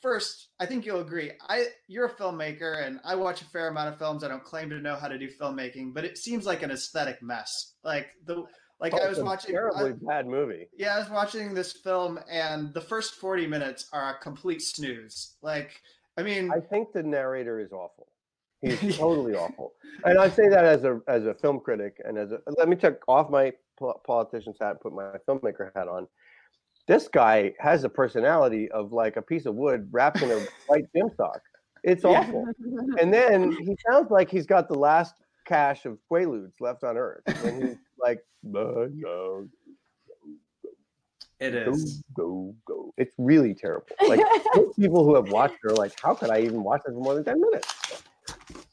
first, 0.00 0.50
I 0.60 0.66
think 0.66 0.86
you'll 0.86 1.00
agree. 1.00 1.32
I 1.48 1.66
you're 1.88 2.06
a 2.06 2.14
filmmaker, 2.14 2.86
and 2.86 3.00
I 3.04 3.16
watch 3.16 3.42
a 3.42 3.46
fair 3.46 3.66
amount 3.66 3.92
of 3.92 3.98
films. 3.98 4.22
I 4.22 4.28
don't 4.28 4.44
claim 4.44 4.70
to 4.70 4.78
know 4.78 4.94
how 4.94 5.08
to 5.08 5.18
do 5.18 5.28
filmmaking, 5.28 5.94
but 5.94 6.04
it 6.04 6.16
seems 6.16 6.46
like 6.46 6.62
an 6.62 6.70
aesthetic 6.70 7.20
mess. 7.22 7.74
Like 7.82 8.10
the 8.24 8.44
like 8.80 8.94
oh, 8.94 8.98
I 8.98 9.08
was 9.08 9.20
watching 9.20 9.50
uh, 9.50 9.60
terribly 9.60 9.90
I, 9.90 9.94
bad 10.06 10.26
movie. 10.26 10.68
Yeah, 10.76 10.96
I 10.96 10.98
was 11.00 11.10
watching 11.10 11.54
this 11.54 11.72
film, 11.72 12.18
and 12.30 12.72
the 12.74 12.80
first 12.80 13.14
forty 13.14 13.46
minutes 13.46 13.88
are 13.92 14.14
a 14.14 14.18
complete 14.18 14.62
snooze. 14.62 15.36
Like 15.42 15.80
I 16.16 16.22
mean, 16.22 16.50
I 16.50 16.60
think 16.60 16.92
the 16.92 17.02
narrator 17.02 17.60
is 17.60 17.72
awful. 17.72 18.08
He's 18.60 18.80
totally 18.98 19.34
awful. 19.34 19.72
And 20.04 20.18
I 20.18 20.28
say 20.28 20.48
that 20.48 20.64
as 20.64 20.84
a 20.84 21.00
as 21.08 21.26
a 21.26 21.34
film 21.34 21.60
critic 21.60 22.00
and 22.04 22.18
as 22.18 22.32
a 22.32 22.40
let 22.56 22.68
me 22.68 22.76
take 22.76 22.96
off 23.08 23.30
my 23.30 23.52
politician's 24.04 24.56
hat 24.60 24.72
and 24.72 24.80
put 24.80 24.92
my 24.92 25.12
filmmaker 25.28 25.70
hat 25.74 25.88
on. 25.88 26.06
This 26.86 27.06
guy 27.06 27.52
has 27.58 27.84
a 27.84 27.88
personality 27.88 28.70
of 28.70 28.92
like 28.92 29.16
a 29.16 29.22
piece 29.22 29.46
of 29.46 29.54
wood 29.54 29.88
wrapped 29.90 30.22
in 30.22 30.30
a 30.30 30.40
white 30.66 30.84
gym 30.96 31.10
sock. 31.16 31.40
It's 31.84 32.04
awful. 32.04 32.46
And 33.00 33.12
then 33.12 33.52
he 33.52 33.76
sounds 33.88 34.10
like 34.10 34.30
he's 34.30 34.46
got 34.46 34.68
the 34.68 34.78
last 34.78 35.14
cache 35.46 35.84
of 35.84 35.98
Quaaludes 36.10 36.60
left 36.60 36.82
on 36.84 36.96
Earth. 36.96 37.22
He's 37.26 37.76
like, 38.00 38.24
go, 38.52 39.48
it 41.40 41.54
is. 41.54 42.02
Go, 42.14 42.24
go, 42.24 42.54
go. 42.66 42.94
It's 42.96 43.14
really 43.16 43.54
terrible. 43.54 43.86
Like 44.06 44.20
people 44.78 45.04
who 45.04 45.14
have 45.14 45.30
watched 45.30 45.54
it 45.64 45.70
are 45.70 45.74
like, 45.74 45.92
how 46.00 46.14
could 46.14 46.30
I 46.30 46.40
even 46.40 46.64
watch 46.64 46.82
it 46.86 46.92
for 46.92 47.00
more 47.00 47.14
than 47.14 47.24
10 47.24 47.40
minutes? 47.40 48.02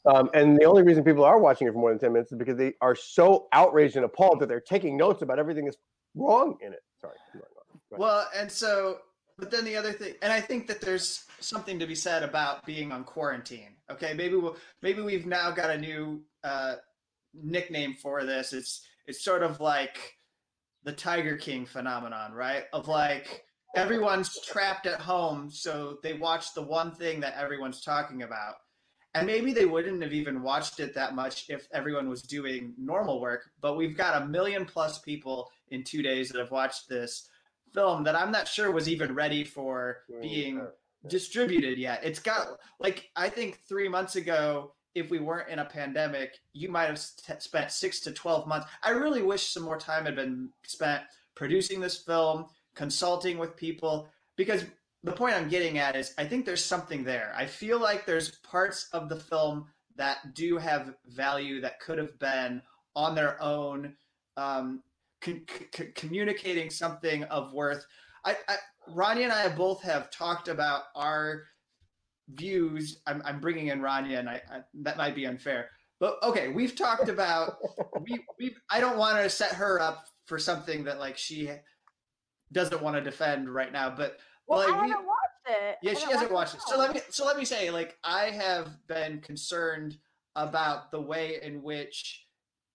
Um, 0.04 0.30
and 0.34 0.56
the 0.56 0.64
only 0.64 0.82
reason 0.82 1.04
people 1.04 1.24
are 1.24 1.38
watching 1.38 1.68
it 1.68 1.72
for 1.72 1.78
more 1.78 1.90
than 1.90 1.98
10 1.98 2.12
minutes 2.12 2.32
is 2.32 2.38
because 2.38 2.56
they 2.56 2.74
are 2.80 2.94
so 2.94 3.46
outraged 3.52 3.96
and 3.96 4.04
appalled 4.04 4.40
that 4.40 4.48
they're 4.48 4.60
taking 4.60 4.96
notes 4.96 5.22
about 5.22 5.38
everything 5.38 5.64
that's 5.64 5.76
wrong 6.14 6.56
in 6.60 6.72
it. 6.72 6.82
Sorry. 7.00 7.14
Well, 7.90 8.28
and 8.36 8.50
so, 8.50 8.98
but 9.38 9.50
then 9.50 9.64
the 9.64 9.76
other 9.76 9.92
thing, 9.92 10.14
and 10.22 10.32
I 10.32 10.40
think 10.40 10.66
that 10.66 10.80
there's 10.80 11.24
something 11.40 11.78
to 11.78 11.86
be 11.86 11.94
said 11.94 12.22
about 12.22 12.66
being 12.66 12.90
on 12.90 13.04
quarantine. 13.04 13.76
Okay, 13.90 14.12
maybe 14.12 14.34
we'll, 14.36 14.56
maybe 14.82 15.02
we've 15.02 15.26
now 15.26 15.50
got 15.52 15.70
a 15.70 15.78
new 15.78 16.22
uh, 16.42 16.76
nickname 17.32 17.94
for 17.94 18.24
this. 18.24 18.52
It's 18.52 18.82
it's 19.06 19.24
sort 19.24 19.42
of 19.42 19.60
like 19.60 20.16
the 20.84 20.92
Tiger 20.92 21.36
King 21.36 21.66
phenomenon, 21.66 22.32
right? 22.32 22.64
Of 22.72 22.88
like 22.88 23.44
everyone's 23.76 24.40
trapped 24.40 24.86
at 24.86 25.00
home, 25.00 25.50
so 25.50 25.98
they 26.02 26.14
watch 26.14 26.54
the 26.54 26.62
one 26.62 26.92
thing 26.92 27.20
that 27.20 27.36
everyone's 27.36 27.82
talking 27.82 28.22
about. 28.22 28.54
And 29.14 29.26
maybe 29.26 29.54
they 29.54 29.64
wouldn't 29.64 30.02
have 30.02 30.12
even 30.12 30.42
watched 30.42 30.78
it 30.78 30.94
that 30.94 31.14
much 31.14 31.46
if 31.48 31.66
everyone 31.72 32.08
was 32.08 32.20
doing 32.20 32.74
normal 32.76 33.18
work 33.18 33.48
but 33.62 33.74
we've 33.74 33.96
got 33.96 34.20
a 34.20 34.26
million 34.26 34.66
plus 34.66 34.98
people 34.98 35.48
in 35.70 35.82
two 35.82 36.02
days 36.02 36.28
that 36.28 36.38
have 36.38 36.50
watched 36.50 36.86
this 36.86 37.26
film 37.72 38.04
that 38.04 38.14
i'm 38.14 38.30
not 38.30 38.46
sure 38.46 38.70
was 38.70 38.90
even 38.90 39.14
ready 39.14 39.42
for 39.42 40.02
being 40.20 40.60
distributed 41.08 41.78
yet. 41.78 42.00
It's 42.02 42.18
got 42.18 42.48
like 42.80 43.08
i 43.16 43.28
think 43.28 43.58
three 43.68 43.88
months 43.88 44.16
ago 44.16 44.74
if 44.96 45.10
we 45.10 45.18
weren't 45.18 45.48
in 45.48 45.60
a 45.60 45.64
pandemic 45.64 46.38
you 46.52 46.68
might 46.68 46.86
have 46.86 46.98
spent 46.98 47.70
six 47.70 48.00
to 48.00 48.10
12 48.10 48.46
months 48.46 48.66
i 48.82 48.90
really 48.90 49.22
wish 49.22 49.52
some 49.52 49.62
more 49.62 49.78
time 49.78 50.04
had 50.04 50.16
been 50.16 50.48
spent 50.64 51.02
producing 51.34 51.80
this 51.80 51.98
film 51.98 52.46
consulting 52.74 53.38
with 53.38 53.56
people 53.56 54.08
because 54.36 54.64
the 55.06 55.12
point 55.12 55.36
I'm 55.36 55.48
getting 55.48 55.78
at 55.78 55.94
is 55.94 56.14
I 56.18 56.24
think 56.24 56.44
there's 56.44 56.64
something 56.64 57.04
there. 57.04 57.32
I 57.36 57.46
feel 57.46 57.80
like 57.80 58.04
there's 58.04 58.36
parts 58.38 58.88
of 58.92 59.08
the 59.08 59.16
film 59.16 59.66
that 59.96 60.34
do 60.34 60.58
have 60.58 60.94
value 61.06 61.60
that 61.60 61.80
could 61.80 61.98
have 61.98 62.18
been 62.18 62.60
on 62.94 63.14
their 63.14 63.40
own, 63.40 63.94
um, 64.36 64.82
communicating 65.94 66.70
something 66.70 67.24
of 67.24 67.52
worth. 67.52 67.86
I, 68.24 68.36
I, 68.48 68.56
Rania 68.90 69.24
and 69.24 69.32
I 69.32 69.48
both 69.48 69.82
have 69.82 70.10
talked 70.10 70.48
about 70.48 70.82
our 70.94 71.44
views. 72.28 73.00
I'm, 73.06 73.22
I'm 73.24 73.40
bringing 73.40 73.68
in 73.68 73.80
Rania, 73.80 74.18
and 74.18 74.28
I, 74.28 74.42
I, 74.50 74.60
that 74.82 74.96
might 74.96 75.14
be 75.14 75.26
unfair. 75.26 75.70
But 75.98 76.18
okay, 76.22 76.48
we've 76.48 76.76
talked 76.76 77.08
about 77.08 77.56
we 78.00 78.24
we 78.38 78.54
I 78.70 78.80
don't 78.80 78.98
want 78.98 79.22
to 79.22 79.30
set 79.30 79.52
her 79.52 79.80
up 79.80 80.06
for 80.26 80.38
something 80.38 80.84
that 80.84 80.98
like 80.98 81.16
she 81.16 81.50
doesn't 82.52 82.82
want 82.82 82.96
to 82.96 83.02
defend 83.02 83.52
right 83.52 83.72
now, 83.72 83.90
but 83.90 84.18
well, 84.46 84.60
like, 84.60 84.68
I 84.68 84.86
haven't 84.86 84.88
we, 84.88 85.06
watched 85.06 85.46
it. 85.46 85.76
Yeah, 85.82 85.94
she 85.94 86.10
hasn't 86.10 86.32
watched 86.32 86.54
it. 86.54 86.60
So 86.66 86.78
let 86.78 86.94
me 86.94 87.00
so 87.10 87.24
let 87.24 87.36
me 87.36 87.44
say, 87.44 87.70
like, 87.70 87.96
I 88.04 88.26
have 88.26 88.86
been 88.86 89.20
concerned 89.20 89.98
about 90.34 90.90
the 90.90 91.00
way 91.00 91.38
in 91.42 91.62
which 91.62 92.26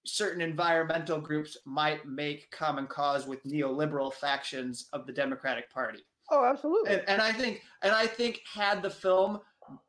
certain 0.06 0.42
environmental 0.42 1.20
groups 1.20 1.58
might 1.66 2.06
make 2.08 2.50
common 2.52 2.88
cause 2.88 3.28
with 3.28 3.44
neoliberal 3.44 4.12
factions 4.12 4.90
of 4.94 5.06
the 5.06 5.14
Democratic 5.14 5.72
Party. 5.72 6.00
Oh, 6.32 6.46
absolutely. 6.46 6.94
And, 6.94 7.04
and 7.08 7.22
I 7.22 7.34
think 7.34 7.62
and 7.82 7.92
I 7.92 8.08
think 8.08 8.42
had 8.52 8.82
the 8.82 8.90
film 8.90 9.40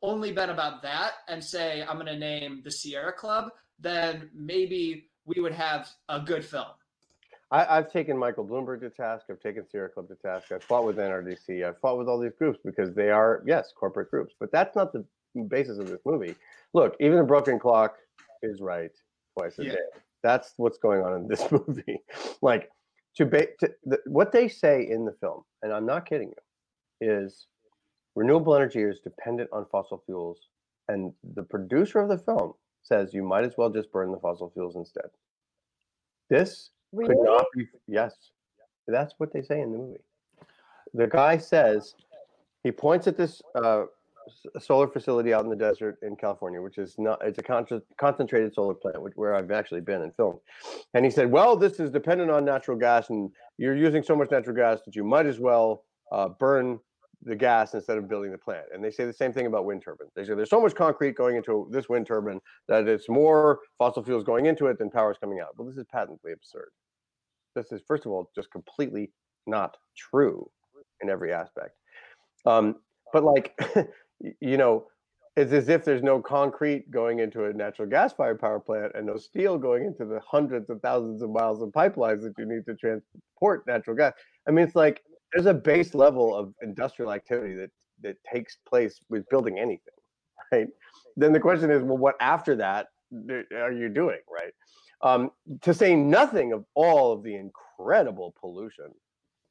only 0.01 0.31
been 0.31 0.49
about 0.49 0.81
that 0.83 1.13
and 1.27 1.43
say 1.43 1.83
I'm 1.87 1.95
going 1.95 2.07
to 2.07 2.17
name 2.17 2.61
the 2.63 2.71
Sierra 2.71 3.13
Club, 3.13 3.49
then 3.79 4.29
maybe 4.35 5.09
we 5.25 5.41
would 5.41 5.53
have 5.53 5.89
a 6.09 6.19
good 6.19 6.45
film. 6.45 6.67
I, 7.51 7.75
have 7.75 7.91
taken 7.91 8.17
Michael 8.17 8.45
Bloomberg 8.45 8.79
to 8.79 8.89
task. 8.89 9.25
I've 9.29 9.39
taken 9.39 9.63
Sierra 9.69 9.87
Club 9.87 10.07
to 10.07 10.15
task. 10.15 10.51
I've 10.51 10.63
fought 10.63 10.85
with 10.85 10.97
NRDC. 10.97 11.63
I've 11.63 11.77
fought 11.79 11.99
with 11.99 12.07
all 12.07 12.19
these 12.19 12.33
groups 12.37 12.59
because 12.65 12.95
they 12.95 13.11
are, 13.11 13.43
yes, 13.45 13.71
corporate 13.79 14.09
groups. 14.09 14.33
But 14.39 14.51
that's 14.51 14.75
not 14.75 14.91
the 14.91 15.05
basis 15.47 15.77
of 15.77 15.87
this 15.87 15.99
movie. 16.03 16.35
Look, 16.73 16.95
even 16.99 17.19
a 17.19 17.23
broken 17.23 17.59
clock 17.59 17.95
is 18.41 18.59
right 18.59 18.91
twice 19.37 19.59
a 19.59 19.65
yeah. 19.65 19.71
day. 19.73 19.77
That's 20.23 20.53
what's 20.57 20.79
going 20.79 21.03
on 21.03 21.15
in 21.15 21.27
this 21.27 21.45
movie. 21.51 22.01
like 22.41 22.71
to, 23.15 23.25
ba- 23.25 23.47
to 23.59 23.71
the, 23.85 23.99
what 24.05 24.31
they 24.31 24.47
say 24.47 24.87
in 24.89 25.05
the 25.05 25.13
film, 25.19 25.43
and 25.61 25.71
I'm 25.73 25.85
not 25.85 26.07
kidding 26.07 26.29
you, 26.29 27.07
is 27.07 27.47
renewable 28.15 28.55
energy 28.55 28.81
is 28.81 28.99
dependent 28.99 29.49
on 29.51 29.65
fossil 29.71 30.01
fuels, 30.05 30.39
and 30.87 31.13
the 31.35 31.43
producer 31.43 31.99
of 31.99 32.09
the 32.09 32.17
film 32.17 32.53
says 32.81 33.13
you 33.13 33.23
might 33.23 33.45
as 33.45 33.53
well 33.57 33.69
just 33.69 33.91
burn 33.91 34.11
the 34.11 34.19
fossil 34.19 34.51
fuels 34.53 34.75
instead. 34.75 35.09
This 36.29 36.71
Really? 36.93 37.15
Could 37.15 37.23
not 37.25 37.45
be. 37.55 37.65
Yes, 37.87 38.13
that's 38.87 39.15
what 39.17 39.33
they 39.33 39.41
say 39.41 39.61
in 39.61 39.71
the 39.71 39.77
movie. 39.79 39.99
The 40.93 41.07
guy 41.07 41.37
says 41.39 41.95
he 42.63 42.71
points 42.71 43.07
at 43.07 43.17
this 43.17 43.41
uh, 43.55 43.85
solar 44.59 44.87
facility 44.87 45.33
out 45.33 45.43
in 45.43 45.49
the 45.49 45.55
desert 45.55 45.97
in 46.01 46.15
California, 46.15 46.61
which 46.61 46.77
is 46.77 46.95
not 46.97 47.19
it's 47.25 47.39
a 47.39 47.43
con- 47.43 47.65
concentrated 47.97 48.53
solar 48.53 48.73
plant, 48.73 49.01
which, 49.01 49.13
where 49.15 49.35
I've 49.35 49.51
actually 49.51 49.81
been 49.81 50.01
and 50.01 50.15
filmed. 50.15 50.39
And 50.93 51.05
he 51.05 51.11
said, 51.11 51.31
"Well, 51.31 51.55
this 51.55 51.79
is 51.79 51.91
dependent 51.91 52.31
on 52.31 52.45
natural 52.45 52.77
gas, 52.77 53.09
and 53.09 53.31
you're 53.57 53.75
using 53.75 54.03
so 54.03 54.15
much 54.15 54.31
natural 54.31 54.55
gas 54.55 54.79
that 54.85 54.95
you 54.95 55.03
might 55.03 55.25
as 55.25 55.39
well 55.39 55.83
uh, 56.11 56.29
burn 56.29 56.79
the 57.25 57.35
gas 57.35 57.73
instead 57.73 57.97
of 57.97 58.07
building 58.09 58.31
the 58.31 58.37
plant. 58.37 58.65
And 58.73 58.83
they 58.83 58.91
say 58.91 59.05
the 59.05 59.13
same 59.13 59.33
thing 59.33 59.45
about 59.45 59.65
wind 59.65 59.81
turbines. 59.83 60.11
They 60.15 60.23
say 60.25 60.35
there's 60.35 60.49
so 60.49 60.61
much 60.61 60.75
concrete 60.75 61.15
going 61.15 61.37
into 61.37 61.67
this 61.71 61.89
wind 61.89 62.05
turbine 62.05 62.39
that 62.67 62.87
it's 62.87 63.09
more 63.09 63.59
fossil 63.77 64.03
fuels 64.03 64.23
going 64.23 64.45
into 64.45 64.67
it 64.67 64.77
than 64.77 64.89
power 64.89 65.11
is 65.11 65.17
coming 65.17 65.39
out. 65.39 65.57
Well, 65.57 65.67
this 65.67 65.77
is 65.77 65.85
patently 65.91 66.33
absurd. 66.33 66.69
This 67.55 67.71
is, 67.71 67.81
first 67.87 68.05
of 68.05 68.11
all, 68.11 68.29
just 68.35 68.51
completely 68.51 69.11
not 69.47 69.77
true 69.95 70.49
in 71.01 71.09
every 71.09 71.31
aspect. 71.31 71.75
Um, 72.45 72.77
but 73.11 73.23
like, 73.23 73.57
you 74.39 74.57
know, 74.57 74.87
it's 75.35 75.51
as 75.51 75.67
if 75.67 75.83
there's 75.83 76.03
no 76.03 76.21
concrete 76.21 76.89
going 76.91 77.19
into 77.19 77.45
a 77.45 77.53
natural 77.53 77.89
gas 77.89 78.13
fired 78.13 78.39
power 78.39 78.59
plant 78.59 78.91
and 78.95 79.07
no 79.07 79.17
steel 79.17 79.57
going 79.57 79.85
into 79.85 80.05
the 80.05 80.19
hundreds 80.25 80.69
of 80.69 80.79
thousands 80.81 81.21
of 81.23 81.31
miles 81.31 81.61
of 81.61 81.69
pipelines 81.69 82.21
that 82.21 82.33
you 82.37 82.45
need 82.45 82.65
to 82.65 82.75
transport 82.75 83.65
natural 83.65 83.95
gas. 83.95 84.13
I 84.47 84.51
mean, 84.51 84.65
it's 84.65 84.75
like 84.75 85.01
there's 85.33 85.47
a 85.47 85.53
base 85.53 85.95
level 85.95 86.35
of 86.35 86.53
industrial 86.61 87.11
activity 87.11 87.55
that 87.55 87.71
that 88.03 88.17
takes 88.31 88.57
place 88.67 88.99
with 89.09 89.27
building 89.29 89.57
anything, 89.57 89.93
right? 90.51 90.67
Then 91.15 91.33
the 91.33 91.39
question 91.39 91.71
is, 91.71 91.81
well, 91.81 91.97
what 91.97 92.15
after 92.19 92.55
that 92.57 92.87
are 93.55 93.71
you 93.71 93.89
doing, 93.89 94.19
right? 94.31 94.53
Um, 95.01 95.31
to 95.61 95.73
say 95.73 95.95
nothing 95.95 96.53
of 96.53 96.65
all 96.75 97.11
of 97.11 97.23
the 97.23 97.35
incredible 97.35 98.33
pollution 98.39 98.91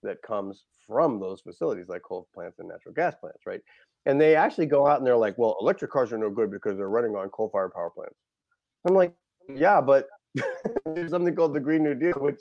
that 0.02 0.22
comes 0.22 0.64
from 0.86 1.20
those 1.20 1.40
facilities 1.40 1.88
like 1.88 2.02
coal 2.02 2.28
plants 2.34 2.58
and 2.58 2.68
natural 2.68 2.94
gas 2.94 3.14
plants, 3.20 3.40
right? 3.46 3.60
And 4.06 4.20
they 4.20 4.34
actually 4.34 4.66
go 4.66 4.86
out 4.86 4.98
and 4.98 5.06
they're 5.06 5.16
like, 5.16 5.38
well, 5.38 5.56
electric 5.60 5.90
cars 5.90 6.12
are 6.12 6.18
no 6.18 6.30
good 6.30 6.50
because 6.50 6.76
they're 6.76 6.88
running 6.88 7.14
on 7.14 7.28
coal 7.30 7.48
fired 7.52 7.72
power 7.72 7.90
plants. 7.90 8.16
I'm 8.86 8.94
like, 8.94 9.12
yeah, 9.48 9.80
but 9.80 10.08
there's 10.86 11.10
something 11.10 11.34
called 11.34 11.54
the 11.54 11.60
Green 11.60 11.84
New 11.84 11.94
Deal, 11.94 12.14
which 12.14 12.40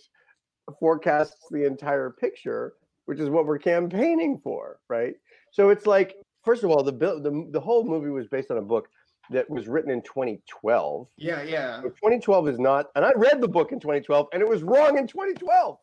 forecasts 0.80 1.48
the 1.52 1.66
entire 1.66 2.10
picture, 2.10 2.74
which 3.06 3.20
is 3.20 3.30
what 3.30 3.46
we're 3.46 3.60
campaigning 3.60 4.40
for, 4.44 4.80
right? 4.90 5.14
So 5.52 5.70
it's 5.70 5.86
like, 5.86 6.16
first 6.44 6.64
of 6.64 6.72
all, 6.72 6.84
the 6.84 6.92
the 6.92 7.48
the 7.52 7.60
whole 7.60 7.84
movie 7.84 8.10
was 8.10 8.28
based 8.28 8.50
on 8.52 8.58
a 8.58 8.62
book 8.62 8.88
that 9.30 9.50
was 9.50 9.68
written 9.68 9.92
in 9.92 10.02
2012. 10.02 11.08
Yeah, 11.18 11.44
yeah. 11.44 11.82
So 11.82 11.90
2012 11.90 12.50
is 12.50 12.60
not, 12.60 12.88
and 12.96 13.06
I 13.06 13.12
read 13.16 13.42
the 13.42 13.48
book 13.48 13.72
in 13.72 13.80
2012, 13.80 14.28
and 14.34 14.42
it 14.42 14.48
was 14.48 14.64
wrong 14.64 14.98
in 14.98 15.08
2012. 15.08 15.78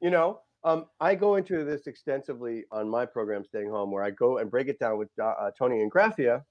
You 0.00 0.10
know, 0.10 0.40
um, 0.66 0.86
I 1.00 1.14
go 1.14 1.36
into 1.36 1.64
this 1.64 1.86
extensively 1.86 2.64
on 2.72 2.88
my 2.88 3.06
program, 3.06 3.44
Staying 3.44 3.70
Home, 3.70 3.92
where 3.92 4.02
I 4.02 4.10
go 4.10 4.38
and 4.38 4.50
break 4.50 4.66
it 4.66 4.78
down 4.80 4.98
with 4.98 5.08
uh, 5.22 5.50
Tony 5.56 5.76
Ingraffea, 5.76 6.42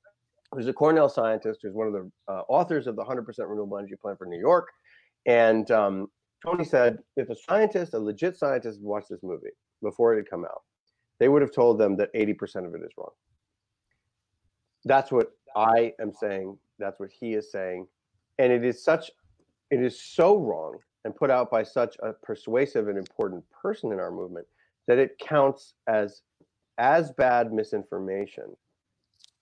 who's 0.53 0.67
a 0.67 0.73
Cornell 0.73 1.09
scientist, 1.09 1.59
who's 1.61 1.73
one 1.73 1.87
of 1.87 1.93
the 1.93 2.11
uh, 2.27 2.43
authors 2.47 2.87
of 2.87 2.95
the 2.95 3.03
100% 3.03 3.25
renewable 3.39 3.77
energy 3.77 3.95
plan 4.01 4.15
for 4.15 4.25
New 4.25 4.39
York. 4.39 4.69
And 5.25 5.69
um, 5.69 6.07
Tony 6.43 6.63
said, 6.63 6.99
if 7.17 7.29
a 7.29 7.35
scientist, 7.35 7.93
a 7.93 7.99
legit 7.99 8.37
scientist, 8.37 8.79
watched 8.81 9.09
this 9.09 9.21
movie 9.21 9.49
before 9.83 10.13
it 10.13 10.17
had 10.17 10.29
come 10.29 10.45
out, 10.45 10.61
they 11.19 11.27
would 11.27 11.41
have 11.41 11.51
told 11.51 11.77
them 11.77 11.97
that 11.97 12.13
80% 12.13 12.65
of 12.65 12.73
it 12.73 12.81
is 12.85 12.91
wrong. 12.97 13.11
That's 14.85 15.11
what 15.11 15.31
I 15.57 15.93
am 15.99 16.13
saying 16.13 16.57
that's 16.79 16.99
what 16.99 17.09
he 17.11 17.33
is 17.33 17.51
saying. 17.51 17.87
And 18.37 18.51
it 18.51 18.63
is 18.63 18.83
such, 18.83 19.11
it 19.71 19.81
is 19.81 20.01
so 20.01 20.37
wrong 20.37 20.77
and 21.05 21.15
put 21.15 21.29
out 21.29 21.49
by 21.49 21.63
such 21.63 21.95
a 22.03 22.11
persuasive 22.11 22.89
and 22.89 22.97
important 22.97 23.43
person 23.49 23.93
in 23.93 23.99
our 23.99 24.11
movement 24.11 24.45
that 24.87 24.97
it 24.97 25.17
counts 25.19 25.75
as 25.87 26.23
as 26.77 27.11
bad 27.11 27.53
misinformation 27.53 28.55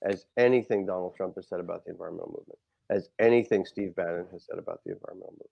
as 0.03 0.25
anything 0.37 0.85
Donald 0.85 1.15
Trump 1.15 1.33
has 1.35 1.47
said 1.47 1.59
about 1.59 1.83
the 1.85 1.91
environmental 1.91 2.35
movement, 2.37 2.59
as 2.91 3.09
anything 3.19 3.65
Steve 3.65 3.95
Bannon 3.95 4.27
has 4.31 4.45
said 4.45 4.59
about 4.59 4.81
the 4.85 4.91
environmental 4.91 5.31
movement. 5.31 5.49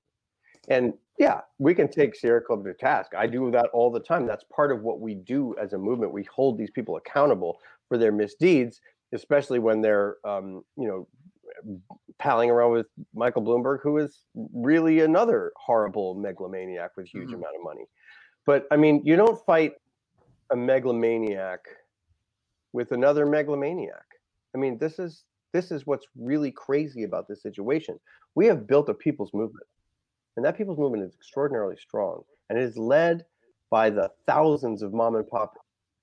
And 0.68 0.93
yeah, 1.18 1.41
we 1.57 1.74
can 1.74 1.88
take 1.88 2.14
Sierra 2.14 2.41
Club 2.41 2.64
to 2.66 2.74
task. 2.74 3.14
I 3.18 3.26
do 3.26 3.49
that 3.49 3.70
all 3.74 3.89
the 3.89 3.99
time. 3.99 4.28
That's 4.28 4.43
part 4.53 4.72
of 4.72 4.84
what 4.84 4.99
we 4.99 5.16
do 5.16 5.55
as 5.59 5.74
a 5.74 5.78
movement. 5.78 6.14
We 6.14 6.28
hold 6.32 6.57
these 6.57 6.70
people 6.70 6.97
accountable 6.97 7.59
for 7.88 7.97
their 7.97 8.12
misdeeds 8.12 8.82
especially 9.14 9.59
when 9.59 9.82
they're 9.82 10.18
um, 10.24 10.64
you 10.78 10.88
know 10.88 11.07
palling 12.20 12.49
around 12.49 12.72
with 12.72 12.88
Michael 13.14 13.41
Bloomberg, 13.41 13.80
who 13.82 13.97
is 13.97 14.22
really 14.53 15.01
another 15.01 15.51
horrible 15.55 16.16
megalomaniac 16.16 16.91
with 16.97 17.07
huge 17.07 17.26
mm-hmm. 17.26 17.36
amount 17.36 17.55
of 17.55 17.64
money. 17.64 17.86
But 18.45 18.68
I 18.72 18.78
mean, 18.78 19.01
you 19.05 19.16
don't 19.16 19.43
fight 19.45 19.74
a 20.51 20.55
megalomaniac 20.55 21.59
with 22.74 22.91
another 22.91 23.26
megalomaniac. 23.26 24.05
I 24.55 24.57
mean, 24.57 24.78
this 24.78 24.99
is 24.99 25.24
this 25.53 25.72
is 25.72 25.86
what's 25.86 26.05
really 26.16 26.51
crazy 26.51 27.03
about 27.03 27.28
this 27.28 27.41
situation. 27.41 27.99
We 28.36 28.45
have 28.45 28.68
built 28.68 28.89
a 28.89 28.93
people's 28.93 29.34
movement, 29.34 29.68
and 30.36 30.45
that 30.45 30.57
people's 30.57 30.80
movement 30.80 31.03
is 31.03 31.14
extraordinarily 31.16 31.76
strong, 31.78 32.24
and 32.49 32.57
it 32.57 32.64
is 32.64 32.78
led 32.78 33.26
by 33.70 33.89
the 33.89 34.09
thousands 34.28 34.82
of 34.82 34.93
mom 34.93 35.16
and 35.16 35.28
pop 35.28 35.53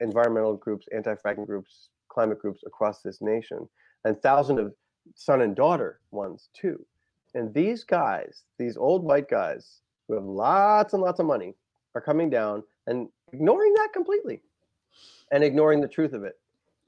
environmental 0.00 0.56
groups, 0.56 0.86
anti-fracking 0.94 1.46
groups, 1.46 1.88
climate 2.08 2.38
groups 2.38 2.62
across 2.66 3.02
this 3.02 3.20
nation, 3.20 3.68
and 4.04 4.20
thousands 4.22 4.58
of 4.58 4.74
son 5.14 5.42
and 5.42 5.54
daughter 5.54 6.00
ones 6.10 6.48
too. 6.52 6.84
And 7.34 7.52
these 7.52 7.84
guys, 7.84 8.42
these 8.58 8.76
old 8.76 9.04
white 9.04 9.28
guys 9.28 9.80
who 10.06 10.14
have 10.14 10.24
lots 10.24 10.94
and 10.94 11.02
lots 11.02 11.20
of 11.20 11.26
money, 11.26 11.54
are 11.94 12.00
coming 12.00 12.30
down 12.30 12.62
and 12.86 13.08
ignoring 13.32 13.74
that 13.74 13.88
completely 13.92 14.40
and 15.32 15.42
ignoring 15.42 15.80
the 15.80 15.88
truth 15.88 16.12
of 16.12 16.24
it. 16.24 16.38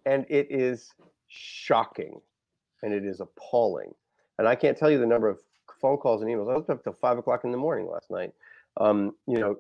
And 0.07 0.25
it 0.29 0.47
is 0.51 0.93
shocking 1.29 2.21
and 2.83 2.95
it 2.95 3.05
is 3.05 3.21
appalling. 3.21 3.93
And 4.39 4.49
I 4.49 4.55
can't 4.55 4.77
tell 4.77 4.91
you 4.91 4.99
the 4.99 5.07
number 5.07 5.29
of 5.29 5.41
phone 5.81 5.99
calls 5.99 6.23
and 6.23 6.31
emails. 6.31 6.51
I 6.51 6.57
was 6.57 6.69
up 6.69 6.83
till 6.83 6.93
five 6.93 7.19
o'clock 7.19 7.45
in 7.45 7.51
the 7.51 7.59
morning 7.59 7.89
last 7.89 8.11
night, 8.11 8.33
um, 8.79 9.15
you 9.27 9.39
know, 9.39 9.57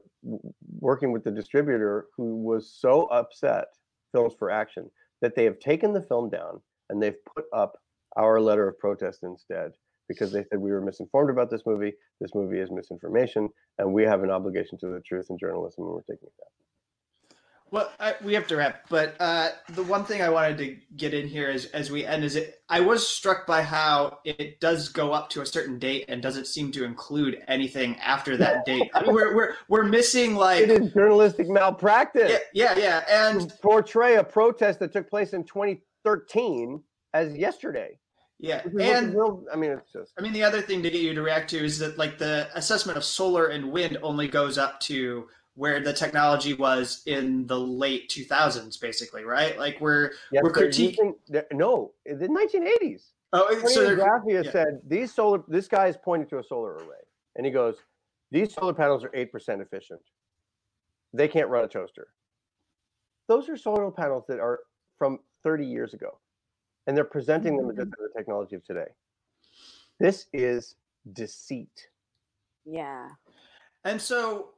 working 0.78 1.12
with 1.12 1.24
the 1.24 1.30
distributor 1.30 2.06
who 2.16 2.36
was 2.36 2.70
so 2.70 3.04
upset, 3.06 3.66
Films 4.12 4.34
for 4.38 4.50
Action, 4.50 4.90
that 5.20 5.34
they 5.34 5.44
have 5.44 5.58
taken 5.58 5.92
the 5.92 6.02
film 6.02 6.30
down 6.30 6.60
and 6.88 7.02
they've 7.02 7.22
put 7.24 7.44
up 7.52 7.78
our 8.16 8.40
letter 8.40 8.68
of 8.68 8.78
protest 8.78 9.22
instead 9.22 9.72
because 10.10 10.32
they 10.32 10.44
said 10.50 10.58
we 10.58 10.72
were 10.72 10.80
misinformed 10.80 11.30
about 11.30 11.50
this 11.50 11.62
movie. 11.64 11.92
This 12.20 12.34
movie 12.34 12.58
is 12.58 12.68
misinformation, 12.70 13.48
and 13.78 13.92
we 13.92 14.02
have 14.02 14.24
an 14.24 14.30
obligation 14.30 14.76
to 14.78 14.88
the 14.88 15.00
truth 15.00 15.26
in 15.30 15.38
journalism, 15.38 15.84
and 15.84 15.92
we're 15.92 16.00
taking 16.00 16.26
it 16.26 16.34
down. 16.36 16.50
Well, 17.72 17.92
I, 18.00 18.14
we 18.24 18.34
have 18.34 18.48
to 18.48 18.56
wrap, 18.56 18.88
but 18.88 19.14
uh, 19.20 19.50
the 19.68 19.84
one 19.84 20.04
thing 20.04 20.22
I 20.22 20.28
wanted 20.28 20.58
to 20.58 20.76
get 20.96 21.14
in 21.14 21.28
here 21.28 21.48
is, 21.48 21.66
as 21.66 21.88
we 21.88 22.04
end 22.04 22.24
is 22.24 22.34
it. 22.34 22.56
I 22.68 22.80
was 22.80 23.06
struck 23.06 23.46
by 23.46 23.62
how 23.62 24.18
it 24.24 24.58
does 24.58 24.88
go 24.88 25.12
up 25.12 25.30
to 25.30 25.42
a 25.42 25.46
certain 25.46 25.78
date 25.78 26.06
and 26.08 26.20
doesn't 26.20 26.48
seem 26.48 26.72
to 26.72 26.84
include 26.84 27.40
anything 27.46 27.96
after 27.98 28.36
that 28.38 28.64
date. 28.66 28.90
I 28.94 29.02
mean, 29.02 29.14
we're 29.14 29.36
we're 29.36 29.54
we're 29.68 29.84
missing 29.84 30.34
like 30.34 30.62
it 30.62 30.70
is 30.70 30.92
journalistic 30.92 31.48
malpractice. 31.48 32.40
Yeah, 32.52 32.74
yeah, 32.74 33.04
yeah, 33.06 33.30
and 33.30 33.52
portray 33.62 34.16
a 34.16 34.24
protest 34.24 34.80
that 34.80 34.92
took 34.92 35.08
place 35.08 35.32
in 35.32 35.44
2013 35.44 36.82
as 37.14 37.36
yesterday. 37.36 37.98
Yeah, 38.38 38.62
and 38.80 39.14
real, 39.14 39.44
I 39.52 39.56
mean, 39.56 39.70
it's 39.70 39.92
just. 39.92 40.12
I 40.18 40.22
mean, 40.22 40.32
the 40.32 40.42
other 40.42 40.62
thing 40.62 40.82
to 40.82 40.90
get 40.90 41.02
you 41.02 41.12
to 41.12 41.20
react 41.22 41.50
to 41.50 41.62
is 41.62 41.78
that 41.80 41.98
like 41.98 42.16
the 42.16 42.48
assessment 42.54 42.96
of 42.96 43.04
solar 43.04 43.48
and 43.48 43.70
wind 43.70 43.98
only 44.02 44.28
goes 44.28 44.56
up 44.56 44.80
to 44.80 45.28
where 45.56 45.80
the 45.80 45.92
technology 45.92 46.54
was 46.54 47.02
in 47.04 47.46
the 47.46 47.58
late 47.58 48.08
2000s, 48.08 48.80
basically, 48.80 49.24
right? 49.24 49.58
Like 49.58 49.78
we're 49.78 50.12
yes, 50.32 50.42
we're 50.42 50.52
critiquing. 50.52 51.14
No, 51.52 51.92
the 52.06 52.28
1980s. 52.28 53.08
Oh, 53.32 53.62
so 53.66 53.94
Graphia 53.94 54.44
yeah. 54.44 54.50
said 54.50 54.80
these 54.86 55.12
solar. 55.12 55.42
This 55.46 55.68
guy 55.68 55.88
is 55.88 55.96
pointing 56.02 56.28
to 56.30 56.38
a 56.38 56.44
solar 56.44 56.72
array. 56.74 57.04
and 57.36 57.44
he 57.44 57.52
goes, 57.52 57.76
"These 58.30 58.54
solar 58.54 58.72
panels 58.72 59.04
are 59.04 59.10
eight 59.14 59.30
percent 59.30 59.60
efficient. 59.60 60.00
They 61.12 61.28
can't 61.28 61.48
run 61.48 61.64
a 61.64 61.68
toaster." 61.68 62.08
Those 63.28 63.48
are 63.48 63.56
solar 63.56 63.90
panels 63.90 64.24
that 64.28 64.40
are 64.40 64.60
from 64.98 65.20
30 65.44 65.64
years 65.64 65.94
ago, 65.94 66.18
and 66.86 66.96
they're 66.96 67.04
presenting 67.04 67.56
them 67.56 67.70
as 67.70 67.76
the 67.76 67.84
mm. 67.84 67.92
technology 68.16 68.56
of 68.56 68.64
today. 68.64 68.88
This 69.98 70.26
is 70.32 70.76
deceit. 71.12 71.88
Yeah. 72.64 73.08
And 73.84 74.00
so 74.00 74.50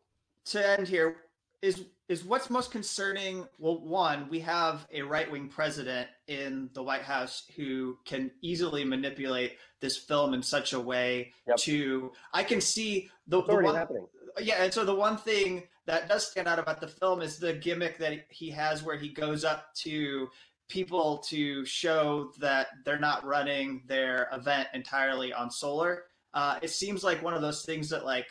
to 0.46 0.68
end 0.78 0.88
here 0.88 1.16
is 1.62 1.84
is 2.08 2.24
what's 2.24 2.50
most 2.50 2.72
concerning 2.72 3.46
well 3.58 3.80
one 3.80 4.28
we 4.28 4.40
have 4.40 4.86
a 4.92 5.00
right-wing 5.02 5.48
president 5.48 6.08
in 6.26 6.68
the 6.74 6.82
White 6.82 7.02
House 7.02 7.44
who 7.56 7.96
can 8.04 8.30
easily 8.42 8.84
manipulate 8.84 9.52
this 9.80 9.96
film 9.96 10.34
in 10.34 10.42
such 10.42 10.72
a 10.72 10.80
way 10.80 11.32
Yep. 11.46 11.56
to 11.58 12.12
I 12.34 12.42
can 12.42 12.60
see 12.60 13.08
the, 13.28 13.38
It's 13.38 13.46
the 13.46 13.52
already 13.52 13.66
one, 13.66 13.76
happening. 13.76 14.06
yeah 14.40 14.64
and 14.64 14.74
so 14.74 14.84
the 14.84 14.94
one 14.94 15.16
thing 15.16 15.62
that 15.86 16.08
does 16.08 16.28
stand 16.28 16.48
out 16.48 16.58
about 16.58 16.80
the 16.80 16.88
film 16.88 17.22
is 17.22 17.38
the 17.38 17.52
gimmick 17.54 17.98
that 17.98 18.26
he 18.28 18.50
has 18.50 18.82
where 18.82 18.96
he 18.96 19.08
goes 19.08 19.44
up 19.44 19.72
to 19.76 20.28
people 20.72 21.18
to 21.18 21.64
show 21.66 22.32
that 22.38 22.68
they're 22.84 22.98
not 22.98 23.24
running 23.24 23.82
their 23.86 24.28
event 24.32 24.68
entirely 24.72 25.32
on 25.32 25.50
solar. 25.50 26.04
Uh, 26.32 26.58
it 26.62 26.70
seems 26.70 27.04
like 27.04 27.22
one 27.22 27.34
of 27.34 27.42
those 27.42 27.64
things 27.64 27.90
that 27.90 28.04
like 28.06 28.26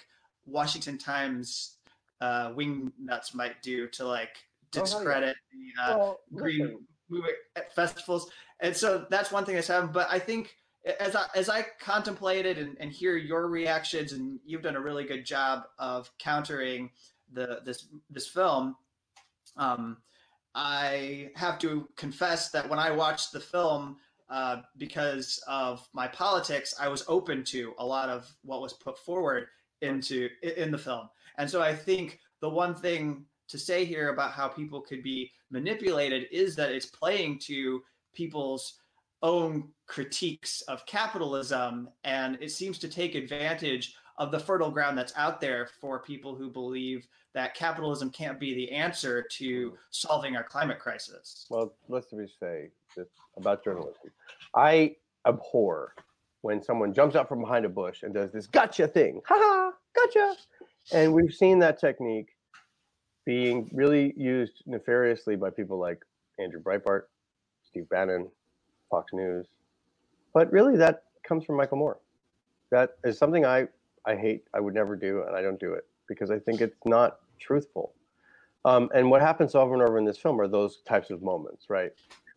washington 0.47 0.97
times 0.97 1.77
uh, 2.19 2.51
wing 2.55 2.91
nuts 2.99 3.35
might 3.35 3.61
do 3.61 3.87
to 3.87 4.05
like 4.05 4.37
Oh, 4.73 4.79
yeah. 4.79 4.83
discredit 4.83 5.35
the 5.51 5.83
uh, 5.83 5.97
well, 5.97 6.19
green 6.33 6.79
movie 7.09 7.27
festivals. 7.75 8.31
And 8.61 8.75
so 8.75 9.05
that's 9.09 9.31
one 9.31 9.43
thing 9.43 9.55
that's 9.55 9.67
happened 9.67 9.93
but 9.93 10.07
i 10.09 10.17
think 10.19 10.55
as 10.99 11.15
i 11.15 11.25
as 11.35 11.49
i 11.49 11.65
contemplated 11.79 12.57
and, 12.57 12.77
and 12.79 12.91
hear 12.91 13.17
your 13.17 13.47
reactions 13.47 14.13
and 14.13 14.39
you've 14.45 14.61
done 14.61 14.75
a 14.75 14.81
really 14.81 15.03
good 15.03 15.25
job 15.25 15.63
of 15.77 16.09
countering 16.19 16.89
the 17.33 17.59
this 17.65 17.87
this 18.09 18.27
film 18.27 18.75
um 19.57 19.97
i 20.55 21.29
have 21.35 21.57
to 21.59 21.87
confess 21.95 22.49
that 22.49 22.69
when 22.69 22.79
i 22.79 22.91
watched 22.91 23.31
the 23.31 23.39
film 23.39 23.97
uh, 24.29 24.61
because 24.77 25.43
of 25.47 25.87
my 25.93 26.07
politics 26.07 26.73
i 26.79 26.87
was 26.87 27.03
open 27.07 27.43
to 27.43 27.73
a 27.79 27.85
lot 27.85 28.09
of 28.09 28.31
what 28.43 28.61
was 28.61 28.73
put 28.73 28.97
forward 28.97 29.47
into 29.81 30.29
in 30.43 30.71
the 30.71 30.77
film. 30.77 31.09
And 31.37 31.49
so 31.49 31.61
i 31.61 31.75
think 31.75 32.19
the 32.41 32.49
one 32.49 32.75
thing 32.75 33.25
to 33.47 33.57
say 33.57 33.83
here 33.83 34.09
about 34.09 34.31
how 34.31 34.47
people 34.47 34.81
could 34.81 35.03
be 35.03 35.31
manipulated 35.49 36.27
is 36.31 36.55
that 36.55 36.71
it's 36.71 36.85
playing 36.85 37.39
to 37.39 37.81
people's 38.13 38.79
own 39.23 39.69
critiques 39.87 40.61
of 40.63 40.85
capitalism 40.85 41.89
and 42.03 42.37
it 42.41 42.49
seems 42.49 42.79
to 42.79 42.87
take 42.87 43.13
advantage 43.13 43.95
of 44.17 44.31
the 44.31 44.39
fertile 44.39 44.71
ground 44.71 44.97
that's 44.97 45.13
out 45.15 45.39
there 45.39 45.67
for 45.79 45.99
people 45.99 46.35
who 46.35 46.49
believe 46.49 47.07
that 47.33 47.55
capitalism 47.55 48.09
can't 48.09 48.39
be 48.39 48.53
the 48.53 48.71
answer 48.71 49.21
to 49.23 49.77
solving 49.89 50.35
our 50.35 50.43
climate 50.43 50.79
crisis. 50.79 51.45
Well, 51.49 51.73
let's 51.87 52.11
me 52.11 52.27
say 52.39 52.69
this 52.95 53.07
about 53.37 53.63
journalism. 53.63 54.11
I 54.55 54.95
abhor 55.25 55.93
when 56.41 56.61
someone 56.61 56.93
jumps 56.93 57.15
out 57.15 57.29
from 57.29 57.41
behind 57.41 57.65
a 57.65 57.69
bush 57.69 58.03
and 58.03 58.13
does 58.13 58.31
this 58.31 58.47
gotcha 58.47 58.87
thing. 58.87 59.21
Ha 59.27 59.35
ha, 59.37 59.71
gotcha. 59.95 60.35
And 60.93 61.13
we've 61.13 61.33
seen 61.33 61.59
that 61.59 61.79
technique 61.79 62.35
being 63.25 63.69
really 63.71 64.13
used 64.17 64.63
nefariously 64.65 65.35
by 65.35 65.49
people 65.49 65.77
like 65.77 66.03
Andrew 66.39 66.61
Breitbart, 66.61 67.03
Steve 67.63 67.87
Bannon, 67.89 68.27
Fox 68.89 69.13
News. 69.13 69.45
But 70.33 70.51
really, 70.51 70.75
that 70.77 71.03
comes 71.23 71.45
from 71.45 71.57
Michael 71.57 71.77
Moore. 71.77 71.99
That 72.71 72.97
is 73.03 73.17
something 73.17 73.45
I, 73.45 73.67
I 74.05 74.15
hate, 74.15 74.45
I 74.53 74.59
would 74.59 74.73
never 74.73 74.95
do, 74.95 75.23
and 75.27 75.35
I 75.35 75.41
don't 75.41 75.59
do 75.59 75.73
it 75.73 75.85
because 76.07 76.31
I 76.31 76.39
think 76.39 76.61
it's 76.61 76.75
not 76.85 77.19
truthful. 77.41 77.93
Um, 78.63 78.89
and 78.93 79.09
what 79.09 79.21
happens 79.21 79.55
over 79.55 79.73
and 79.73 79.81
over 79.81 79.97
in 79.97 80.05
this 80.05 80.17
film 80.17 80.39
are 80.39 80.47
those 80.47 80.81
types 80.81 81.09
of 81.09 81.21
moments, 81.21 81.65
right? 81.69 81.91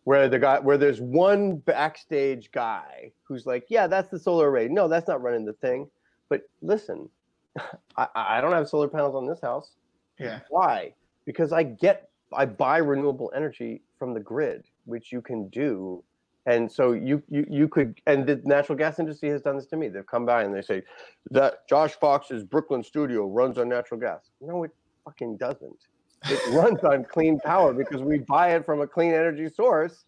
Where 0.05 0.27
the 0.27 0.39
guy, 0.39 0.59
where 0.59 0.77
there's 0.77 1.01
one 1.01 1.57
backstage 1.57 2.51
guy 2.51 3.11
who's 3.23 3.45
like, 3.45 3.65
"Yeah, 3.69 3.87
that's 3.87 4.09
the 4.09 4.19
solar 4.19 4.49
array. 4.49 4.67
No, 4.67 4.87
that's 4.87 5.07
not 5.07 5.21
running 5.21 5.45
the 5.45 5.53
thing." 5.53 5.87
But 6.29 6.41
listen, 6.61 7.09
I, 7.97 8.07
I 8.15 8.41
don't 8.41 8.51
have 8.51 8.67
solar 8.67 8.87
panels 8.87 9.15
on 9.15 9.27
this 9.27 9.41
house. 9.41 9.73
Yeah. 10.19 10.39
Why? 10.49 10.93
Because 11.25 11.51
I 11.51 11.63
get, 11.63 12.09
I 12.33 12.45
buy 12.45 12.77
renewable 12.77 13.31
energy 13.35 13.81
from 13.97 14.13
the 14.13 14.19
grid, 14.19 14.65
which 14.85 15.11
you 15.11 15.21
can 15.21 15.47
do. 15.49 16.03
And 16.47 16.71
so 16.71 16.91
you, 16.91 17.23
you 17.27 17.45
you 17.49 17.67
could, 17.67 17.99
and 18.05 18.27
the 18.27 18.39
natural 18.45 18.77
gas 18.77 18.99
industry 18.99 19.29
has 19.29 19.41
done 19.41 19.55
this 19.55 19.65
to 19.67 19.77
me. 19.77 19.89
They've 19.89 20.05
come 20.05 20.27
by 20.27 20.43
and 20.43 20.53
they 20.53 20.61
say 20.61 20.83
that 21.31 21.67
Josh 21.67 21.93
Fox's 21.93 22.43
Brooklyn 22.43 22.83
studio 22.83 23.25
runs 23.27 23.57
on 23.57 23.67
natural 23.67 23.99
gas. 23.99 24.29
No, 24.41 24.63
it 24.63 24.71
fucking 25.05 25.37
doesn't. 25.37 25.87
It 26.25 26.53
runs 26.53 26.83
on 26.83 27.05
clean 27.05 27.39
power 27.39 27.73
because 27.73 28.01
we 28.01 28.19
buy 28.19 28.55
it 28.55 28.65
from 28.65 28.81
a 28.81 28.87
clean 28.87 29.13
energy 29.13 29.47
source, 29.47 30.05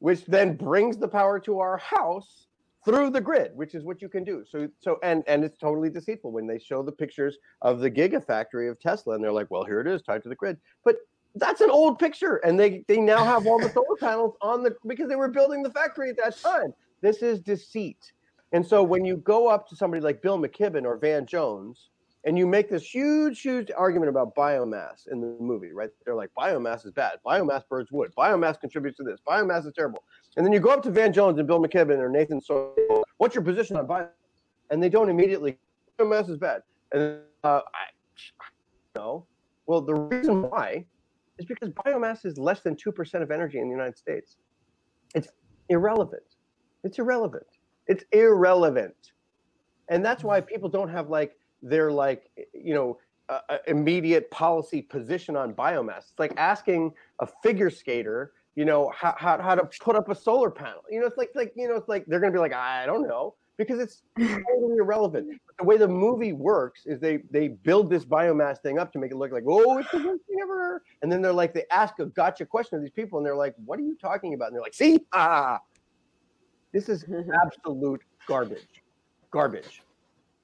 which 0.00 0.26
then 0.26 0.56
brings 0.56 0.96
the 0.96 1.08
power 1.08 1.38
to 1.40 1.60
our 1.60 1.78
house 1.78 2.46
through 2.84 3.10
the 3.10 3.20
grid, 3.20 3.52
which 3.54 3.74
is 3.74 3.84
what 3.84 4.02
you 4.02 4.08
can 4.08 4.24
do. 4.24 4.44
So 4.48 4.68
so 4.80 4.98
and 5.02 5.22
and 5.26 5.44
it's 5.44 5.58
totally 5.58 5.90
deceitful 5.90 6.32
when 6.32 6.46
they 6.46 6.58
show 6.58 6.82
the 6.82 6.92
pictures 6.92 7.38
of 7.62 7.80
the 7.80 7.90
gigafactory 7.90 8.70
of 8.70 8.80
Tesla 8.80 9.14
and 9.14 9.22
they're 9.22 9.32
like, 9.32 9.50
well, 9.50 9.64
here 9.64 9.80
it 9.80 9.86
is 9.86 10.02
tied 10.02 10.22
to 10.24 10.28
the 10.28 10.34
grid. 10.34 10.58
But 10.84 10.96
that's 11.36 11.60
an 11.60 11.70
old 11.70 11.98
picture, 11.98 12.36
and 12.36 12.58
they 12.58 12.84
they 12.88 12.98
now 12.98 13.24
have 13.24 13.46
all 13.46 13.60
the 13.60 13.70
solar 13.70 13.96
panels 14.00 14.34
on 14.42 14.64
the 14.64 14.74
because 14.86 15.08
they 15.08 15.16
were 15.16 15.28
building 15.28 15.62
the 15.62 15.70
factory 15.70 16.10
at 16.10 16.16
that 16.16 16.36
time. 16.40 16.74
This 17.00 17.22
is 17.22 17.40
deceit. 17.40 18.12
And 18.52 18.66
so 18.66 18.82
when 18.82 19.04
you 19.04 19.18
go 19.18 19.46
up 19.46 19.68
to 19.68 19.76
somebody 19.76 20.02
like 20.02 20.22
Bill 20.22 20.36
McKibben 20.36 20.84
or 20.84 20.96
Van 20.96 21.24
Jones, 21.24 21.89
and 22.24 22.36
you 22.36 22.46
make 22.46 22.68
this 22.68 22.82
huge, 22.82 23.40
huge 23.40 23.70
argument 23.76 24.10
about 24.10 24.34
biomass 24.34 25.08
in 25.10 25.20
the 25.20 25.36
movie, 25.40 25.72
right? 25.72 25.90
They're 26.04 26.14
like, 26.14 26.30
biomass 26.38 26.84
is 26.84 26.92
bad. 26.92 27.12
Biomass 27.24 27.62
burns 27.68 27.90
wood. 27.90 28.12
Biomass 28.16 28.60
contributes 28.60 28.98
to 28.98 29.04
this. 29.04 29.20
Biomass 29.26 29.66
is 29.66 29.72
terrible. 29.74 30.04
And 30.36 30.44
then 30.44 30.52
you 30.52 30.60
go 30.60 30.70
up 30.70 30.82
to 30.82 30.90
Van 30.90 31.12
Jones 31.12 31.38
and 31.38 31.48
Bill 31.48 31.60
McKibben 31.60 31.98
or 31.98 32.10
Nathan 32.10 32.40
Sooy, 32.40 32.74
what's 33.16 33.34
your 33.34 33.44
position 33.44 33.76
on 33.76 33.86
biomass? 33.86 34.10
And 34.70 34.82
they 34.82 34.90
don't 34.90 35.08
immediately, 35.08 35.58
biomass 35.98 36.28
is 36.28 36.36
bad. 36.36 36.62
And 36.92 37.20
uh, 37.42 37.60
I, 37.74 38.44
no. 38.94 39.26
Well, 39.66 39.80
the 39.80 39.94
reason 39.94 40.42
why 40.42 40.84
is 41.38 41.46
because 41.46 41.70
biomass 41.70 42.26
is 42.26 42.36
less 42.36 42.60
than 42.60 42.76
2% 42.76 43.22
of 43.22 43.30
energy 43.30 43.58
in 43.58 43.68
the 43.68 43.74
United 43.74 43.96
States. 43.96 44.36
It's 45.14 45.28
irrelevant. 45.70 46.22
It's 46.84 46.98
irrelevant. 46.98 47.46
It's 47.86 48.04
irrelevant. 48.12 49.12
And 49.88 50.04
that's 50.04 50.22
why 50.22 50.40
people 50.40 50.68
don't 50.68 50.88
have 50.88 51.08
like 51.08 51.36
their 51.62 51.90
like, 51.90 52.30
you 52.52 52.74
know, 52.74 52.98
uh, 53.28 53.58
immediate 53.68 54.30
policy 54.30 54.82
position 54.82 55.36
on 55.36 55.54
biomass. 55.54 56.10
It's 56.10 56.18
like 56.18 56.34
asking 56.36 56.92
a 57.20 57.26
figure 57.42 57.70
skater, 57.70 58.32
you 58.56 58.64
know, 58.64 58.92
how, 58.94 59.14
how, 59.16 59.40
how 59.40 59.54
to 59.54 59.68
put 59.80 59.94
up 59.94 60.08
a 60.08 60.14
solar 60.14 60.50
panel. 60.50 60.82
You 60.90 61.00
know, 61.00 61.06
it's 61.06 61.16
like, 61.16 61.30
like, 61.34 61.52
you 61.54 61.68
know, 61.68 61.76
it's 61.76 61.88
like 61.88 62.04
they're 62.06 62.18
going 62.18 62.32
to 62.32 62.36
be 62.36 62.40
like, 62.40 62.52
I 62.52 62.86
don't 62.86 63.06
know, 63.06 63.34
because 63.56 63.78
it's 63.78 64.02
totally 64.18 64.78
irrelevant. 64.78 65.40
The 65.58 65.64
way 65.64 65.76
the 65.76 65.86
movie 65.86 66.32
works 66.32 66.86
is 66.86 66.98
they 66.98 67.18
they 67.30 67.48
build 67.48 67.90
this 67.90 68.04
biomass 68.04 68.58
thing 68.62 68.78
up 68.78 68.92
to 68.94 68.98
make 68.98 69.12
it 69.12 69.16
look 69.16 69.30
like, 69.30 69.44
oh, 69.46 69.78
it's 69.78 69.90
the 69.90 69.98
worst 69.98 70.24
thing 70.26 70.38
ever. 70.42 70.82
And 71.02 71.12
then 71.12 71.22
they're 71.22 71.32
like, 71.32 71.52
they 71.52 71.64
ask 71.70 71.98
a 71.98 72.06
gotcha 72.06 72.46
question 72.46 72.76
of 72.76 72.82
these 72.82 72.90
people, 72.90 73.18
and 73.18 73.26
they're 73.26 73.36
like, 73.36 73.54
what 73.64 73.78
are 73.78 73.82
you 73.82 73.96
talking 74.00 74.34
about? 74.34 74.46
And 74.46 74.54
they're 74.56 74.62
like, 74.62 74.74
see, 74.74 74.98
ah, 75.12 75.60
this 76.72 76.88
is 76.88 77.04
absolute 77.44 78.00
garbage, 78.26 78.82
garbage, 79.30 79.82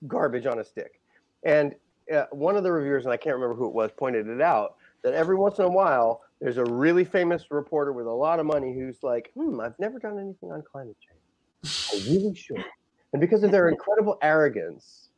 garbage 0.06 0.46
on 0.46 0.58
a 0.58 0.64
stick. 0.64 1.00
And 1.46 1.76
uh, 2.12 2.24
one 2.32 2.56
of 2.56 2.64
the 2.64 2.72
reviewers, 2.72 3.04
and 3.04 3.12
I 3.12 3.16
can't 3.16 3.36
remember 3.36 3.54
who 3.54 3.66
it 3.66 3.72
was, 3.72 3.92
pointed 3.96 4.26
it 4.26 4.40
out 4.40 4.74
that 5.02 5.14
every 5.14 5.36
once 5.36 5.58
in 5.60 5.64
a 5.64 5.70
while 5.70 6.22
there's 6.40 6.58
a 6.58 6.64
really 6.64 7.04
famous 7.04 7.44
reporter 7.50 7.92
with 7.92 8.06
a 8.06 8.12
lot 8.12 8.40
of 8.40 8.46
money 8.46 8.74
who's 8.74 8.98
like, 9.04 9.30
hmm, 9.34 9.60
I've 9.60 9.78
never 9.78 10.00
done 10.00 10.18
anything 10.18 10.50
on 10.50 10.62
climate 10.70 10.96
change. 11.00 11.72
I 11.92 12.10
really 12.10 12.34
should. 12.34 12.64
And 13.12 13.20
because 13.20 13.44
of 13.44 13.52
their 13.52 13.68
incredible 13.68 14.18
arrogance, 14.22 15.10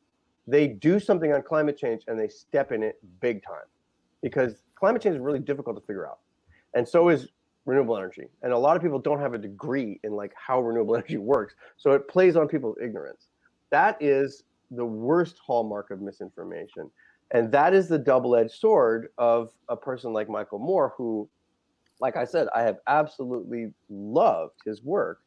they 0.47 0.68
do 0.68 1.01
something 1.01 1.33
on 1.33 1.43
climate 1.43 1.79
change 1.79 2.03
and 2.07 2.20
they 2.20 2.29
step 2.29 2.72
in 2.72 2.83
it 2.83 2.99
big 3.20 3.43
time 3.43 3.66
because 4.22 4.62
climate 4.74 5.01
change 5.01 5.16
is 5.16 5.20
really 5.22 5.41
difficult 5.41 5.76
to 5.76 5.87
figure 5.87 6.07
out. 6.07 6.18
And 6.74 6.87
so 6.87 7.09
is 7.09 7.29
renewable 7.64 7.97
energy. 7.97 8.26
And 8.43 8.53
a 8.53 8.59
lot 8.59 8.76
of 8.76 8.83
people 8.83 8.99
don't 8.99 9.20
have 9.20 9.33
a 9.33 9.39
degree 9.39 9.99
in 10.05 10.12
like 10.12 10.33
how 10.37 10.61
renewable 10.61 10.95
energy 10.97 11.16
works. 11.16 11.55
So 11.79 11.93
it 11.93 12.07
plays 12.07 12.37
on 12.37 12.49
people's 12.49 12.76
ignorance. 12.83 13.29
That 13.70 13.97
is 14.01 14.45
the 14.71 14.85
worst 14.85 15.39
hallmark 15.45 15.91
of 15.91 16.01
misinformation. 16.01 16.91
And 17.33 17.53
that 17.53 17.75
is 17.75 17.89
the 17.89 17.99
double-edged 17.99 18.53
sword 18.53 19.09
of 19.19 19.51
a 19.69 19.77
person 19.77 20.12
like 20.12 20.29
Michael 20.29 20.59
Moore, 20.59 20.95
who, 20.97 21.29
like 22.01 22.16
I 22.16 22.25
said, 22.25 22.49
I 22.55 22.62
have 22.62 22.79
absolutely 22.87 23.73
loved 23.91 24.61
his 24.64 24.83
work 24.83 25.21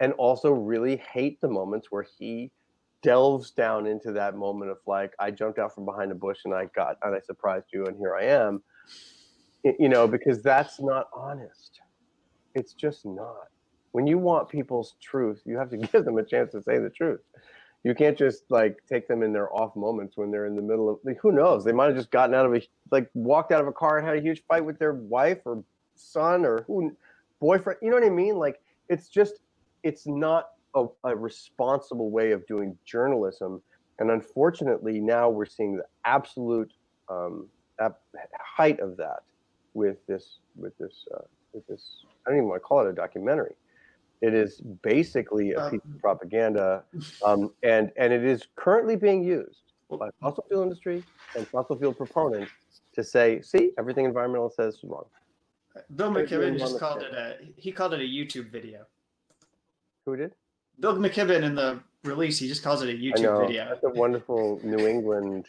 and 0.00 0.12
also 0.14 0.50
really 0.50 0.96
hate 0.96 1.40
the 1.40 1.48
moments 1.48 1.88
where 1.90 2.06
he 2.18 2.50
delves 3.02 3.50
down 3.50 3.86
into 3.86 4.12
that 4.12 4.36
moment 4.36 4.70
of 4.70 4.78
like, 4.86 5.12
I 5.18 5.30
jumped 5.30 5.58
out 5.58 5.74
from 5.74 5.84
behind 5.84 6.10
a 6.12 6.14
bush 6.14 6.38
and 6.44 6.54
I 6.54 6.66
got 6.74 6.96
and 7.02 7.14
I 7.14 7.20
surprised 7.20 7.66
you 7.72 7.86
and 7.86 7.96
here 7.98 8.16
I 8.16 8.24
am. 8.24 8.62
You 9.78 9.88
know, 9.88 10.08
because 10.08 10.42
that's 10.42 10.80
not 10.80 11.08
honest. 11.14 11.80
It's 12.54 12.74
just 12.74 13.04
not. 13.04 13.48
When 13.92 14.06
you 14.06 14.18
want 14.18 14.48
people's 14.48 14.96
truth, 15.00 15.42
you 15.44 15.56
have 15.58 15.70
to 15.70 15.76
give 15.92 16.04
them 16.04 16.18
a 16.18 16.24
chance 16.24 16.52
to 16.52 16.62
say 16.62 16.78
the 16.78 16.90
truth. 16.90 17.20
You 17.84 17.94
can't 17.94 18.16
just 18.16 18.44
like 18.48 18.78
take 18.88 19.08
them 19.08 19.22
in 19.22 19.32
their 19.32 19.52
off 19.54 19.74
moments 19.74 20.16
when 20.16 20.30
they're 20.30 20.46
in 20.46 20.54
the 20.54 20.62
middle 20.62 20.88
of 20.88 20.98
like 21.04 21.18
who 21.20 21.32
knows? 21.32 21.64
They 21.64 21.72
might 21.72 21.86
have 21.86 21.96
just 21.96 22.10
gotten 22.10 22.34
out 22.34 22.46
of 22.46 22.54
a 22.54 22.62
like 22.90 23.10
walked 23.14 23.52
out 23.52 23.60
of 23.60 23.66
a 23.66 23.72
car 23.72 23.98
and 23.98 24.06
had 24.06 24.16
a 24.16 24.20
huge 24.20 24.42
fight 24.46 24.64
with 24.64 24.78
their 24.78 24.94
wife 24.94 25.38
or 25.44 25.64
son 25.96 26.44
or 26.44 26.62
who 26.62 26.96
boyfriend. 27.40 27.80
You 27.82 27.90
know 27.90 27.96
what 27.96 28.06
I 28.06 28.10
mean? 28.10 28.36
Like 28.36 28.60
it's 28.88 29.08
just 29.08 29.40
it's 29.82 30.06
not 30.06 30.50
a, 30.74 30.86
a 31.04 31.16
responsible 31.16 32.10
way 32.10 32.30
of 32.32 32.46
doing 32.46 32.76
journalism. 32.84 33.60
And 33.98 34.10
unfortunately, 34.10 35.00
now 35.00 35.28
we're 35.28 35.44
seeing 35.46 35.76
the 35.76 35.84
absolute 36.04 36.72
um, 37.08 37.48
height 38.38 38.80
of 38.80 38.96
that 38.96 39.20
with 39.74 40.04
this 40.06 40.38
with 40.56 40.76
this 40.78 41.06
uh, 41.14 41.22
with 41.52 41.66
this. 41.66 42.04
I 42.26 42.30
don't 42.30 42.38
even 42.38 42.48
want 42.48 42.62
to 42.62 42.64
call 42.64 42.86
it 42.86 42.90
a 42.90 42.92
documentary. 42.92 43.54
It 44.22 44.34
is 44.34 44.60
basically 44.82 45.52
a 45.52 45.68
piece 45.68 45.80
of 45.84 46.00
propaganda, 46.00 46.84
um, 47.26 47.52
and 47.64 47.90
and 47.96 48.12
it 48.12 48.24
is 48.24 48.46
currently 48.54 48.94
being 48.94 49.24
used 49.24 49.72
by 49.90 50.10
fossil 50.20 50.44
fuel 50.48 50.62
industry 50.62 51.02
and 51.36 51.46
fossil 51.48 51.76
fuel 51.76 51.92
proponents 51.92 52.52
to 52.94 53.02
say, 53.02 53.42
see, 53.42 53.72
everything 53.78 54.04
environmental 54.04 54.48
says 54.48 54.74
is 54.74 54.84
wrong. 54.84 55.06
Bill 55.96 56.10
McKibben 56.10 56.56
just 56.58 56.78
called 56.78 57.02
it 57.02 57.12
a 57.12 57.36
he 57.56 57.72
called 57.72 57.94
it 57.94 58.00
a 58.00 58.04
YouTube 58.04 58.50
video. 58.50 58.86
Who 60.06 60.16
did? 60.16 60.34
Bill 60.78 60.96
McKibben 60.96 61.42
in 61.42 61.56
the 61.56 61.80
release, 62.04 62.38
he 62.38 62.46
just 62.46 62.62
calls 62.62 62.82
it 62.82 62.90
a 62.90 62.92
YouTube 62.92 63.46
video. 63.46 63.68
That's 63.68 63.84
a 63.84 63.98
wonderful 63.98 64.60
New 64.62 64.86
England 64.86 65.46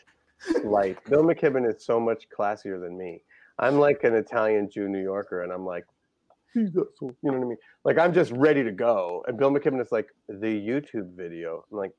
light. 0.63 0.97
Bill 1.05 1.24
McKibben 1.24 1.69
is 1.69 1.84
so 1.84 1.99
much 1.99 2.28
classier 2.36 2.82
than 2.82 2.97
me. 2.97 3.21
I'm 3.59 3.78
like 3.78 4.03
an 4.03 4.15
Italian 4.15 4.69
Jew 4.69 4.88
New 4.88 5.01
Yorker, 5.01 5.43
and 5.43 5.51
I'm 5.51 5.65
like, 5.65 5.86
you 6.56 6.72
know 7.01 7.12
what 7.22 7.34
I 7.34 7.39
mean? 7.39 7.58
Like 7.84 7.97
I'm 7.97 8.14
just 8.14 8.32
ready 8.32 8.64
to 8.64 8.72
go. 8.72 9.24
And 9.28 9.38
Bill 9.38 9.51
McKibben 9.51 9.82
is 9.82 9.91
like 9.91 10.08
the 10.28 10.47
YouTube 10.47 11.16
video. 11.16 11.66
I'm 11.72 11.78
like, 11.78 11.93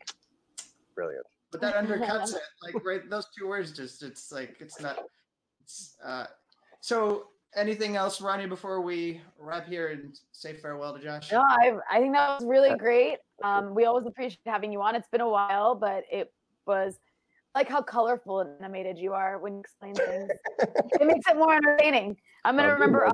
brilliant. 0.94 1.26
But 1.50 1.60
that 1.60 1.76
undercuts 1.76 2.34
it. 2.34 2.42
Like 2.62 2.84
right, 2.84 3.08
those 3.08 3.26
two 3.36 3.48
words 3.48 3.72
just 3.72 4.02
it's 4.02 4.32
like 4.32 4.56
it's 4.60 4.80
not. 4.80 4.98
It's, 5.62 5.96
uh, 6.04 6.26
so 6.80 7.28
anything 7.56 7.96
else, 7.96 8.20
Rania, 8.20 8.48
before 8.48 8.80
we 8.80 9.20
wrap 9.38 9.66
here 9.66 9.88
and 9.88 10.18
say 10.32 10.54
farewell 10.54 10.94
to 10.96 11.02
Josh? 11.02 11.32
No, 11.32 11.40
I 11.40 11.72
I 11.90 12.00
think 12.00 12.14
that 12.14 12.40
was 12.40 12.44
really 12.44 12.76
great. 12.76 13.18
Um, 13.42 13.74
we 13.74 13.84
always 13.84 14.06
appreciate 14.06 14.40
having 14.46 14.72
you 14.72 14.80
on. 14.82 14.94
It's 14.94 15.08
been 15.08 15.20
a 15.20 15.28
while, 15.28 15.74
but 15.74 16.04
it 16.10 16.32
was 16.66 16.98
like 17.54 17.68
how 17.68 17.82
colorful 17.82 18.40
and 18.40 18.50
animated 18.60 18.98
you 18.98 19.12
are 19.12 19.38
when 19.38 19.54
you 19.54 19.60
explain 19.60 19.94
things. 19.94 20.30
it 20.58 21.06
makes 21.06 21.26
it 21.28 21.36
more 21.36 21.54
entertaining. 21.54 22.16
I'm 22.44 22.56
gonna 22.56 22.72
remember 22.72 23.06
on 23.06 23.12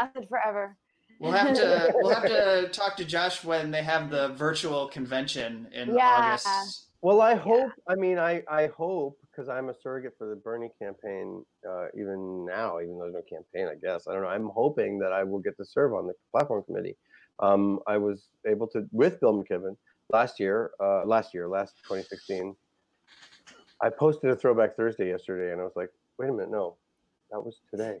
acid 0.00 0.26
forever. 0.28 0.76
We'll 1.20 1.32
have 1.32 1.54
to 1.54 1.92
we'll 2.02 2.14
have 2.14 2.24
to 2.24 2.68
talk 2.72 2.96
to 2.96 3.04
Josh 3.04 3.44
when 3.44 3.70
they 3.70 3.82
have 3.82 4.10
the 4.10 4.28
virtual 4.28 4.88
convention 4.88 5.68
in 5.72 5.94
yeah. 5.94 6.38
August. 6.46 6.88
Well, 7.02 7.20
I 7.20 7.34
hope. 7.34 7.70
Yeah. 7.86 7.92
I 7.92 7.96
mean, 7.96 8.18
I 8.18 8.42
I 8.48 8.68
hope 8.68 9.18
because 9.30 9.48
I'm 9.48 9.68
a 9.68 9.74
surrogate 9.74 10.14
for 10.16 10.28
the 10.28 10.36
Bernie 10.36 10.70
campaign. 10.80 11.44
Uh, 11.68 11.86
even 11.94 12.46
now, 12.46 12.80
even 12.80 12.98
though 12.98 13.10
there's 13.10 13.14
no 13.14 13.38
campaign, 13.38 13.68
I 13.70 13.78
guess 13.80 14.08
I 14.08 14.14
don't 14.14 14.22
know. 14.22 14.28
I'm 14.28 14.48
hoping 14.48 14.98
that 15.00 15.12
I 15.12 15.22
will 15.22 15.40
get 15.40 15.56
to 15.58 15.64
serve 15.64 15.92
on 15.92 16.06
the 16.06 16.14
platform 16.32 16.62
committee. 16.64 16.96
Um, 17.40 17.80
I 17.86 17.98
was 17.98 18.28
able 18.46 18.66
to 18.68 18.86
with 18.90 19.20
Bill 19.20 19.34
McKibben 19.34 19.76
last 20.10 20.40
year. 20.40 20.70
Uh, 20.80 21.04
last 21.04 21.34
year, 21.34 21.48
last 21.48 21.74
2016 21.82 22.56
I 23.84 23.90
posted 23.90 24.30
a 24.30 24.36
throwback 24.36 24.76
Thursday 24.76 25.08
yesterday, 25.08 25.52
and 25.52 25.60
I 25.60 25.64
was 25.64 25.76
like, 25.76 25.90
wait 26.16 26.30
a 26.30 26.32
minute, 26.32 26.50
no, 26.50 26.76
that 27.30 27.38
was 27.38 27.60
today. 27.70 27.98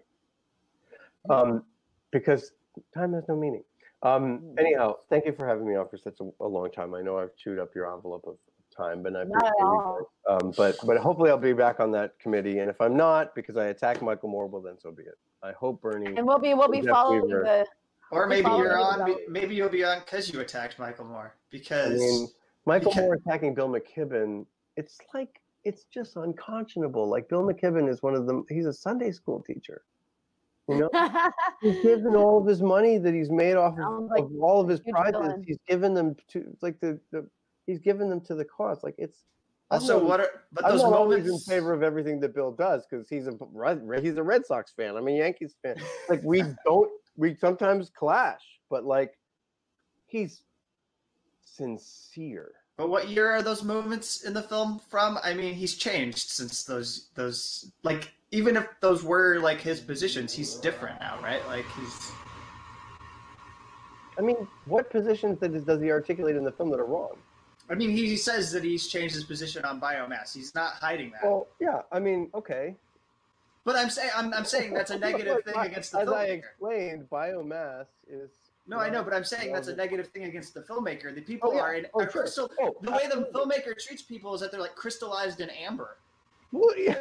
Um, 1.28 1.62
because 2.10 2.52
time 2.94 3.12
has 3.12 3.24
no 3.28 3.36
meaning. 3.36 3.62
Um, 4.02 4.38
hmm. 4.38 4.58
anyhow, 4.58 4.96
thank 5.10 5.26
you 5.26 5.32
for 5.32 5.46
having 5.46 5.68
me 5.68 5.76
on 5.76 5.86
for 5.88 5.98
such 5.98 6.20
a, 6.20 6.30
a, 6.42 6.48
long 6.48 6.70
time. 6.70 6.94
I 6.94 7.02
know 7.02 7.18
I've 7.18 7.36
chewed 7.36 7.58
up 7.58 7.74
your 7.74 7.94
envelope 7.94 8.24
of 8.26 8.36
time, 8.74 9.02
but 9.02 9.14
I 9.14 9.22
um, 10.30 10.52
but 10.56 10.76
but 10.86 10.96
hopefully 10.96 11.28
I'll 11.28 11.36
be 11.36 11.52
back 11.52 11.80
on 11.80 11.92
that 11.92 12.18
committee. 12.18 12.60
And 12.60 12.70
if 12.70 12.80
I'm 12.80 12.96
not, 12.96 13.34
because 13.34 13.58
I 13.58 13.66
attacked 13.66 14.00
Michael 14.00 14.30
Moore, 14.30 14.46
well 14.46 14.62
then 14.62 14.78
so 14.78 14.90
be 14.90 15.02
it. 15.02 15.18
I 15.42 15.52
hope 15.52 15.82
Bernie 15.82 16.16
and 16.16 16.26
we'll 16.26 16.38
be 16.38 16.54
we'll 16.54 16.68
be 16.68 16.80
following 16.80 17.28
the. 17.28 17.66
Or 18.10 18.26
maybe 18.26 18.48
you're 18.48 18.78
on. 18.78 19.14
Maybe 19.28 19.54
you'll 19.54 19.68
be 19.68 19.84
on 19.84 20.00
because 20.00 20.32
you 20.32 20.40
attacked 20.40 20.78
Michael 20.78 21.04
Moore. 21.04 21.34
Because 21.50 21.94
I 21.94 21.96
mean, 21.96 22.28
Michael 22.64 22.90
because, 22.90 23.02
Moore 23.04 23.14
attacking 23.14 23.54
Bill 23.54 23.68
McKibben. 23.68 24.46
It's 24.76 24.98
like 25.12 25.40
it's 25.64 25.84
just 25.84 26.16
unconscionable. 26.16 27.08
Like 27.08 27.28
Bill 27.28 27.42
McKibben 27.42 27.88
is 27.88 28.02
one 28.02 28.14
of 28.14 28.26
them. 28.26 28.44
He's 28.48 28.66
a 28.66 28.72
Sunday 28.72 29.10
school 29.10 29.42
teacher. 29.42 29.82
You 30.68 30.78
know, 30.78 30.90
he's 31.62 31.82
given 31.82 32.14
all 32.16 32.40
of 32.40 32.46
his 32.46 32.62
money 32.62 32.96
that 32.98 33.12
he's 33.12 33.30
made 33.30 33.56
off 33.56 33.78
of, 33.78 34.04
like 34.04 34.24
of 34.24 34.32
all 34.40 34.60
of 34.60 34.68
his 34.68 34.80
prizes. 34.80 35.12
Villain. 35.12 35.44
He's 35.46 35.58
given 35.68 35.92
them 35.92 36.16
to 36.28 36.56
like 36.62 36.80
the, 36.80 36.98
the 37.10 37.28
he's 37.66 37.80
given 37.80 38.08
them 38.08 38.20
to 38.22 38.34
the 38.34 38.44
cause. 38.44 38.82
Like 38.82 38.94
it's 38.96 39.24
also 39.70 40.02
what 40.02 40.20
are 40.20 40.30
but 40.52 40.66
those 40.66 40.82
I'm 40.82 40.90
not 40.90 41.00
moments... 41.00 41.28
always 41.28 41.48
in 41.48 41.54
favor 41.54 41.72
of 41.72 41.82
everything 41.82 42.20
that 42.20 42.34
Bill 42.34 42.52
does 42.52 42.86
because 42.88 43.08
he's 43.08 43.26
a 43.26 43.32
he's 44.00 44.16
a 44.16 44.22
Red 44.22 44.46
Sox 44.46 44.72
fan. 44.72 44.96
I'm 44.96 45.06
a 45.06 45.12
Yankees 45.12 45.54
fan. 45.62 45.76
Like 46.08 46.22
we 46.22 46.42
don't 46.64 46.90
we 47.16 47.34
sometimes 47.34 47.90
clash, 47.90 48.42
but 48.70 48.84
like 48.84 49.18
he's 50.06 50.44
sincere 51.42 52.52
but 52.76 52.88
what 52.88 53.08
year 53.08 53.30
are 53.30 53.42
those 53.42 53.62
moments 53.62 54.22
in 54.22 54.32
the 54.32 54.42
film 54.42 54.80
from? 54.88 55.18
I 55.22 55.34
mean, 55.34 55.54
he's 55.54 55.74
changed 55.74 56.30
since 56.30 56.64
those 56.64 57.08
those 57.14 57.70
like 57.82 58.12
even 58.32 58.56
if 58.56 58.66
those 58.80 59.04
were 59.04 59.38
like 59.38 59.60
his 59.60 59.80
positions, 59.80 60.32
he's 60.32 60.54
different 60.56 60.98
now, 61.00 61.18
right? 61.22 61.46
Like 61.46 61.64
he's. 61.78 62.12
I 64.18 64.22
mean, 64.22 64.48
what 64.66 64.90
positions 64.90 65.38
does 65.38 65.80
he 65.80 65.90
articulate 65.90 66.36
in 66.36 66.44
the 66.44 66.52
film 66.52 66.70
that 66.70 66.80
are 66.80 66.84
wrong? 66.84 67.16
I 67.70 67.74
mean, 67.74 67.90
he 67.90 68.16
says 68.16 68.52
that 68.52 68.62
he's 68.62 68.88
changed 68.88 69.14
his 69.14 69.24
position 69.24 69.64
on 69.64 69.80
biomass. 69.80 70.34
He's 70.34 70.54
not 70.54 70.74
hiding 70.74 71.12
that. 71.12 71.24
Well, 71.24 71.46
yeah. 71.60 71.82
I 71.90 71.98
mean, 71.98 72.30
okay. 72.34 72.76
But 73.64 73.76
I'm 73.76 73.88
saying 73.88 74.10
I'm, 74.16 74.34
I'm 74.34 74.44
saying 74.44 74.74
that's 74.74 74.90
a 74.90 74.98
negative 74.98 75.42
thing 75.44 75.56
against 75.56 75.92
the 75.92 76.00
As 76.00 76.08
filmmaker. 76.08 76.14
I 76.14 76.24
explained, 76.24 77.06
biomass 77.10 77.86
is 78.08 78.30
no, 78.66 78.78
I 78.78 78.88
know, 78.88 79.02
but 79.02 79.12
I'm 79.12 79.24
saying 79.24 79.52
that's 79.52 79.68
a 79.68 79.76
negative 79.76 80.08
thing 80.08 80.24
against 80.24 80.54
the 80.54 80.60
filmmaker. 80.62 81.14
The 81.14 81.20
people 81.20 81.50
oh, 81.52 81.56
yeah. 81.56 81.60
are 81.60 81.74
in 81.74 81.86
oh, 81.94 82.06
crystal. 82.06 82.50
Oh, 82.60 82.74
the 82.80 82.92
way 82.92 83.06
the 83.08 83.28
filmmaker 83.34 83.78
treats 83.78 84.02
people 84.02 84.34
is 84.34 84.40
that 84.40 84.50
they're 84.50 84.60
like 84.60 84.74
crystallized 84.74 85.40
in 85.40 85.50
amber. 85.50 85.98
Well, 86.52 86.76
yeah. 86.78 86.98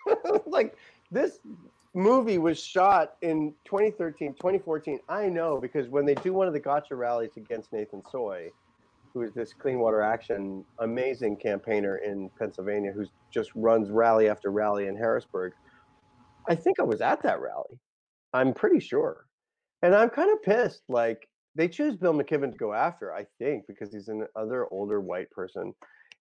like 0.46 0.76
this 1.10 1.38
movie 1.94 2.36
was 2.36 2.62
shot 2.62 3.14
in 3.22 3.54
2013, 3.64 4.34
2014. 4.34 5.00
I 5.08 5.28
know 5.28 5.58
because 5.58 5.88
when 5.88 6.04
they 6.04 6.14
do 6.16 6.34
one 6.34 6.46
of 6.46 6.52
the 6.52 6.60
gotcha 6.60 6.94
rallies 6.94 7.36
against 7.36 7.72
Nathan 7.72 8.02
Sooy, 8.02 8.50
who 9.14 9.22
is 9.22 9.32
this 9.32 9.54
clean 9.54 9.78
water 9.78 10.02
action 10.02 10.62
amazing 10.80 11.36
campaigner 11.36 11.96
in 11.98 12.28
Pennsylvania 12.38 12.92
who 12.92 13.06
just 13.30 13.50
runs 13.54 13.90
rally 13.90 14.28
after 14.28 14.50
rally 14.50 14.88
in 14.88 14.96
Harrisburg. 14.96 15.54
I 16.48 16.54
think 16.54 16.78
I 16.78 16.82
was 16.82 17.00
at 17.00 17.22
that 17.22 17.40
rally. 17.40 17.80
I'm 18.34 18.52
pretty 18.52 18.80
sure. 18.80 19.25
And 19.86 19.94
I'm 19.94 20.10
kind 20.10 20.32
of 20.32 20.42
pissed. 20.42 20.82
Like 20.88 21.28
they 21.54 21.68
choose 21.68 21.94
Bill 21.94 22.12
McKibben 22.12 22.50
to 22.50 22.58
go 22.58 22.72
after, 22.72 23.14
I 23.14 23.24
think, 23.38 23.68
because 23.68 23.94
he's 23.94 24.08
an 24.08 24.26
other 24.34 24.66
older 24.72 25.00
white 25.00 25.30
person. 25.30 25.72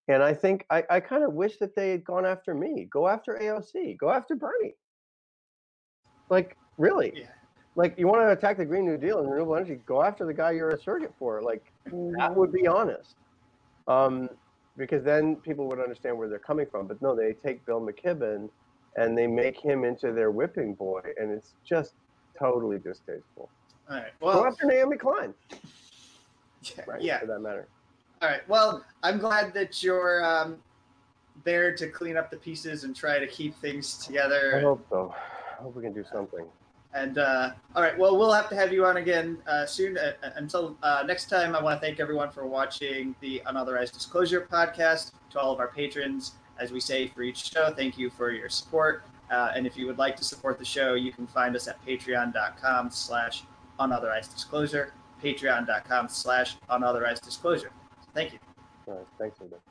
And 0.08 0.22
I 0.22 0.36
think 0.36 0.68
I, 0.70 0.84
I 0.88 1.00
kind 1.00 1.24
of 1.24 1.34
wish 1.34 1.58
that 1.58 1.76
they 1.76 1.90
had 1.90 2.04
gone 2.04 2.28
after 2.28 2.54
me. 2.54 2.88
Go 2.92 3.08
after 3.08 3.40
AOC. 3.42 3.98
Go 3.98 4.12
after 4.12 4.36
Bernie. 4.36 4.76
Like, 6.30 6.56
really? 6.78 7.12
Yeah. 7.16 7.26
Like 7.76 7.98
you 7.98 8.08
want 8.08 8.22
to 8.22 8.32
attack 8.34 8.58
the 8.58 8.66
Green 8.66 8.86
New 8.86 9.00
Deal 9.00 9.20
and 9.20 9.32
renewable 9.32 9.56
energy, 9.56 9.80
go 9.88 10.04
after 10.04 10.28
the 10.28 10.34
guy 10.34 10.52
you're 10.52 10.70
a 10.70 10.80
surrogate 10.80 11.16
for. 11.18 11.42
Like 11.42 11.74
that 12.20 12.36
would 12.36 12.54
be 12.54 12.68
honest. 12.68 13.16
Um, 13.88 14.30
because 14.78 15.04
then 15.04 15.38
people 15.38 15.68
would 15.70 15.80
understand 15.80 16.16
where 16.16 16.30
they're 16.30 16.38
coming 16.38 16.68
from. 16.70 16.86
But 16.86 17.02
no, 17.02 17.16
they 17.16 17.34
take 17.34 17.66
Bill 17.66 17.82
McKibben 17.82 18.48
and 18.96 19.18
they 19.18 19.26
make 19.26 19.60
him 19.60 19.86
into 19.86 20.12
their 20.12 20.30
whipping 20.30 20.76
boy, 20.76 21.02
and 21.18 21.32
it's 21.32 21.56
just 21.68 21.96
totally 22.38 22.78
distasteful. 22.78 23.50
All 23.90 23.98
right. 23.98 24.12
Well, 24.20 24.42
go 24.42 24.48
after 24.48 24.66
Naomi 24.66 24.98
Klein. 24.98 25.34
Yeah, 26.64 26.84
right, 26.88 27.02
yeah. 27.02 27.20
For 27.20 27.28
that 27.28 27.40
matter. 27.40 27.68
All 28.22 28.30
right. 28.30 28.48
Well, 28.48 28.84
I'm 29.04 29.20
glad 29.20 29.54
that 29.54 29.84
you're 29.84 30.24
um, 30.26 30.58
there 31.44 31.76
to 31.76 31.88
clean 31.88 32.18
up 32.18 32.32
the 32.32 32.38
pieces 32.38 32.84
and 32.84 32.96
try 32.96 33.20
to 33.20 33.28
keep 33.28 33.56
things 33.56 33.98
together. 33.98 34.58
I 34.58 34.62
hope 34.62 34.86
so. 34.90 35.14
I 35.60 35.64
hope 35.64 35.76
we 35.76 35.84
can 35.84 35.94
do 35.94 36.06
something. 36.12 36.46
And 36.94 37.18
uh, 37.18 37.52
all 37.76 37.84
right, 37.84 37.98
well, 37.98 38.18
we'll 38.18 38.32
have 38.32 38.48
to 38.50 38.56
have 38.56 38.72
you 38.72 38.86
on 38.86 38.96
again 38.96 39.38
uh, 39.48 39.66
soon. 39.66 39.98
Uh, 39.98 40.14
until 40.36 40.78
uh, 40.82 41.04
next 41.06 41.30
time, 41.30 41.54
I 41.54 41.62
want 41.62 41.80
to 41.82 41.86
thank 41.86 42.00
everyone 42.00 42.32
for 42.32 42.48
watching 42.48 43.14
the 43.20 43.42
Unauthorized 43.46 43.94
Disclosure 43.94 44.48
podcast. 44.50 45.12
To 45.32 45.40
all 45.40 45.52
of 45.52 45.60
our 45.60 45.68
patrons, 45.68 46.36
as 46.58 46.72
we 46.72 46.80
say 46.80 47.08
for 47.10 47.22
each 47.22 47.52
show, 47.52 47.74
thank 47.76 47.98
you 47.98 48.10
for 48.10 48.32
your 48.32 48.48
support. 48.48 49.04
Uh, 49.32 49.52
and 49.56 49.66
if 49.66 49.78
you 49.78 49.88
would 49.88 49.98
like 49.98 50.16
to 50.18 50.24
support 50.24 50.60
the 50.60 50.66
show, 50.66 50.94
you 50.94 51.12
can 51.12 51.28
find 51.28 51.56
us 51.56 51.68
at 51.68 51.84
patreon.com 51.86 52.92
slash 52.92 53.44
unauthorized 53.80 54.34
disclosure, 54.34 54.94
patreon.com 55.24 56.08
slash 56.10 56.58
unauthorized 56.70 57.24
disclosure. 57.24 57.72
Thank 58.14 58.34
you. 58.34 58.40
All 58.88 58.96
right. 58.96 59.08
Thanks, 59.18 59.38
everybody. 59.38 59.62